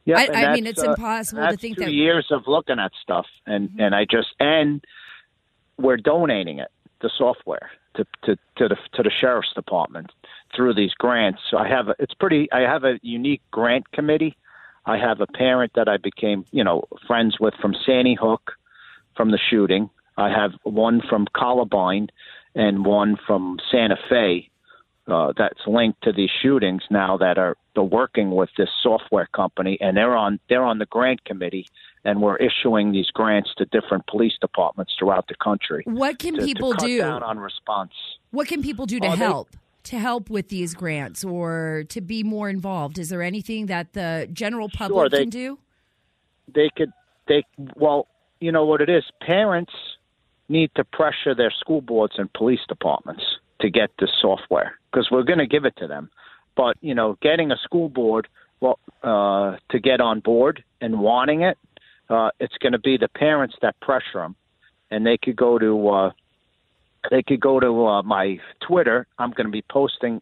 Yeah, 0.06 0.18
I- 0.18 0.46
I 0.46 0.54
mean, 0.54 0.66
it's 0.66 0.82
uh, 0.82 0.92
impossible 0.92 1.46
to 1.46 1.58
think 1.58 1.78
two 1.78 1.86
that- 1.86 1.92
years 1.94 2.28
of 2.32 2.48
looking 2.48 2.80
at 2.80 2.92
stuff, 3.02 3.28
and 3.46 3.70
and 3.80 3.94
I 3.94 4.06
just 4.06 4.30
and 4.40 4.84
we're 5.78 5.98
donating 5.98 6.60
it, 6.60 6.70
the 7.02 7.10
software, 7.18 7.72
to 7.96 8.06
to 8.24 8.36
to 8.58 8.68
the 8.70 8.78
to 8.94 9.04
the 9.04 9.12
sheriff's 9.12 9.54
department 9.54 10.12
through 10.56 10.74
these 10.76 10.94
grants. 10.94 11.40
So 11.50 11.58
I 11.58 11.68
have 11.68 11.88
a, 11.90 11.96
it's 12.00 12.14
pretty. 12.14 12.52
I 12.52 12.62
have 12.62 12.84
a 12.84 13.00
unique 13.02 13.42
grant 13.52 13.92
committee. 13.92 14.36
I 14.86 14.98
have 14.98 15.22
a 15.22 15.28
parent 15.28 15.74
that 15.76 15.88
I 15.88 15.98
became 15.98 16.46
you 16.52 16.64
know 16.64 16.86
friends 17.08 17.38
with 17.40 17.54
from 17.62 17.76
Sandy 17.86 18.16
Hook, 18.20 18.52
from 19.16 19.32
the 19.32 19.40
shooting. 19.50 19.90
I 20.18 20.30
have 20.30 20.52
one 20.64 21.02
from 21.10 21.28
Columbine 21.34 22.10
and 22.56 22.86
one 22.86 23.18
from 23.26 23.58
Santa 23.72 23.96
Fe 24.10 24.50
uh, 25.08 25.34
that's 25.38 25.60
linked 25.66 26.04
to 26.04 26.12
these 26.12 26.30
shootings 26.42 26.84
now 26.90 27.18
that 27.18 27.38
are 27.38 27.56
they're 27.74 27.84
working 27.84 28.32
with 28.32 28.50
this 28.58 28.70
software 28.84 29.28
company 29.34 29.78
and 29.80 29.96
they're 29.96 30.16
on 30.16 30.40
they're 30.50 30.64
on 30.64 30.80
the 30.80 30.86
grant 30.88 31.24
committee 31.26 31.68
and 32.06 32.22
we're 32.22 32.38
issuing 32.38 32.92
these 32.92 33.08
grants 33.08 33.50
to 33.58 33.66
different 33.66 34.06
police 34.08 34.34
departments 34.40 34.94
throughout 34.98 35.28
the 35.28 35.36
country. 35.44 35.84
What 35.86 36.20
can 36.20 36.36
to, 36.36 36.46
people 36.46 36.72
to 36.72 36.78
cut 36.78 36.86
do? 36.86 36.98
down 37.00 37.24
on 37.24 37.40
response? 37.40 37.92
What 38.32 38.48
can 38.48 38.62
people 38.62 38.86
do 38.86 39.00
to 39.00 39.08
Oh, 39.08 39.12
they- 39.12 39.18
help? 39.18 39.50
To 39.90 40.00
help 40.00 40.30
with 40.30 40.50
these 40.50 40.74
grants 40.76 41.26
or 41.26 41.84
to 41.90 42.00
be 42.00 42.24
more 42.24 42.48
involved? 42.48 43.00
Is 43.00 43.10
there 43.10 43.24
anything 43.24 43.66
that 43.68 43.94
the 43.94 44.30
general 44.32 44.70
public 44.70 45.12
they- 45.12 45.22
can 45.22 45.30
do? 45.30 45.60
they 46.54 46.70
could 46.76 46.92
they 47.28 47.44
well 47.76 48.08
you 48.40 48.52
know 48.52 48.66
what 48.66 48.82
it 48.82 48.90
is 48.90 49.04
parents 49.22 49.74
need 50.48 50.72
to 50.76 50.84
pressure 50.84 51.36
their 51.36 51.52
school 51.52 51.82
boards 51.82 52.16
and 52.18 52.32
police 52.34 52.60
departments 52.68 53.24
to 53.62 53.70
get 53.70 53.90
this 54.00 54.10
software 54.22 54.80
because 54.92 55.10
we're 55.12 55.24
going 55.24 55.40
to 55.40 55.48
give 55.48 55.66
it 55.66 55.76
to 55.78 55.88
them 55.88 56.10
but 56.56 56.76
you 56.82 56.96
know 56.96 57.18
getting 57.22 57.52
a 57.52 57.58
school 57.58 57.90
board 57.90 58.28
well 58.60 58.80
uh, 59.04 59.58
to 59.70 59.80
get 59.80 60.02
on 60.02 60.20
board 60.20 60.64
and 60.82 61.00
wanting 61.00 61.42
it 61.42 61.58
uh, 62.10 62.30
it's 62.40 62.58
going 62.58 62.74
to 62.74 62.80
be 62.80 62.98
the 62.98 63.10
parents 63.10 63.56
that 63.62 63.80
pressure 63.80 64.20
them 64.20 64.36
and 64.92 65.06
they 65.06 65.18
could 65.18 65.36
go 65.36 65.60
to 65.60 65.90
uh, 65.90 66.12
they 67.12 67.24
could 67.24 67.40
go 67.40 67.60
to 67.60 67.86
uh, 67.88 68.04
my 68.04 68.38
twitter 68.66 69.08
i'm 69.20 69.32
going 69.32 69.46
to 69.46 69.52
be 69.52 69.64
posting 69.70 70.22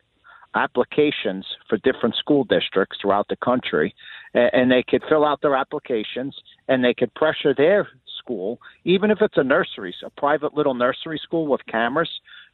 applications 0.55 1.45
for 1.69 1.77
different 1.77 2.15
school 2.15 2.43
districts 2.45 2.97
throughout 3.01 3.27
the 3.29 3.35
country 3.37 3.93
a- 4.35 4.49
and 4.55 4.71
they 4.71 4.83
could 4.87 5.03
fill 5.09 5.25
out 5.25 5.41
their 5.41 5.55
applications 5.55 6.35
and 6.67 6.83
they 6.83 6.93
could 6.93 7.13
pressure 7.13 7.53
their 7.55 7.87
school, 8.19 8.59
even 8.83 9.09
if 9.11 9.19
it's 9.21 9.37
a 9.37 9.43
nursery, 9.43 9.93
a 10.03 10.09
private 10.19 10.53
little 10.53 10.73
nursery 10.73 11.19
school 11.23 11.47
with 11.47 11.61
cameras. 11.67 12.09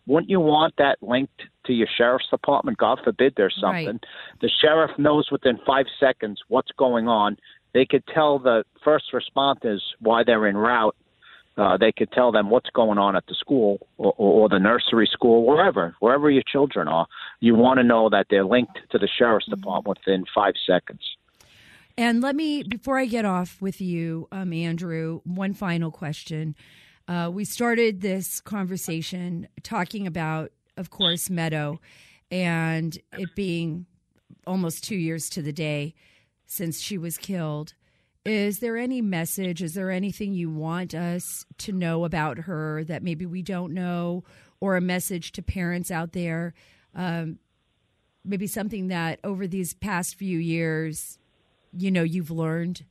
Wouldn't 0.06 0.30
you 0.30 0.40
want 0.40 0.76
that 0.78 0.98
linked 1.02 1.42
to 1.66 1.74
your 1.74 1.88
sheriff's 1.98 2.30
department? 2.30 2.78
God 2.78 3.00
forbid 3.04 3.34
there's 3.38 3.58
Right. 3.64 3.86
something. 3.86 4.00
The 4.42 4.50
sheriff 4.62 4.92
knows 5.00 5.32
within 5.32 5.58
five 5.66 5.86
seconds 6.00 6.42
what's 6.50 6.72
going 6.78 7.08
on. 7.08 7.38
They 7.74 7.86
could 7.86 8.06
tell 8.14 8.38
the 8.38 8.66
first 8.84 9.06
responders 9.14 9.82
why 10.00 10.24
they're 10.24 10.46
en 10.46 10.58
route. 10.58 10.96
Uh, 11.56 11.78
they 11.78 11.91
could 11.91 12.12
tell 12.12 12.32
them 12.32 12.49
what's 12.49 12.70
going 12.72 12.97
on 12.97 13.16
at 13.16 13.26
the 13.28 13.36
school 13.36 13.88
or, 13.97 14.14
or, 14.18 14.49
the 14.49 14.58
nursery 14.58 15.08
school, 15.12 15.45
wherever, 15.45 15.95
wherever 15.99 16.30
your 16.30 16.41
children 16.51 16.88
are. 16.88 17.06
You 17.41 17.54
want 17.54 17.78
to 17.78 17.84
know 17.84 18.10
that 18.10 18.26
they're 18.32 18.45
linked 18.45 18.80
to 18.89 18.97
the 18.97 19.08
sheriff's 19.08 19.45
department 19.45 19.99
within 19.99 20.26
five 20.34 20.56
seconds. 20.66 21.01
And 21.95 22.22
let 22.22 22.36
me, 22.36 22.64
before 22.64 22.97
I 22.97 23.06
get 23.06 23.24
off 23.24 23.62
with 23.62 23.80
you, 23.80 24.28
um, 24.32 24.51
Andrew, 24.51 25.22
one 25.26 25.54
final 25.54 25.91
question. 25.91 26.56
Uh, 27.08 27.30
we 27.32 27.45
started 27.45 28.01
this 28.01 28.41
conversation 28.41 29.47
talking 29.62 30.08
about, 30.08 30.51
of 30.76 30.89
course, 30.89 31.30
Meadow 31.30 31.80
and 32.32 32.97
it 33.20 33.36
being 33.36 33.86
almost 34.47 34.84
two 34.84 34.95
years 34.95 35.30
to 35.30 35.41
the 35.43 35.54
day 35.54 35.93
since 36.47 36.82
she 36.82 36.97
was 36.97 37.18
killed. 37.18 37.76
Is 38.26 38.60
there 38.60 38.78
any 38.78 39.02
message? 39.02 39.62
Is 39.62 39.74
there 39.74 39.92
anything 39.92 40.34
you 40.34 40.50
want 40.50 40.96
us 40.96 41.46
to 41.58 41.74
know 41.74 42.06
about 42.06 42.40
her 42.40 42.84
that 42.86 43.04
maybe 43.04 43.26
we 43.26 43.42
don't 43.42 43.74
know, 43.74 44.24
or 44.62 44.78
a 44.78 44.82
message 44.82 45.34
to 45.34 45.42
parents 45.42 45.92
out 45.92 46.14
there? 46.14 46.54
Um, 46.96 47.40
maybe 48.24 48.48
something 48.48 48.88
that 48.88 49.20
over 49.26 49.46
these 49.46 49.74
past 49.74 50.16
few 50.16 50.40
years, 50.40 51.20
you 51.78 51.92
know, 51.92 52.04
you've 52.04 52.32
learned. 52.32 52.86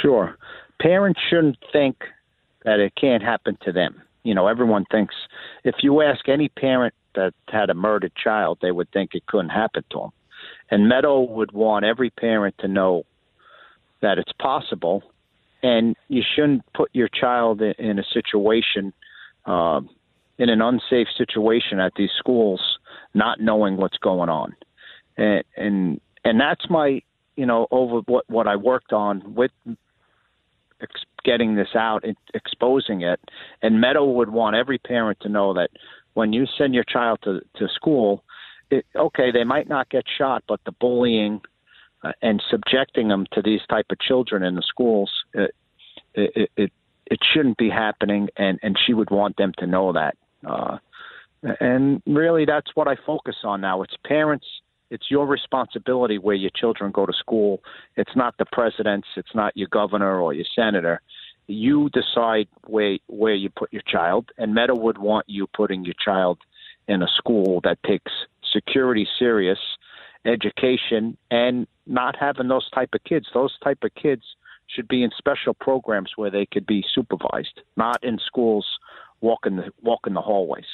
Sure. 0.00 0.36
Parents 0.80 1.20
shouldn't 1.28 1.58
think 1.72 1.96
that 2.64 2.78
it 2.78 2.92
can't 2.94 3.24
happen 3.24 3.58
to 3.62 3.72
them. 3.72 4.00
You 4.22 4.34
know, 4.34 4.46
everyone 4.46 4.84
thinks 4.90 5.14
if 5.64 5.76
you 5.82 6.02
ask 6.02 6.28
any 6.28 6.48
parent 6.48 6.94
that 7.16 7.34
had 7.48 7.70
a 7.70 7.74
murdered 7.74 8.12
child, 8.14 8.58
they 8.62 8.70
would 8.70 8.90
think 8.92 9.14
it 9.14 9.26
couldn't 9.26 9.50
happen 9.50 9.82
to 9.90 9.98
them. 9.98 10.10
And 10.70 10.88
Meadow 10.88 11.22
would 11.22 11.50
want 11.50 11.84
every 11.84 12.10
parent 12.10 12.56
to 12.58 12.68
know 12.68 13.04
that 14.02 14.18
it's 14.18 14.32
possible, 14.40 15.02
and 15.62 15.96
you 16.08 16.22
shouldn't 16.34 16.62
put 16.74 16.90
your 16.92 17.08
child 17.08 17.62
in, 17.62 17.98
a 17.98 18.04
situation, 18.12 18.92
um, 19.46 19.88
in 20.38 20.48
an 20.48 20.60
unsafe 20.60 21.08
situation 21.16 21.80
at 21.80 21.92
these 21.96 22.10
schools, 22.18 22.60
not 23.14 23.40
knowing 23.40 23.76
what's 23.76 23.98
going 23.98 24.28
on. 24.28 24.54
And 25.16 25.44
and 25.56 26.00
and 26.24 26.40
that's 26.40 26.68
my 26.68 27.00
you 27.36 27.46
know 27.46 27.66
over 27.70 28.00
what 28.00 28.28
what 28.28 28.46
I 28.46 28.56
worked 28.56 28.92
on 28.92 29.34
with 29.34 29.50
ex- 30.82 31.04
getting 31.24 31.54
this 31.54 31.74
out 31.74 32.04
and 32.04 32.16
exposing 32.34 33.00
it. 33.00 33.18
And 33.62 33.80
Meadow 33.80 34.04
would 34.04 34.30
want 34.30 34.56
every 34.56 34.78
parent 34.78 35.20
to 35.20 35.28
know 35.28 35.54
that 35.54 35.70
when 36.14 36.32
you 36.32 36.46
send 36.58 36.74
your 36.74 36.84
child 36.84 37.20
to 37.24 37.40
to 37.56 37.68
school, 37.74 38.22
it, 38.70 38.84
okay, 38.94 39.30
they 39.32 39.44
might 39.44 39.68
not 39.68 39.88
get 39.88 40.04
shot, 40.18 40.44
but 40.46 40.60
the 40.64 40.72
bullying 40.72 41.40
uh, 42.06 42.12
and 42.22 42.42
subjecting 42.50 43.08
them 43.08 43.26
to 43.32 43.42
these 43.42 43.60
type 43.68 43.86
of 43.90 43.98
children 44.00 44.42
in 44.42 44.54
the 44.54 44.62
schools, 44.62 45.10
it 45.34 45.54
it 46.14 46.50
it, 46.56 46.72
it 47.06 47.20
shouldn't 47.32 47.58
be 47.58 47.70
happening. 47.70 48.28
And 48.36 48.58
and 48.62 48.78
she 48.86 48.94
would 48.94 49.10
want 49.10 49.36
them 49.36 49.52
to 49.58 49.66
know 49.66 49.92
that. 49.92 50.16
Uh, 50.46 50.78
and 51.60 52.02
really, 52.06 52.44
that's 52.44 52.70
what 52.74 52.88
I 52.88 52.96
focus 53.06 53.36
on 53.44 53.60
now. 53.60 53.82
It's 53.82 53.96
parents 54.04 54.46
it's 54.90 55.10
your 55.10 55.26
responsibility 55.26 56.18
where 56.18 56.34
your 56.34 56.50
children 56.54 56.92
go 56.92 57.06
to 57.06 57.12
school. 57.12 57.62
It's 57.96 58.14
not 58.14 58.36
the 58.38 58.46
president's, 58.46 59.08
it's 59.16 59.34
not 59.34 59.56
your 59.56 59.68
governor 59.68 60.20
or 60.20 60.32
your 60.32 60.44
senator. 60.54 61.00
You 61.48 61.90
decide 61.90 62.48
where 62.66 62.98
where 63.06 63.34
you 63.34 63.50
put 63.50 63.72
your 63.72 63.82
child, 63.82 64.30
and 64.36 64.52
Meadow 64.52 64.76
would 64.76 64.98
want 64.98 65.26
you 65.28 65.46
putting 65.46 65.84
your 65.84 65.94
child 66.04 66.38
in 66.88 67.02
a 67.02 67.08
school 67.16 67.60
that 67.62 67.82
takes 67.84 68.12
security 68.52 69.06
serious, 69.18 69.58
education, 70.26 71.16
and 71.30 71.66
not 71.86 72.16
having 72.18 72.48
those 72.48 72.68
type 72.70 72.90
of 72.94 73.04
kids. 73.04 73.26
Those 73.32 73.56
type 73.62 73.78
of 73.82 73.94
kids 73.94 74.22
should 74.68 74.88
be 74.88 75.02
in 75.02 75.10
special 75.16 75.54
programs 75.54 76.12
where 76.16 76.30
they 76.30 76.46
could 76.46 76.66
be 76.66 76.84
supervised, 76.94 77.60
not 77.76 78.02
in 78.02 78.18
schools 78.26 78.66
walking 79.20 79.56
the 79.56 79.70
walking 79.82 80.14
the 80.14 80.20
hallways. 80.20 80.64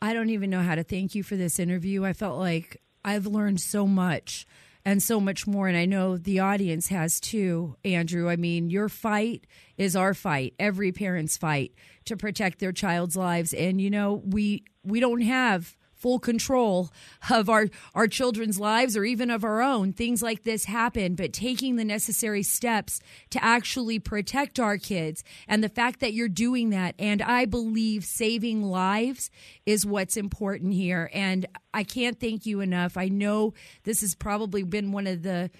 I 0.00 0.12
don't 0.12 0.30
even 0.30 0.50
know 0.50 0.62
how 0.62 0.74
to 0.74 0.84
thank 0.84 1.14
you 1.14 1.22
for 1.22 1.36
this 1.36 1.58
interview. 1.58 2.04
I 2.04 2.12
felt 2.12 2.38
like 2.38 2.80
I've 3.04 3.26
learned 3.26 3.60
so 3.60 3.86
much 3.86 4.46
and 4.84 5.02
so 5.02 5.18
much 5.18 5.46
more. 5.46 5.66
And 5.66 5.76
I 5.76 5.86
know 5.86 6.16
the 6.16 6.40
audience 6.40 6.88
has 6.88 7.20
too, 7.20 7.76
Andrew. 7.84 8.28
I 8.28 8.36
mean, 8.36 8.70
your 8.70 8.88
fight 8.88 9.46
is 9.78 9.96
our 9.96 10.14
fight, 10.14 10.54
every 10.58 10.92
parent's 10.92 11.36
fight 11.36 11.72
to 12.04 12.16
protect 12.16 12.58
their 12.58 12.72
child's 12.72 13.16
lives. 13.16 13.54
And, 13.54 13.80
you 13.80 13.90
know, 13.90 14.22
we, 14.26 14.64
we 14.82 15.00
don't 15.00 15.22
have 15.22 15.76
full 16.04 16.18
control 16.18 16.90
of 17.30 17.48
our, 17.48 17.66
our 17.94 18.06
children's 18.06 18.60
lives 18.60 18.94
or 18.94 19.06
even 19.06 19.30
of 19.30 19.42
our 19.42 19.62
own. 19.62 19.90
Things 19.90 20.22
like 20.22 20.42
this 20.42 20.66
happen, 20.66 21.14
but 21.14 21.32
taking 21.32 21.76
the 21.76 21.84
necessary 21.84 22.42
steps 22.42 23.00
to 23.30 23.42
actually 23.42 23.98
protect 23.98 24.60
our 24.60 24.76
kids 24.76 25.24
and 25.48 25.64
the 25.64 25.68
fact 25.70 26.00
that 26.00 26.12
you're 26.12 26.28
doing 26.28 26.68
that. 26.68 26.94
And 26.98 27.22
I 27.22 27.46
believe 27.46 28.04
saving 28.04 28.64
lives 28.64 29.30
is 29.64 29.86
what's 29.86 30.18
important 30.18 30.74
here. 30.74 31.08
And 31.14 31.46
I 31.72 31.84
can't 31.84 32.20
thank 32.20 32.44
you 32.44 32.60
enough. 32.60 32.98
I 32.98 33.08
know 33.08 33.54
this 33.84 34.02
has 34.02 34.14
probably 34.14 34.62
been 34.62 34.92
one 34.92 35.06
of 35.06 35.22
the 35.22 35.50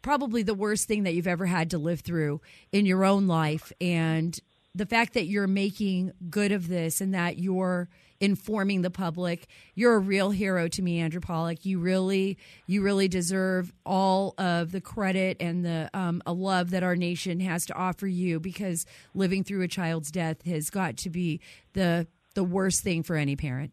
probably 0.00 0.42
the 0.42 0.54
worst 0.54 0.88
thing 0.88 1.02
that 1.02 1.12
you've 1.12 1.26
ever 1.26 1.44
had 1.44 1.68
to 1.72 1.78
live 1.78 2.00
through 2.00 2.40
in 2.72 2.86
your 2.86 3.04
own 3.04 3.26
life. 3.26 3.70
And 3.82 4.40
the 4.74 4.86
fact 4.86 5.12
that 5.12 5.26
you're 5.26 5.46
making 5.46 6.12
good 6.30 6.52
of 6.52 6.68
this 6.68 7.02
and 7.02 7.12
that 7.12 7.38
you're 7.38 7.90
informing 8.20 8.82
the 8.82 8.90
public 8.90 9.46
you're 9.74 9.94
a 9.94 9.98
real 9.98 10.30
hero 10.30 10.68
to 10.68 10.82
me 10.82 11.00
andrew 11.00 11.20
pollack 11.20 11.64
you 11.64 11.78
really 11.78 12.36
you 12.66 12.82
really 12.82 13.08
deserve 13.08 13.72
all 13.86 14.34
of 14.36 14.72
the 14.72 14.80
credit 14.80 15.36
and 15.40 15.64
the 15.64 15.88
um, 15.94 16.22
a 16.26 16.32
love 16.32 16.70
that 16.70 16.82
our 16.82 16.96
nation 16.96 17.40
has 17.40 17.64
to 17.64 17.74
offer 17.74 18.06
you 18.06 18.38
because 18.38 18.84
living 19.14 19.42
through 19.42 19.62
a 19.62 19.68
child's 19.68 20.10
death 20.10 20.42
has 20.42 20.68
got 20.68 20.96
to 20.98 21.08
be 21.08 21.40
the 21.72 22.06
the 22.34 22.44
worst 22.44 22.82
thing 22.82 23.02
for 23.02 23.16
any 23.16 23.34
parent 23.36 23.72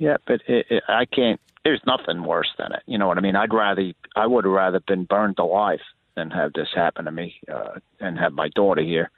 Yeah, 0.00 0.16
but 0.26 0.40
it, 0.48 0.66
it, 0.70 0.82
I 0.88 1.04
can't. 1.04 1.38
There's 1.62 1.82
nothing 1.86 2.24
worse 2.24 2.48
than 2.58 2.72
it. 2.72 2.82
You 2.86 2.96
know 2.96 3.06
what 3.06 3.18
I 3.18 3.20
mean? 3.20 3.36
I'd 3.36 3.52
rather. 3.52 3.92
I 4.16 4.26
would 4.26 4.44
have 4.46 4.52
rather 4.52 4.80
been 4.80 5.04
burned 5.04 5.38
alive 5.38 5.80
than 6.16 6.30
have 6.30 6.54
this 6.54 6.68
happen 6.74 7.04
to 7.04 7.10
me 7.10 7.34
uh, 7.52 7.78
and 8.00 8.18
have 8.18 8.32
my 8.32 8.48
daughter 8.54 8.80
here. 8.80 9.10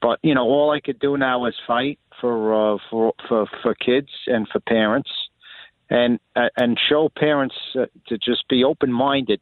But 0.00 0.18
you 0.22 0.34
know, 0.34 0.42
all 0.42 0.72
I 0.72 0.80
could 0.80 0.98
do 0.98 1.16
now 1.16 1.46
is 1.46 1.54
fight 1.68 2.00
for 2.22 2.74
uh, 2.74 2.78
for 2.88 3.12
for 3.28 3.46
for 3.62 3.74
kids 3.74 4.08
and 4.26 4.48
for 4.48 4.60
parents, 4.60 5.10
and 5.90 6.18
uh, 6.34 6.48
and 6.56 6.80
show 6.88 7.10
parents 7.14 7.56
uh, 7.78 7.84
to 8.06 8.16
just 8.16 8.48
be 8.48 8.64
open 8.64 8.90
minded. 8.90 9.40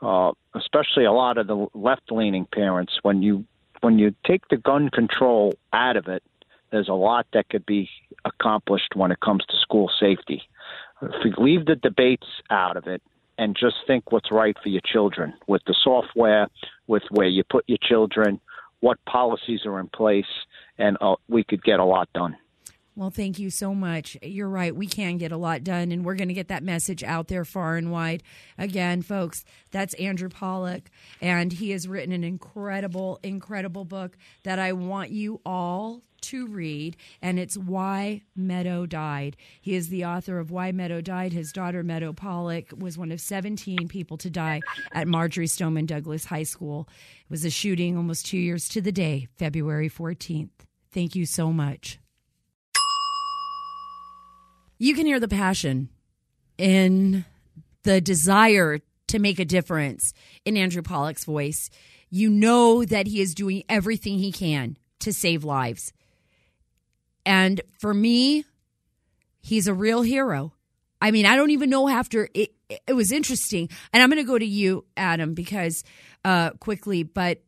Uh, 0.00 0.30
especially 0.54 1.04
a 1.04 1.10
lot 1.10 1.38
of 1.38 1.48
the 1.48 1.66
left 1.74 2.12
leaning 2.12 2.46
parents. 2.46 2.92
When 3.02 3.20
you 3.20 3.44
when 3.80 3.98
you 3.98 4.14
take 4.24 4.48
the 4.48 4.56
gun 4.56 4.90
control 4.90 5.54
out 5.72 5.96
of 5.96 6.06
it, 6.06 6.22
there's 6.70 6.88
a 6.88 6.94
lot 6.94 7.26
that 7.32 7.48
could 7.48 7.66
be 7.66 7.90
accomplished 8.24 8.94
when 8.94 9.10
it 9.10 9.20
comes 9.20 9.44
to 9.48 9.56
school 9.60 9.90
safety. 10.00 10.42
If 11.02 11.24
you 11.24 11.32
leave 11.36 11.66
the 11.66 11.74
debates 11.76 12.26
out 12.50 12.76
of 12.76 12.86
it 12.86 13.02
and 13.38 13.56
just 13.58 13.76
think 13.86 14.12
what's 14.12 14.30
right 14.30 14.56
for 14.62 14.68
your 14.68 14.82
children 14.84 15.34
with 15.48 15.62
the 15.66 15.74
software, 15.82 16.48
with 16.86 17.04
where 17.10 17.28
you 17.28 17.42
put 17.44 17.64
your 17.68 17.78
children, 17.82 18.40
what 18.80 18.98
policies 19.04 19.60
are 19.64 19.80
in 19.80 19.88
place, 19.88 20.26
and 20.78 20.96
uh, 21.00 21.16
we 21.28 21.44
could 21.44 21.62
get 21.62 21.80
a 21.80 21.84
lot 21.84 22.08
done. 22.12 22.36
Well, 22.98 23.10
thank 23.10 23.38
you 23.38 23.48
so 23.50 23.76
much. 23.76 24.16
You're 24.22 24.48
right. 24.48 24.74
We 24.74 24.88
can 24.88 25.18
get 25.18 25.30
a 25.30 25.36
lot 25.36 25.62
done, 25.62 25.92
and 25.92 26.04
we're 26.04 26.16
going 26.16 26.26
to 26.26 26.34
get 26.34 26.48
that 26.48 26.64
message 26.64 27.04
out 27.04 27.28
there 27.28 27.44
far 27.44 27.76
and 27.76 27.92
wide. 27.92 28.24
Again, 28.58 29.02
folks, 29.02 29.44
that's 29.70 29.94
Andrew 29.94 30.28
Pollack, 30.28 30.90
and 31.20 31.52
he 31.52 31.70
has 31.70 31.86
written 31.86 32.10
an 32.10 32.24
incredible, 32.24 33.20
incredible 33.22 33.84
book 33.84 34.18
that 34.42 34.58
I 34.58 34.72
want 34.72 35.10
you 35.10 35.40
all 35.46 36.02
to 36.22 36.48
read, 36.48 36.96
and 37.22 37.38
it's 37.38 37.56
Why 37.56 38.22
Meadow 38.34 38.84
Died. 38.84 39.36
He 39.60 39.76
is 39.76 39.90
the 39.90 40.04
author 40.04 40.40
of 40.40 40.50
Why 40.50 40.72
Meadow 40.72 41.00
Died. 41.00 41.32
His 41.32 41.52
daughter, 41.52 41.84
Meadow 41.84 42.12
Pollack, 42.12 42.72
was 42.76 42.98
one 42.98 43.12
of 43.12 43.20
17 43.20 43.86
people 43.86 44.16
to 44.16 44.28
die 44.28 44.60
at 44.92 45.06
Marjory 45.06 45.46
Stoneman 45.46 45.86
Douglas 45.86 46.24
High 46.24 46.42
School. 46.42 46.88
It 47.20 47.30
was 47.30 47.44
a 47.44 47.50
shooting 47.50 47.96
almost 47.96 48.26
two 48.26 48.38
years 48.38 48.68
to 48.70 48.80
the 48.80 48.90
day, 48.90 49.28
February 49.36 49.88
14th. 49.88 50.50
Thank 50.90 51.14
you 51.14 51.26
so 51.26 51.52
much. 51.52 52.00
You 54.78 54.94
can 54.94 55.06
hear 55.06 55.20
the 55.20 55.28
passion 55.28 55.88
in 56.56 57.24
the 57.82 58.00
desire 58.00 58.80
to 59.08 59.18
make 59.18 59.38
a 59.38 59.44
difference 59.44 60.14
in 60.44 60.56
Andrew 60.56 60.82
Pollack's 60.82 61.24
voice. 61.24 61.70
You 62.10 62.30
know 62.30 62.84
that 62.84 63.06
he 63.06 63.20
is 63.20 63.34
doing 63.34 63.64
everything 63.68 64.18
he 64.18 64.32
can 64.32 64.76
to 65.00 65.12
save 65.12 65.44
lives. 65.44 65.92
And 67.26 67.60
for 67.78 67.92
me, 67.92 68.44
he's 69.40 69.66
a 69.66 69.74
real 69.74 70.02
hero. 70.02 70.52
I 71.00 71.10
mean, 71.10 71.26
I 71.26 71.36
don't 71.36 71.50
even 71.50 71.70
know 71.70 71.88
after 71.88 72.28
it, 72.34 72.54
it 72.86 72.92
was 72.94 73.12
interesting. 73.12 73.68
And 73.92 74.02
I'm 74.02 74.10
going 74.10 74.22
to 74.22 74.26
go 74.26 74.38
to 74.38 74.46
you, 74.46 74.84
Adam, 74.96 75.34
because 75.34 75.84
uh, 76.24 76.50
quickly, 76.50 77.02
but 77.02 77.42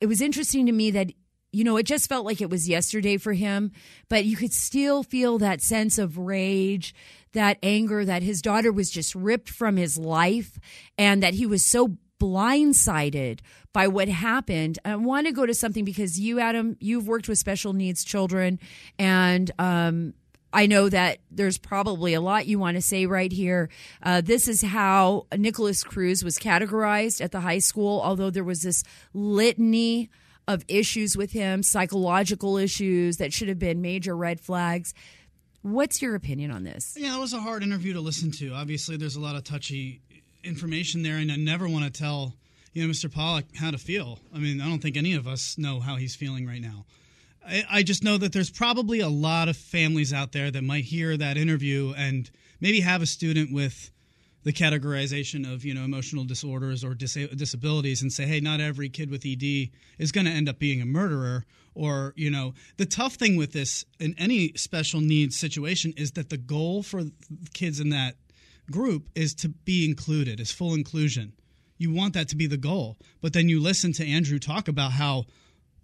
it 0.00 0.06
was 0.06 0.20
interesting 0.20 0.66
to 0.66 0.72
me 0.72 0.90
that 0.92 1.12
you 1.54 1.62
know, 1.62 1.76
it 1.76 1.86
just 1.86 2.08
felt 2.08 2.26
like 2.26 2.40
it 2.40 2.50
was 2.50 2.68
yesterday 2.68 3.16
for 3.16 3.32
him, 3.32 3.70
but 4.08 4.24
you 4.24 4.36
could 4.36 4.52
still 4.52 5.02
feel 5.02 5.38
that 5.38 5.60
sense 5.60 5.98
of 5.98 6.18
rage, 6.18 6.94
that 7.32 7.58
anger 7.62 8.04
that 8.04 8.22
his 8.22 8.42
daughter 8.42 8.72
was 8.72 8.90
just 8.90 9.14
ripped 9.14 9.48
from 9.48 9.76
his 9.76 9.96
life 9.96 10.58
and 10.98 11.22
that 11.22 11.34
he 11.34 11.46
was 11.46 11.64
so 11.64 11.96
blindsided 12.20 13.40
by 13.72 13.86
what 13.86 14.08
happened. 14.08 14.78
I 14.84 14.96
want 14.96 15.26
to 15.26 15.32
go 15.32 15.46
to 15.46 15.54
something 15.54 15.84
because 15.84 16.18
you, 16.18 16.40
Adam, 16.40 16.76
you've 16.80 17.06
worked 17.06 17.28
with 17.28 17.38
special 17.38 17.72
needs 17.72 18.04
children 18.04 18.58
and, 18.98 19.50
um, 19.58 20.14
I 20.52 20.66
know 20.66 20.88
that 20.88 21.18
there's 21.32 21.58
probably 21.58 22.14
a 22.14 22.20
lot 22.20 22.46
you 22.46 22.60
want 22.60 22.76
to 22.76 22.80
say 22.80 23.06
right 23.06 23.32
here. 23.32 23.70
Uh, 24.00 24.20
this 24.20 24.46
is 24.46 24.62
how 24.62 25.26
Nikolas 25.36 25.82
Cruz 25.82 26.22
was 26.22 26.38
categorized 26.38 27.20
at 27.20 27.32
the 27.32 27.40
high 27.40 27.58
school, 27.58 28.00
although 28.00 28.30
there 28.30 28.44
was 28.44 28.62
this 28.62 28.84
litany 29.12 30.10
of 30.46 30.64
issues 30.68 31.16
with 31.16 31.32
him, 31.32 31.62
psychological 31.62 32.56
issues 32.56 33.16
that 33.16 33.32
should 33.32 33.48
have 33.48 33.58
been 33.58 33.80
major 33.80 34.16
red 34.16 34.40
flags. 34.40 34.94
What's 35.62 36.02
your 36.02 36.14
opinion 36.14 36.50
on 36.50 36.64
this? 36.64 36.94
Yeah, 36.96 37.16
it 37.16 37.20
was 37.20 37.32
a 37.32 37.40
hard 37.40 37.62
interview 37.62 37.94
to 37.94 38.00
listen 38.00 38.30
to. 38.32 38.52
Obviously, 38.52 38.96
there's 38.96 39.16
a 39.16 39.20
lot 39.20 39.36
of 39.36 39.44
touchy 39.44 40.02
information 40.42 41.02
there, 41.02 41.16
and 41.16 41.32
I 41.32 41.36
never 41.36 41.66
want 41.66 41.84
to 41.84 41.90
tell 41.90 42.34
you 42.74 42.84
know 42.84 42.92
Mr. 42.92 43.10
Pollack 43.10 43.46
how 43.56 43.70
to 43.70 43.78
feel. 43.78 44.18
I 44.34 44.38
mean, 44.38 44.60
I 44.60 44.68
don't 44.68 44.80
think 44.80 44.96
any 44.96 45.14
of 45.14 45.26
us 45.26 45.56
know 45.56 45.80
how 45.80 45.96
he's 45.96 46.14
feeling 46.14 46.46
right 46.46 46.60
now. 46.60 46.84
I, 47.46 47.64
I 47.70 47.82
just 47.82 48.02
know 48.02 48.18
that 48.18 48.32
there's 48.32 48.50
probably 48.50 49.00
a 49.00 49.08
lot 49.08 49.48
of 49.48 49.56
families 49.56 50.12
out 50.12 50.32
there 50.32 50.50
that 50.50 50.64
might 50.64 50.84
hear 50.84 51.16
that 51.16 51.36
interview 51.36 51.94
and 51.96 52.30
maybe 52.60 52.80
have 52.80 53.00
a 53.00 53.06
student 53.06 53.52
with 53.52 53.90
the 54.44 54.52
categorization 54.52 55.50
of 55.50 55.64
you 55.64 55.74
know 55.74 55.82
emotional 55.82 56.24
disorders 56.24 56.84
or 56.84 56.94
dis- 56.94 57.14
disabilities 57.34 58.02
and 58.02 58.12
say 58.12 58.24
hey 58.24 58.40
not 58.40 58.60
every 58.60 58.88
kid 58.88 59.10
with 59.10 59.26
ed 59.26 59.70
is 59.98 60.12
going 60.12 60.26
to 60.26 60.30
end 60.30 60.48
up 60.48 60.58
being 60.58 60.80
a 60.80 60.86
murderer 60.86 61.44
or 61.74 62.12
you 62.16 62.30
know 62.30 62.54
the 62.76 62.86
tough 62.86 63.14
thing 63.14 63.36
with 63.36 63.52
this 63.52 63.84
in 63.98 64.14
any 64.16 64.52
special 64.54 65.00
needs 65.00 65.36
situation 65.36 65.92
is 65.96 66.12
that 66.12 66.30
the 66.30 66.36
goal 66.36 66.82
for 66.82 67.02
kids 67.52 67.80
in 67.80 67.88
that 67.88 68.14
group 68.70 69.08
is 69.14 69.34
to 69.34 69.48
be 69.48 69.84
included 69.84 70.40
is 70.40 70.50
full 70.50 70.72
inclusion. 70.72 71.34
You 71.76 71.92
want 71.92 72.14
that 72.14 72.28
to 72.28 72.36
be 72.36 72.46
the 72.46 72.56
goal 72.56 72.96
but 73.20 73.32
then 73.32 73.48
you 73.48 73.60
listen 73.60 73.92
to 73.94 74.06
andrew 74.06 74.38
talk 74.38 74.68
about 74.68 74.92
how 74.92 75.24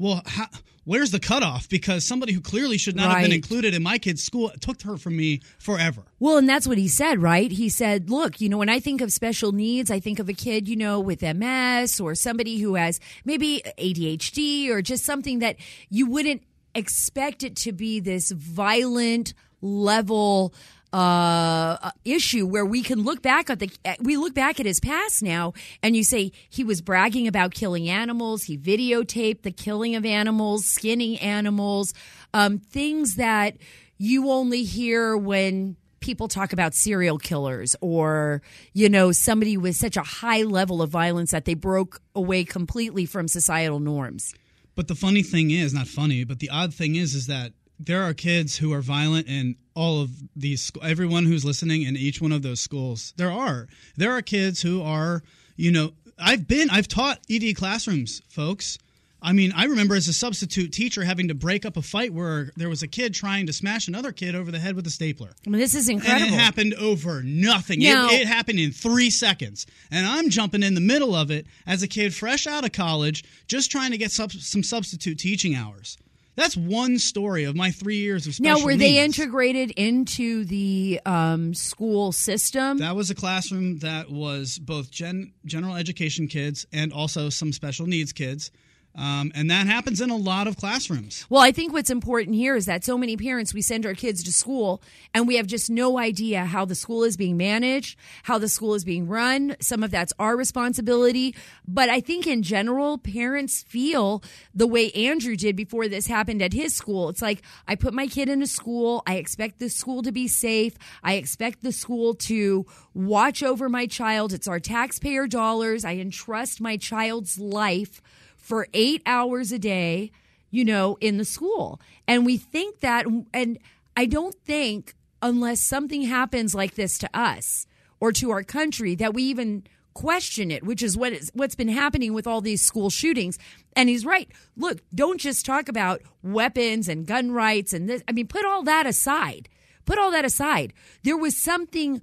well, 0.00 0.22
how, 0.24 0.46
where's 0.84 1.10
the 1.10 1.20
cutoff? 1.20 1.68
Because 1.68 2.06
somebody 2.06 2.32
who 2.32 2.40
clearly 2.40 2.78
should 2.78 2.96
not 2.96 3.08
right. 3.08 3.18
have 3.18 3.24
been 3.24 3.36
included 3.36 3.74
in 3.74 3.82
my 3.82 3.98
kid's 3.98 4.24
school 4.24 4.50
took 4.60 4.80
her 4.82 4.96
from 4.96 5.14
me 5.14 5.42
forever. 5.58 6.02
Well, 6.18 6.38
and 6.38 6.48
that's 6.48 6.66
what 6.66 6.78
he 6.78 6.88
said, 6.88 7.20
right? 7.20 7.52
He 7.52 7.68
said, 7.68 8.08
look, 8.08 8.40
you 8.40 8.48
know, 8.48 8.56
when 8.56 8.70
I 8.70 8.80
think 8.80 9.02
of 9.02 9.12
special 9.12 9.52
needs, 9.52 9.90
I 9.90 10.00
think 10.00 10.18
of 10.18 10.30
a 10.30 10.32
kid, 10.32 10.68
you 10.68 10.76
know, 10.76 11.00
with 11.00 11.22
MS 11.22 12.00
or 12.00 12.14
somebody 12.14 12.58
who 12.58 12.76
has 12.76 12.98
maybe 13.26 13.62
ADHD 13.78 14.70
or 14.70 14.80
just 14.80 15.04
something 15.04 15.40
that 15.40 15.56
you 15.90 16.06
wouldn't 16.06 16.42
expect 16.74 17.42
it 17.42 17.56
to 17.56 17.72
be 17.72 18.00
this 18.00 18.30
violent 18.30 19.34
level 19.60 20.54
uh, 20.92 21.90
issue 22.04 22.46
where 22.46 22.66
we 22.66 22.82
can 22.82 23.02
look 23.02 23.22
back 23.22 23.48
at 23.48 23.58
the 23.58 23.70
we 24.00 24.16
look 24.16 24.34
back 24.34 24.58
at 24.58 24.66
his 24.66 24.80
past 24.80 25.22
now 25.22 25.52
and 25.82 25.96
you 25.96 26.02
say 26.02 26.32
he 26.48 26.64
was 26.64 26.80
bragging 26.80 27.28
about 27.28 27.54
killing 27.54 27.88
animals. 27.88 28.44
He 28.44 28.58
videotaped 28.58 29.42
the 29.42 29.52
killing 29.52 29.94
of 29.94 30.04
animals 30.04 30.64
skinning 30.64 31.18
animals 31.18 31.94
um, 32.34 32.58
things 32.58 33.16
that 33.16 33.56
you 33.98 34.30
only 34.30 34.64
hear 34.64 35.16
when 35.16 35.76
people 36.00 36.28
talk 36.28 36.52
about 36.52 36.74
serial 36.74 37.18
killers 37.18 37.76
or 37.80 38.40
you 38.72 38.88
know 38.88 39.12
somebody 39.12 39.56
with 39.56 39.76
such 39.76 39.96
a 39.96 40.02
high 40.02 40.42
level 40.42 40.80
of 40.80 40.90
violence 40.90 41.30
that 41.30 41.44
they 41.44 41.54
broke 41.54 42.00
away 42.14 42.44
completely 42.44 43.04
from 43.04 43.28
societal 43.28 43.80
norms. 43.80 44.34
But 44.74 44.88
the 44.88 44.94
funny 44.94 45.22
thing 45.22 45.50
is 45.50 45.74
not 45.74 45.86
funny 45.86 46.24
but 46.24 46.38
the 46.38 46.48
odd 46.50 46.72
thing 46.72 46.96
is 46.96 47.14
is 47.14 47.26
that 47.26 47.52
there 47.82 48.02
are 48.02 48.12
kids 48.12 48.58
who 48.58 48.72
are 48.72 48.82
violent 48.82 49.26
in 49.26 49.56
all 49.74 50.02
of 50.02 50.10
these 50.36 50.70
everyone 50.82 51.24
who's 51.24 51.44
listening 51.44 51.82
in 51.82 51.96
each 51.96 52.20
one 52.20 52.32
of 52.32 52.42
those 52.42 52.60
schools. 52.60 53.14
There 53.16 53.30
are. 53.30 53.66
There 53.96 54.12
are 54.12 54.22
kids 54.22 54.60
who 54.60 54.82
are 54.82 55.22
you 55.56 55.72
know 55.72 55.92
i've 56.18 56.46
been 56.46 56.68
i've 56.70 56.88
taught 56.88 57.18
ed 57.30 57.54
classrooms 57.56 58.22
folks. 58.28 58.78
I 59.22 59.32
mean 59.32 59.52
i 59.54 59.64
remember 59.64 59.94
as 59.94 60.08
a 60.08 60.12
substitute 60.12 60.72
teacher 60.72 61.04
having 61.04 61.28
to 61.28 61.34
break 61.34 61.64
up 61.66 61.76
a 61.76 61.82
fight 61.82 62.12
where 62.12 62.50
there 62.56 62.68
was 62.68 62.82
a 62.82 62.88
kid 62.88 63.14
trying 63.14 63.46
to 63.46 63.52
smash 63.52 63.88
another 63.88 64.12
kid 64.12 64.34
over 64.34 64.50
the 64.50 64.58
head 64.58 64.76
with 64.76 64.86
a 64.86 64.90
stapler. 64.90 65.30
I 65.46 65.50
mean, 65.50 65.60
this 65.60 65.74
is 65.74 65.88
incredible 65.88 66.26
and 66.26 66.34
it 66.34 66.38
happened 66.38 66.74
over 66.74 67.22
nothing. 67.22 67.80
Now, 67.80 68.08
it, 68.08 68.22
it 68.22 68.26
happened 68.26 68.58
in 68.58 68.72
three 68.72 69.10
seconds. 69.10 69.66
And 69.90 70.06
i'm 70.06 70.28
jumping 70.28 70.62
in 70.62 70.74
the 70.74 70.80
middle 70.80 71.14
of 71.14 71.30
it 71.30 71.46
as 71.66 71.82
a 71.82 71.88
kid 71.88 72.14
fresh 72.14 72.46
out 72.46 72.64
of 72.64 72.72
college 72.72 73.24
just 73.46 73.70
trying 73.70 73.92
to 73.92 73.98
get 73.98 74.10
sub- 74.10 74.32
some 74.32 74.62
substitute 74.62 75.18
teaching 75.18 75.54
hours 75.54 75.96
that's 76.36 76.56
one 76.56 76.98
story 76.98 77.44
of 77.44 77.54
my 77.56 77.70
three 77.70 77.98
years 77.98 78.26
of 78.26 78.34
special 78.34 78.58
Now, 78.60 78.64
were 78.64 78.72
needs. 78.72 78.82
they 78.82 78.98
integrated 79.04 79.70
into 79.72 80.44
the 80.44 81.00
um, 81.04 81.54
school 81.54 82.12
system? 82.12 82.78
That 82.78 82.96
was 82.96 83.10
a 83.10 83.14
classroom 83.14 83.78
that 83.80 84.10
was 84.10 84.58
both 84.58 84.90
gen- 84.90 85.32
general 85.44 85.74
education 85.76 86.28
kids 86.28 86.66
and 86.72 86.92
also 86.92 87.28
some 87.28 87.52
special 87.52 87.86
needs 87.86 88.12
kids. 88.12 88.50
Um, 88.96 89.30
and 89.34 89.48
that 89.50 89.66
happens 89.66 90.00
in 90.00 90.10
a 90.10 90.16
lot 90.16 90.48
of 90.48 90.56
classrooms. 90.56 91.24
Well, 91.30 91.42
I 91.42 91.52
think 91.52 91.72
what's 91.72 91.90
important 91.90 92.34
here 92.34 92.56
is 92.56 92.66
that 92.66 92.84
so 92.84 92.98
many 92.98 93.16
parents, 93.16 93.54
we 93.54 93.62
send 93.62 93.86
our 93.86 93.94
kids 93.94 94.22
to 94.24 94.32
school 94.32 94.82
and 95.14 95.28
we 95.28 95.36
have 95.36 95.46
just 95.46 95.70
no 95.70 95.98
idea 95.98 96.44
how 96.44 96.64
the 96.64 96.74
school 96.74 97.04
is 97.04 97.16
being 97.16 97.36
managed, 97.36 97.96
how 98.24 98.38
the 98.38 98.48
school 98.48 98.74
is 98.74 98.84
being 98.84 99.06
run. 99.06 99.56
Some 99.60 99.84
of 99.84 99.92
that's 99.92 100.12
our 100.18 100.36
responsibility. 100.36 101.36
But 101.66 101.88
I 101.88 102.00
think 102.00 102.26
in 102.26 102.42
general, 102.42 102.98
parents 102.98 103.62
feel 103.62 104.24
the 104.54 104.66
way 104.66 104.90
Andrew 104.90 105.36
did 105.36 105.54
before 105.54 105.86
this 105.86 106.08
happened 106.08 106.42
at 106.42 106.52
his 106.52 106.74
school. 106.74 107.08
It's 107.08 107.22
like, 107.22 107.42
I 107.68 107.76
put 107.76 107.94
my 107.94 108.08
kid 108.08 108.28
in 108.28 108.42
a 108.42 108.46
school. 108.46 109.04
I 109.06 109.16
expect 109.16 109.60
the 109.60 109.70
school 109.70 110.02
to 110.02 110.10
be 110.10 110.26
safe. 110.26 110.74
I 111.02 111.14
expect 111.14 111.62
the 111.62 111.72
school 111.72 112.14
to 112.14 112.66
watch 112.92 113.42
over 113.42 113.68
my 113.68 113.86
child. 113.86 114.32
It's 114.32 114.48
our 114.48 114.60
taxpayer 114.60 115.28
dollars. 115.28 115.84
I 115.84 115.94
entrust 115.94 116.60
my 116.60 116.76
child's 116.76 117.38
life 117.38 118.02
for 118.50 118.66
eight 118.74 119.00
hours 119.06 119.52
a 119.52 119.60
day, 119.60 120.10
you 120.50 120.64
know, 120.64 120.98
in 121.00 121.18
the 121.18 121.24
school. 121.24 121.80
And 122.08 122.26
we 122.26 122.36
think 122.36 122.80
that, 122.80 123.06
and 123.32 123.60
I 123.96 124.06
don't 124.06 124.34
think 124.34 124.96
unless 125.22 125.60
something 125.60 126.02
happens 126.02 126.52
like 126.52 126.74
this 126.74 126.98
to 126.98 127.10
us 127.16 127.68
or 128.00 128.10
to 128.10 128.32
our 128.32 128.42
country 128.42 128.96
that 128.96 129.14
we 129.14 129.22
even 129.22 129.62
question 129.94 130.50
it, 130.50 130.64
which 130.64 130.82
is 130.82 130.96
what 130.96 131.12
is 131.12 131.30
what's 131.32 131.54
been 131.54 131.68
happening 131.68 132.12
with 132.12 132.26
all 132.26 132.40
these 132.40 132.60
school 132.60 132.90
shootings. 132.90 133.38
And 133.76 133.88
he's 133.88 134.04
right. 134.04 134.28
Look, 134.56 134.80
don't 134.92 135.20
just 135.20 135.46
talk 135.46 135.68
about 135.68 136.02
weapons 136.20 136.88
and 136.88 137.06
gun 137.06 137.30
rights 137.30 137.72
and 137.72 137.88
this. 137.88 138.02
I 138.08 138.12
mean, 138.12 138.26
put 138.26 138.44
all 138.44 138.64
that 138.64 138.84
aside. 138.84 139.48
Put 139.84 139.96
all 139.96 140.10
that 140.10 140.24
aside. 140.24 140.72
There 141.04 141.16
was 141.16 141.36
something 141.36 142.02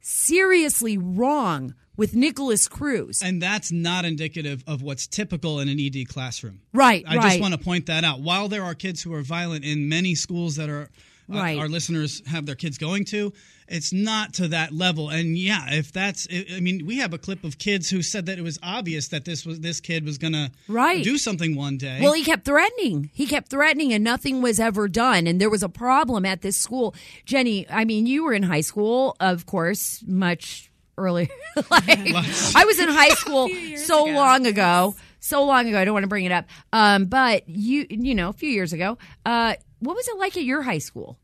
seriously 0.00 0.96
wrong 0.96 1.74
with 1.96 2.14
Nikolas 2.14 2.68
Cruz. 2.68 3.22
And 3.22 3.40
that's 3.40 3.70
not 3.72 4.04
indicative 4.04 4.62
of 4.66 4.82
what's 4.82 5.06
typical 5.06 5.60
in 5.60 5.68
an 5.68 5.78
ED 5.78 6.08
classroom. 6.08 6.60
Right, 6.72 7.04
I 7.06 7.16
right. 7.16 7.22
just 7.30 7.40
want 7.40 7.54
to 7.54 7.60
point 7.60 7.86
that 7.86 8.04
out. 8.04 8.20
While 8.20 8.48
there 8.48 8.62
are 8.64 8.74
kids 8.74 9.02
who 9.02 9.12
are 9.14 9.22
violent 9.22 9.64
in 9.64 9.88
many 9.88 10.14
schools 10.14 10.56
that 10.56 10.68
are 10.68 10.88
uh, 11.32 11.38
Right. 11.38 11.58
our 11.58 11.68
listeners 11.68 12.20
have 12.26 12.44
their 12.44 12.54
kids 12.54 12.76
going 12.76 13.06
to. 13.06 13.32
It's 13.66 13.94
not 13.94 14.34
to 14.34 14.48
that 14.48 14.74
level, 14.74 15.08
and 15.08 15.38
yeah, 15.38 15.72
if 15.72 15.90
that's, 15.90 16.28
I 16.30 16.44
I 16.56 16.60
mean, 16.60 16.84
we 16.84 16.98
have 16.98 17.14
a 17.14 17.18
clip 17.18 17.44
of 17.44 17.56
kids 17.56 17.88
who 17.88 18.02
said 18.02 18.26
that 18.26 18.38
it 18.38 18.42
was 18.42 18.58
obvious 18.62 19.08
that 19.08 19.24
this 19.24 19.46
was 19.46 19.60
this 19.60 19.80
kid 19.80 20.04
was 20.04 20.18
gonna 20.18 20.50
Right. 20.68 21.02
do 21.02 21.16
something 21.16 21.56
one 21.56 21.78
day. 21.78 21.98
Well, 22.02 22.12
he 22.12 22.24
kept 22.24 22.44
threatening. 22.44 23.08
He 23.14 23.24
kept 23.26 23.48
threatening, 23.48 23.90
and 23.94 24.04
nothing 24.04 24.42
was 24.42 24.60
ever 24.60 24.86
done. 24.86 25.26
And 25.26 25.40
there 25.40 25.48
was 25.48 25.62
a 25.62 25.70
problem 25.70 26.26
at 26.26 26.42
this 26.42 26.58
school. 26.58 26.94
Jenny, 27.24 27.66
I 27.70 27.86
mean, 27.86 28.04
you 28.06 28.22
were 28.24 28.34
in 28.34 28.42
high 28.42 28.60
school, 28.60 29.16
of 29.18 29.46
course, 29.46 30.04
much 30.06 30.70
earlier. 30.98 31.28
like, 31.70 32.14
I 32.54 32.64
was 32.66 32.78
in 32.78 32.88
high 32.88 33.08
school 33.14 33.48
so 33.76 34.04
long 34.04 34.46
ago, 34.46 34.94
so 35.20 35.44
long 35.44 35.68
ago. 35.68 35.78
I 35.78 35.84
don't 35.84 35.94
want 35.94 36.04
to 36.04 36.08
bring 36.08 36.24
it 36.24 36.32
up, 36.32 36.46
um, 36.72 37.06
but 37.06 37.48
you, 37.48 37.86
you 37.90 38.14
know, 38.14 38.28
a 38.28 38.32
few 38.32 38.50
years 38.50 38.72
ago. 38.72 38.98
Uh, 39.24 39.54
what 39.78 39.96
was 39.96 40.08
it 40.08 40.16
like 40.18 40.36
at 40.36 40.44
your 40.44 40.62
high 40.62 40.78
school? 40.78 41.18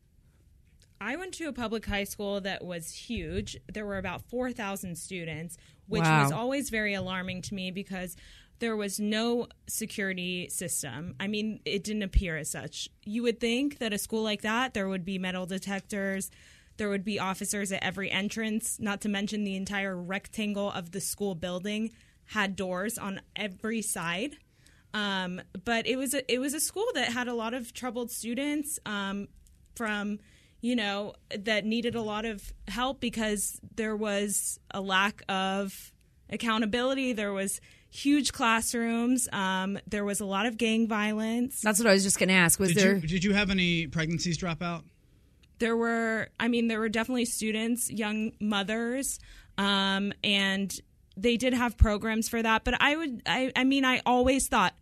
I 0.99 1.15
went 1.15 1.33
to 1.35 1.45
a 1.47 1.53
public 1.53 1.85
high 1.85 2.03
school 2.03 2.41
that 2.41 2.63
was 2.63 2.91
huge. 2.93 3.57
There 3.73 3.85
were 3.87 3.97
about 3.97 4.21
4,000 4.29 4.95
students, 4.95 5.57
which 5.87 6.03
Wow. 6.03 6.23
was 6.23 6.31
always 6.31 6.69
very 6.69 6.93
alarming 6.93 7.41
to 7.43 7.55
me 7.55 7.71
because 7.71 8.15
there 8.59 8.75
was 8.77 8.99
no 8.99 9.47
security 9.67 10.47
system. 10.49 11.15
I 11.19 11.25
mean, 11.27 11.59
it 11.65 11.83
didn't 11.83 12.03
appear 12.03 12.37
as 12.37 12.51
such. 12.51 12.87
You 13.03 13.23
would 13.23 13.39
think 13.39 13.79
that 13.79 13.93
a 13.93 13.97
school 13.97 14.21
like 14.21 14.43
that, 14.43 14.75
there 14.75 14.87
would 14.87 15.03
be 15.03 15.17
metal 15.17 15.47
detectors, 15.47 16.29
there 16.81 16.89
would 16.89 17.05
be 17.05 17.19
officers 17.19 17.71
at 17.71 17.83
every 17.83 18.09
entrance, 18.09 18.79
not 18.79 19.01
to 19.01 19.07
mention 19.07 19.43
the 19.43 19.55
entire 19.55 19.95
rectangle 19.95 20.71
of 20.71 20.89
the 20.89 20.99
school 20.99 21.35
building 21.35 21.91
had 22.25 22.55
doors 22.55 22.97
on 22.97 23.21
every 23.35 23.83
side. 23.83 24.35
Um, 24.91 25.41
but 25.63 25.85
it 25.85 25.95
was 25.95 26.15
a, 26.15 26.33
it 26.33 26.39
was 26.39 26.55
a 26.55 26.59
school 26.59 26.87
that 26.95 27.09
had 27.09 27.27
a 27.27 27.35
lot 27.35 27.53
of 27.53 27.71
troubled 27.71 28.09
students 28.09 28.79
um, 28.87 29.27
from 29.75 30.17
you 30.61 30.75
know 30.75 31.13
that 31.37 31.65
needed 31.65 31.93
a 31.93 32.01
lot 32.01 32.25
of 32.25 32.51
help 32.67 32.99
because 32.99 33.61
there 33.75 33.95
was 33.95 34.59
a 34.71 34.81
lack 34.81 35.21
of 35.29 35.93
accountability. 36.31 37.13
There 37.13 37.31
was 37.31 37.61
huge 37.91 38.31
classrooms. 38.31 39.29
Um, 39.31 39.77
there 39.85 40.03
was 40.03 40.19
a 40.19 40.25
lot 40.25 40.47
of 40.47 40.57
gang 40.57 40.87
violence. 40.87 41.61
That's 41.61 41.77
what 41.77 41.87
I 41.87 41.93
was 41.93 42.01
just 42.01 42.17
going 42.17 42.29
to 42.29 42.35
ask. 42.35 42.59
Was 42.59 42.69
did 42.69 42.77
there? 42.77 42.95
you 42.95 43.07
did 43.07 43.23
you 43.23 43.33
have 43.35 43.51
any 43.51 43.85
pregnancies 43.85 44.39
drop 44.39 44.63
out? 44.63 44.83
There 45.61 45.77
were 45.77 46.27
i 46.39 46.49
mean 46.49 46.67
there 46.67 46.79
were 46.79 46.89
definitely 46.89 47.23
students 47.23 47.89
young 47.89 48.33
mothers 48.41 49.19
um, 49.57 50.11
and 50.23 50.73
they 51.17 51.37
did 51.37 51.53
have 51.53 51.77
programs 51.77 52.27
for 52.27 52.41
that. 52.41 52.63
But 52.63 52.81
i 52.81 52.95
would 52.95 53.21
i, 53.25 53.51
I 53.55 53.63
mean 53.63 53.85
i 53.85 54.01
always 54.05 54.47
thought 54.47 54.73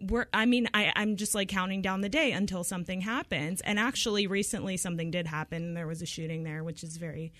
we're 0.00 0.26
i 0.34 0.44
mean 0.44 0.68
I, 0.74 0.92
i'm 0.94 1.16
just 1.16 1.34
like 1.34 1.48
counting 1.48 1.82
down 1.82 2.02
the 2.02 2.08
day 2.08 2.32
until 2.32 2.64
something 2.64 3.00
happens. 3.00 3.60
And 3.62 3.78
actually 3.78 4.26
recently 4.26 4.76
something 4.76 5.10
did 5.10 5.26
happen. 5.26 5.74
There 5.74 5.86
was 5.86 6.02
a 6.02 6.06
shooting 6.06 6.42
there 6.42 6.62
which 6.62 6.82
is 6.82 6.96
very 6.96 7.32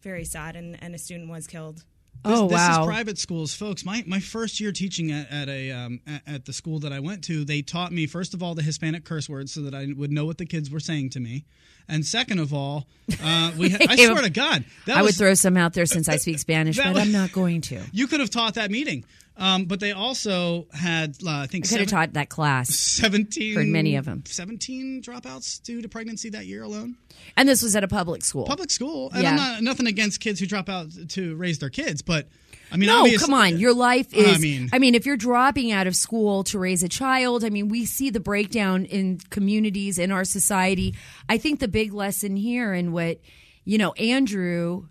very 0.00 0.24
sad. 0.24 0.54
And, 0.54 0.80
and 0.80 0.94
a 0.94 0.98
student 0.98 1.28
was 1.28 1.46
killed 1.46 1.84
This, 2.24 2.38
oh 2.38 2.46
this 2.46 2.56
wow! 2.56 2.82
is 2.82 2.86
private 2.86 3.18
schools, 3.18 3.52
folks. 3.52 3.84
My 3.84 4.04
my 4.06 4.20
first 4.20 4.60
year 4.60 4.70
teaching 4.70 5.10
at, 5.10 5.28
at 5.28 5.48
a 5.48 5.72
um, 5.72 6.00
at, 6.06 6.22
at 6.26 6.44
the 6.44 6.52
school 6.52 6.78
that 6.80 6.92
I 6.92 7.00
went 7.00 7.24
to, 7.24 7.44
they 7.44 7.62
taught 7.62 7.90
me 7.90 8.06
first 8.06 8.32
of 8.32 8.44
all 8.44 8.54
the 8.54 8.62
Hispanic 8.62 9.04
curse 9.04 9.28
words 9.28 9.52
so 9.52 9.62
that 9.62 9.74
I 9.74 9.88
would 9.96 10.12
know 10.12 10.24
what 10.24 10.38
the 10.38 10.46
kids 10.46 10.70
were 10.70 10.78
saying 10.78 11.10
to 11.10 11.20
me, 11.20 11.44
and 11.88 12.06
second 12.06 12.38
of 12.38 12.54
all, 12.54 12.86
uh, 13.20 13.50
we 13.58 13.70
ha- 13.70 13.78
I 13.88 13.96
swear 13.96 14.22
to 14.22 14.30
God, 14.30 14.64
that 14.86 14.98
I 14.98 15.02
was, 15.02 15.14
would 15.14 15.18
throw 15.18 15.34
some 15.34 15.56
out 15.56 15.72
there 15.74 15.86
since 15.86 16.08
I 16.08 16.16
speak 16.16 16.38
Spanish, 16.38 16.76
but 16.76 16.94
was- 16.94 17.02
I'm 17.02 17.10
not 17.10 17.32
going 17.32 17.60
to. 17.62 17.80
You 17.90 18.06
could 18.06 18.20
have 18.20 18.30
taught 18.30 18.54
that 18.54 18.70
meeting, 18.70 19.04
um, 19.36 19.64
but 19.64 19.80
they 19.80 19.92
also 19.92 20.66
had 20.72 21.16
uh, 21.26 21.30
I 21.30 21.46
think 21.46 21.66
I 21.66 21.68
could 21.68 21.80
have 21.80 21.88
taught 21.88 22.12
that 22.14 22.28
class. 22.28 22.68
17 22.74 23.54
Heard 23.54 23.66
many 23.66 23.96
of 23.96 24.04
them, 24.04 24.22
17 24.26 25.02
dropouts 25.02 25.62
due 25.62 25.82
to 25.82 25.88
pregnancy 25.88 26.30
that 26.30 26.46
year 26.46 26.62
alone 26.62 26.96
And 27.36 27.48
this 27.48 27.62
was 27.62 27.74
at 27.76 27.82
a 27.84 27.88
public 27.88 28.24
school. 28.24 28.44
public 28.44 28.70
school 28.70 29.10
and 29.12 29.22
Yeah. 29.22 29.30
i'm 29.30 29.36
not 29.36 29.62
nothing 29.62 29.86
against 29.86 30.20
kids 30.20 30.38
who 30.40 30.46
drop 30.46 30.68
out 30.68 30.88
to 31.10 31.34
raise 31.36 31.58
their 31.58 31.70
kids 31.70 32.02
but 32.02 32.28
i 32.70 32.76
mean 32.76 32.86
no, 32.88 33.06
come 33.18 33.34
on. 33.34 33.58
Your 33.58 33.74
life 33.74 34.12
is. 34.14 34.36
I 34.36 34.38
mean, 34.38 34.70
I 34.72 34.78
mean- 34.78 34.94
if 34.94 35.04
you're 35.06 35.16
dropping 35.16 35.72
out 35.72 35.86
of 35.86 35.94
school 35.96 36.42
to 36.44 36.58
raise 36.58 36.82
a 36.82 36.88
child, 36.88 37.44
I 37.44 37.50
mean, 37.50 37.68
we 37.68 37.84
see 37.84 38.08
the 38.10 38.20
breakdown 38.20 38.84
in 38.86 39.18
communities 39.30 39.98
in 39.98 40.10
our 40.10 40.24
society. 40.24 40.94
I 41.28 41.36
think 41.38 41.60
the 41.60 41.68
big 41.68 41.92
lesson 41.92 42.36
here, 42.36 42.72
and 42.72 42.92
what 42.94 43.18
you 43.64 43.76
know, 43.78 43.92
Andrew, 43.92 44.88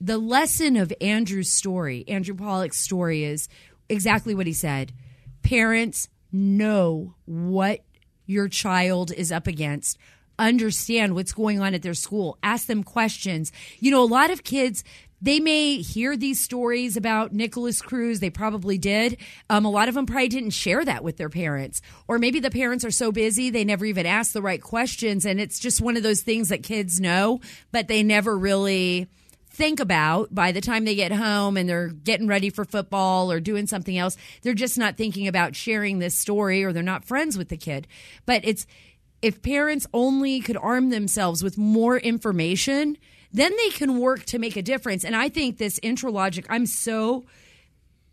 the 0.00 0.18
lesson 0.18 0.76
of 0.76 0.92
Andrew's 1.00 1.52
story, 1.52 2.04
Andrew 2.08 2.34
Pollack's 2.34 2.80
story, 2.80 3.24
is 3.24 3.48
exactly 3.88 4.34
what 4.34 4.46
he 4.46 4.52
said. 4.52 4.92
Parents 5.42 6.08
know 6.32 7.14
what 7.24 7.80
your 8.26 8.48
child 8.48 9.12
is 9.12 9.32
up 9.32 9.46
against. 9.46 9.98
Understand 10.38 11.14
what's 11.14 11.32
going 11.32 11.60
on 11.60 11.72
at 11.74 11.82
their 11.82 11.94
school. 11.94 12.38
Ask 12.42 12.66
them 12.66 12.84
questions. 12.84 13.52
You 13.78 13.90
know, 13.90 14.02
a 14.02 14.04
lot 14.04 14.30
of 14.30 14.44
kids, 14.44 14.84
they 15.22 15.40
may 15.40 15.78
hear 15.78 16.14
these 16.14 16.40
stories 16.40 16.96
about 16.96 17.32
Nikolas 17.32 17.80
Cruz. 17.80 18.20
They 18.20 18.28
probably 18.28 18.76
did. 18.76 19.16
Um, 19.48 19.64
a 19.64 19.70
lot 19.70 19.88
of 19.88 19.94
them 19.94 20.04
probably 20.04 20.28
didn't 20.28 20.50
share 20.50 20.84
that 20.84 21.02
with 21.02 21.16
their 21.16 21.30
parents. 21.30 21.80
Or 22.06 22.18
maybe 22.18 22.38
the 22.38 22.50
parents 22.50 22.84
are 22.84 22.90
so 22.90 23.12
busy 23.12 23.48
they 23.48 23.64
never 23.64 23.86
even 23.86 24.04
ask 24.04 24.32
the 24.32 24.42
right 24.42 24.60
questions. 24.60 25.24
And 25.24 25.40
it's 25.40 25.58
just 25.58 25.80
one 25.80 25.96
of 25.96 26.02
those 26.02 26.20
things 26.20 26.50
that 26.50 26.62
kids 26.62 27.00
know, 27.00 27.40
but 27.72 27.88
they 27.88 28.02
never 28.02 28.36
really 28.36 29.08
think 29.56 29.80
about 29.80 30.34
by 30.34 30.52
the 30.52 30.60
time 30.60 30.84
they 30.84 30.94
get 30.94 31.10
home 31.10 31.56
and 31.56 31.68
they're 31.68 31.88
getting 31.88 32.26
ready 32.26 32.50
for 32.50 32.64
football 32.64 33.32
or 33.32 33.40
doing 33.40 33.66
something 33.66 33.96
else. 33.96 34.16
They're 34.42 34.54
just 34.54 34.76
not 34.76 34.96
thinking 34.96 35.26
about 35.26 35.56
sharing 35.56 35.98
this 35.98 36.14
story 36.14 36.62
or 36.62 36.72
they're 36.72 36.82
not 36.82 37.06
friends 37.06 37.38
with 37.38 37.48
the 37.48 37.56
kid. 37.56 37.86
But 38.26 38.42
it's 38.44 38.66
if 39.22 39.40
parents 39.40 39.86
only 39.94 40.40
could 40.40 40.58
arm 40.58 40.90
themselves 40.90 41.42
with 41.42 41.56
more 41.56 41.96
information, 41.96 42.98
then 43.32 43.52
they 43.56 43.70
can 43.70 43.98
work 43.98 44.24
to 44.26 44.38
make 44.38 44.56
a 44.56 44.62
difference. 44.62 45.04
And 45.04 45.16
I 45.16 45.30
think 45.30 45.56
this 45.56 45.80
Intralogic, 45.80 46.44
I'm 46.50 46.66
so 46.66 47.24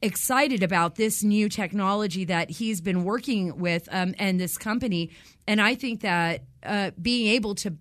excited 0.01 0.63
about 0.63 0.95
this 0.95 1.23
new 1.23 1.49
technology 1.49 2.25
that 2.25 2.49
he's 2.49 2.79
been 2.79 3.03
working 3.03 3.57
with 3.57 3.87
um, 3.91 4.15
and 4.17 4.39
this 4.39 4.57
company. 4.57 5.11
And 5.45 5.61
I 5.61 5.75
think 5.75 6.01
that 6.01 6.43
uh, 6.63 6.91
being 7.01 7.27
able 7.27 7.55
to 7.55 7.75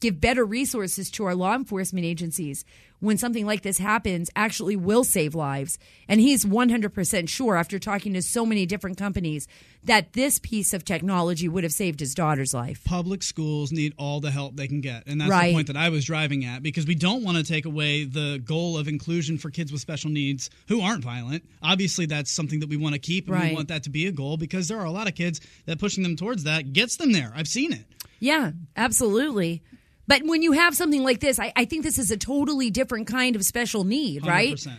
give 0.00 0.20
better 0.20 0.44
resources 0.44 1.10
to 1.12 1.24
our 1.24 1.34
law 1.34 1.54
enforcement 1.54 2.06
agencies 2.06 2.64
when 3.00 3.16
something 3.18 3.44
like 3.46 3.62
this 3.62 3.78
happens 3.78 4.30
actually 4.36 4.76
will 4.76 5.04
save 5.04 5.34
lives. 5.34 5.78
And 6.08 6.20
he's 6.20 6.44
100% 6.44 7.28
sure, 7.28 7.56
after 7.56 7.78
talking 7.78 8.12
to 8.14 8.22
so 8.22 8.44
many 8.46 8.66
different 8.66 8.98
companies, 8.98 9.48
that 9.84 10.12
this 10.12 10.38
piece 10.38 10.72
of 10.74 10.84
technology 10.84 11.48
would 11.48 11.64
have 11.64 11.72
saved 11.72 12.00
his 12.00 12.14
daughter's 12.14 12.52
life. 12.52 12.84
public 12.84 13.22
schools 13.22 13.72
need 13.72 13.94
all 13.96 14.20
the 14.20 14.30
help 14.30 14.54
they 14.56 14.68
can 14.68 14.80
get 14.82 15.02
and 15.06 15.20
that's 15.20 15.30
Right. 15.30 15.48
the 15.48 15.54
point 15.54 15.66
that 15.68 15.76
i 15.76 15.88
was 15.88 16.04
driving 16.04 16.44
at 16.44 16.62
because 16.62 16.86
we 16.86 16.94
don't 16.94 17.24
want 17.24 17.38
to 17.38 17.42
take 17.42 17.64
away 17.64 18.04
the 18.04 18.38
goal 18.44 18.76
of 18.76 18.88
inclusion 18.88 19.38
for 19.38 19.48
kids 19.50 19.72
with 19.72 19.80
special 19.80 20.10
needs 20.10 20.50
who 20.68 20.82
aren't 20.82 21.02
violent 21.02 21.42
obviously 21.62 22.04
that's 22.04 22.30
something 22.30 22.60
that 22.60 22.68
we 22.68 22.76
want 22.76 22.94
to 22.94 22.98
keep 22.98 23.26
and 23.28 23.36
Right. 23.36 23.48
we 23.50 23.56
want 23.56 23.68
that 23.68 23.84
to 23.84 23.90
be 23.90 24.06
a 24.06 24.12
goal 24.12 24.36
because 24.36 24.68
there 24.68 24.78
are 24.78 24.84
a 24.84 24.90
lot 24.90 25.08
of 25.08 25.14
kids 25.14 25.40
that 25.64 25.78
pushing 25.78 26.02
them 26.02 26.14
towards 26.16 26.44
that 26.44 26.74
gets 26.74 26.96
them 26.96 27.12
there 27.12 27.32
i've 27.34 27.48
seen 27.48 27.72
it 27.72 27.86
Yeah, 28.18 28.50
absolutely. 28.76 29.62
But 30.10 30.24
when 30.24 30.42
you 30.42 30.50
have 30.50 30.74
something 30.74 31.04
like 31.04 31.20
this, 31.20 31.38
I, 31.38 31.52
I 31.54 31.64
think 31.66 31.84
this 31.84 31.96
is 31.96 32.10
a 32.10 32.16
totally 32.16 32.68
different 32.68 33.06
kind 33.06 33.36
of 33.36 33.44
special 33.44 33.84
need, 33.84 34.26
right? 34.26 34.56
100%. 34.56 34.76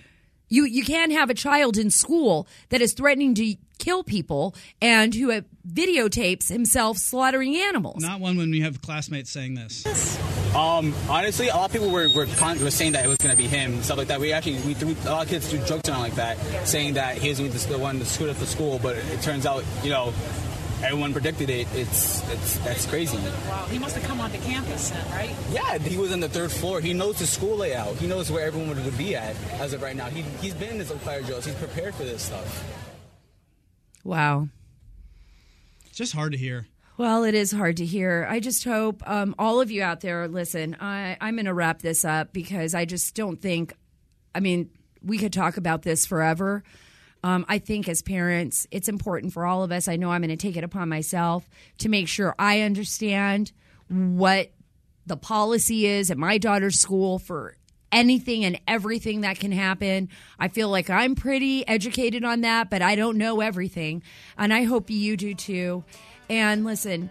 You 0.50 0.66
you 0.66 0.84
can't 0.84 1.14
have 1.14 1.30
a 1.30 1.34
child 1.34 1.78
in 1.78 1.90
school 1.90 2.46
that 2.68 2.82
is 2.82 2.92
threatening 2.92 3.34
to 3.36 3.56
kill 3.78 4.04
people 4.04 4.54
and 4.82 5.16
who 5.16 5.32
uh, 5.32 5.40
videotapes 5.66 6.50
himself 6.50 6.98
slaughtering 6.98 7.56
animals. 7.56 8.04
not 8.04 8.20
one 8.20 8.36
when 8.36 8.52
we 8.52 8.60
have 8.60 8.82
classmates 8.82 9.32
saying 9.32 9.56
this 9.56 9.86
Um, 10.54 10.94
honestly, 11.10 11.48
a 11.48 11.56
lot 11.56 11.68
of 11.68 11.72
people 11.72 11.90
were 11.90 12.10
were, 12.10 12.26
con- 12.36 12.60
were 12.62 12.70
saying 12.70 12.92
that 12.92 13.06
it 13.06 13.08
was 13.08 13.18
going 13.18 13.32
to 13.32 13.42
be 13.42 13.48
him 13.48 13.76
and 13.76 13.86
stuff 13.86 13.98
like 13.98 14.10
that. 14.10 14.20
We 14.20 14.34
actually 14.34 14.60
we 14.68 14.74
threw 14.74 14.94
a 15.06 15.12
lot 15.16 15.24
of 15.24 15.30
kids 15.30 15.50
threw 15.50 15.60
jokes 15.64 15.88
around 15.88 16.02
like 16.02 16.16
that, 16.16 16.38
saying 16.68 16.96
that 16.96 17.18
he 17.18 17.30
was 17.30 17.40
the, 17.40 17.72
the 17.72 17.80
one 17.80 18.00
to 18.00 18.06
scoot 18.06 18.30
up 18.30 18.36
the 18.36 18.46
school. 18.46 18.78
But 18.84 18.98
it 18.98 19.22
turns 19.22 19.46
out, 19.46 19.64
you 19.82 19.92
know, 19.92 20.12
everyone 20.84 21.14
predicted 21.14 21.50
it. 21.50 21.68
It's 21.74 22.28
it's 22.32 22.58
that's 22.60 22.86
crazy. 22.86 23.18
Wow, 23.18 23.66
he 23.70 23.80
must 23.80 23.96
have 23.96 24.04
come 24.06 24.20
onto 24.20 24.38
campus 24.40 24.90
then, 24.90 25.12
right? 25.12 25.36
Yeah, 25.52 25.78
he 25.78 25.98
was 25.98 26.12
in 26.12 26.20
the 26.20 26.30
third 26.30 26.52
floor. 26.52 26.82
He 26.82 26.94
knows 26.94 27.20
the 27.20 27.28
school 27.28 27.58
layout. 27.58 27.96
He 27.96 28.08
knows 28.08 28.32
where 28.32 28.46
everyone 28.46 28.84
would 28.84 28.98
be 28.98 29.16
at 29.16 29.36
as 29.60 29.74
of 29.74 29.82
right 29.82 29.96
now. 29.96 30.06
He 30.08 30.22
he's 30.42 30.54
been 30.54 30.72
in 30.72 30.80
his 30.80 30.92
fire 30.92 31.22
drills. 31.22 31.46
He's 31.46 31.56
prepared 31.56 31.96
for 31.96 32.04
this 32.04 32.24
stuff. 32.24 32.64
Wow. 34.04 34.48
it's 35.86 35.98
just 35.98 36.14
hard 36.14 36.32
to 36.32 36.38
hear 36.38 36.66
Well, 36.98 37.24
it 37.24 37.36
is 37.36 37.52
hard 37.52 37.78
to 37.78 37.86
hear. 37.86 38.26
I 38.30 38.40
just 38.40 38.64
hope 38.64 39.08
um, 39.08 39.36
all 39.38 39.62
of 39.62 39.70
you 39.70 39.84
out 39.84 40.02
there 40.02 40.28
listen. 40.28 40.76
I, 40.80 41.18
I'm 41.22 41.36
going 41.36 41.46
to 41.46 41.54
wrap 41.54 41.82
this 41.82 42.04
up 42.04 42.34
because 42.34 42.74
I 42.74 42.86
just 42.86 43.16
don't 43.16 43.40
think, 43.40 43.74
I 44.34 44.40
mean, 44.40 44.72
we 45.04 45.20
could 45.20 45.34
talk 45.34 45.58
about 45.58 45.84
this 45.84 46.06
forever. 46.08 46.64
Um, 47.24 47.46
I 47.48 47.60
think 47.60 47.88
as 47.88 48.02
parents, 48.02 48.68
it's 48.72 48.90
important 48.90 49.34
for 49.34 49.46
all 49.46 49.64
of 49.64 49.72
us. 49.72 49.88
I 49.88 49.96
know 49.96 50.12
I'm 50.12 50.22
going 50.22 50.30
to 50.30 50.38
take 50.38 50.58
it 50.58 50.64
upon 50.64 50.90
myself 50.90 51.48
to 51.80 51.90
make 51.90 52.08
sure 52.08 52.36
I 52.40 52.62
understand 52.62 53.52
what 53.90 54.52
the 55.06 55.18
policy 55.18 55.86
is 55.86 56.10
at 56.10 56.18
my 56.18 56.38
daughter's 56.38 56.80
school 56.80 57.20
for 57.20 57.58
anything 57.92 58.46
and 58.46 58.60
everything 58.68 59.22
that 59.22 59.40
can 59.40 59.52
happen. 59.52 60.10
I 60.40 60.48
feel 60.48 60.70
like 60.70 60.90
I'm 60.90 61.16
pretty 61.16 61.68
educated 61.68 62.24
on 62.24 62.42
that, 62.42 62.70
but 62.70 62.82
I 62.82 62.96
don't 62.96 63.18
know 63.18 63.42
everything. 63.42 64.04
And 64.38 64.54
I 64.54 64.64
hope 64.64 64.90
you 64.90 65.18
do 65.18 65.36
too. 65.36 65.84
And 66.30 66.64
listen, 66.64 67.10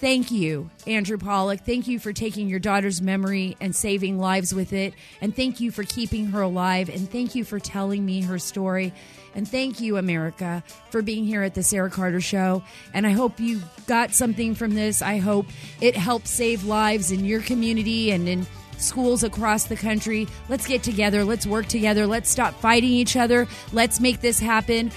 Thank 0.00 0.30
you, 0.30 0.70
Andrew 0.86 1.18
Pollack. 1.18 1.60
Thank 1.60 1.86
you 1.86 1.98
for 1.98 2.14
taking 2.14 2.48
your 2.48 2.58
daughter's 2.58 3.02
memory 3.02 3.58
and 3.60 3.76
saving 3.76 4.18
lives 4.18 4.54
with 4.54 4.72
it. 4.72 4.94
And 5.20 5.36
thank 5.36 5.60
you 5.60 5.70
for 5.70 5.84
keeping 5.84 6.28
her 6.28 6.40
alive. 6.40 6.88
And 6.88 7.06
thank 7.10 7.34
you 7.34 7.44
for 7.44 7.60
telling 7.60 8.06
me 8.06 8.22
her 8.22 8.38
story. 8.38 8.94
And 9.34 9.46
thank 9.46 9.78
you, 9.78 9.98
America, 9.98 10.64
for 10.88 11.02
being 11.02 11.26
here 11.26 11.42
at 11.42 11.54
the 11.54 11.62
Sara 11.62 11.90
Carter 11.90 12.22
Show. 12.22 12.62
And 12.94 13.06
I 13.06 13.10
hope 13.10 13.38
you 13.38 13.60
got 13.86 14.14
something 14.14 14.54
from 14.54 14.74
this. 14.74 15.02
I 15.02 15.18
hope 15.18 15.44
it 15.82 15.94
helps 15.94 16.30
save 16.30 16.64
lives 16.64 17.12
in 17.12 17.26
your 17.26 17.42
community 17.42 18.10
and 18.10 18.26
in 18.26 18.46
schools 18.78 19.22
across 19.22 19.64
the 19.64 19.76
country. 19.76 20.26
Let's 20.48 20.66
get 20.66 20.82
together. 20.82 21.26
Let's 21.26 21.46
work 21.46 21.66
together. 21.66 22.06
Let's 22.06 22.30
stop 22.30 22.54
fighting 22.54 22.90
each 22.90 23.16
other. 23.16 23.46
Let's 23.74 24.00
make 24.00 24.22
this 24.22 24.38
happen. 24.38 24.92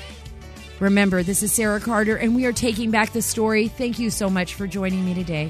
Remember, 0.84 1.24
this 1.24 1.44
is 1.44 1.54
Sara 1.54 1.80
Carter, 1.80 2.18
and 2.18 2.36
we 2.36 2.46
are 2.46 2.52
taking 2.52 2.92
back 2.92 3.14
the 3.14 3.22
story. 3.22 3.70
Thank 3.70 4.00
you 4.00 4.10
so 4.10 4.30
much 4.30 4.56
for 4.56 4.68
joining 4.68 5.06
me 5.06 5.14
today. 5.14 5.50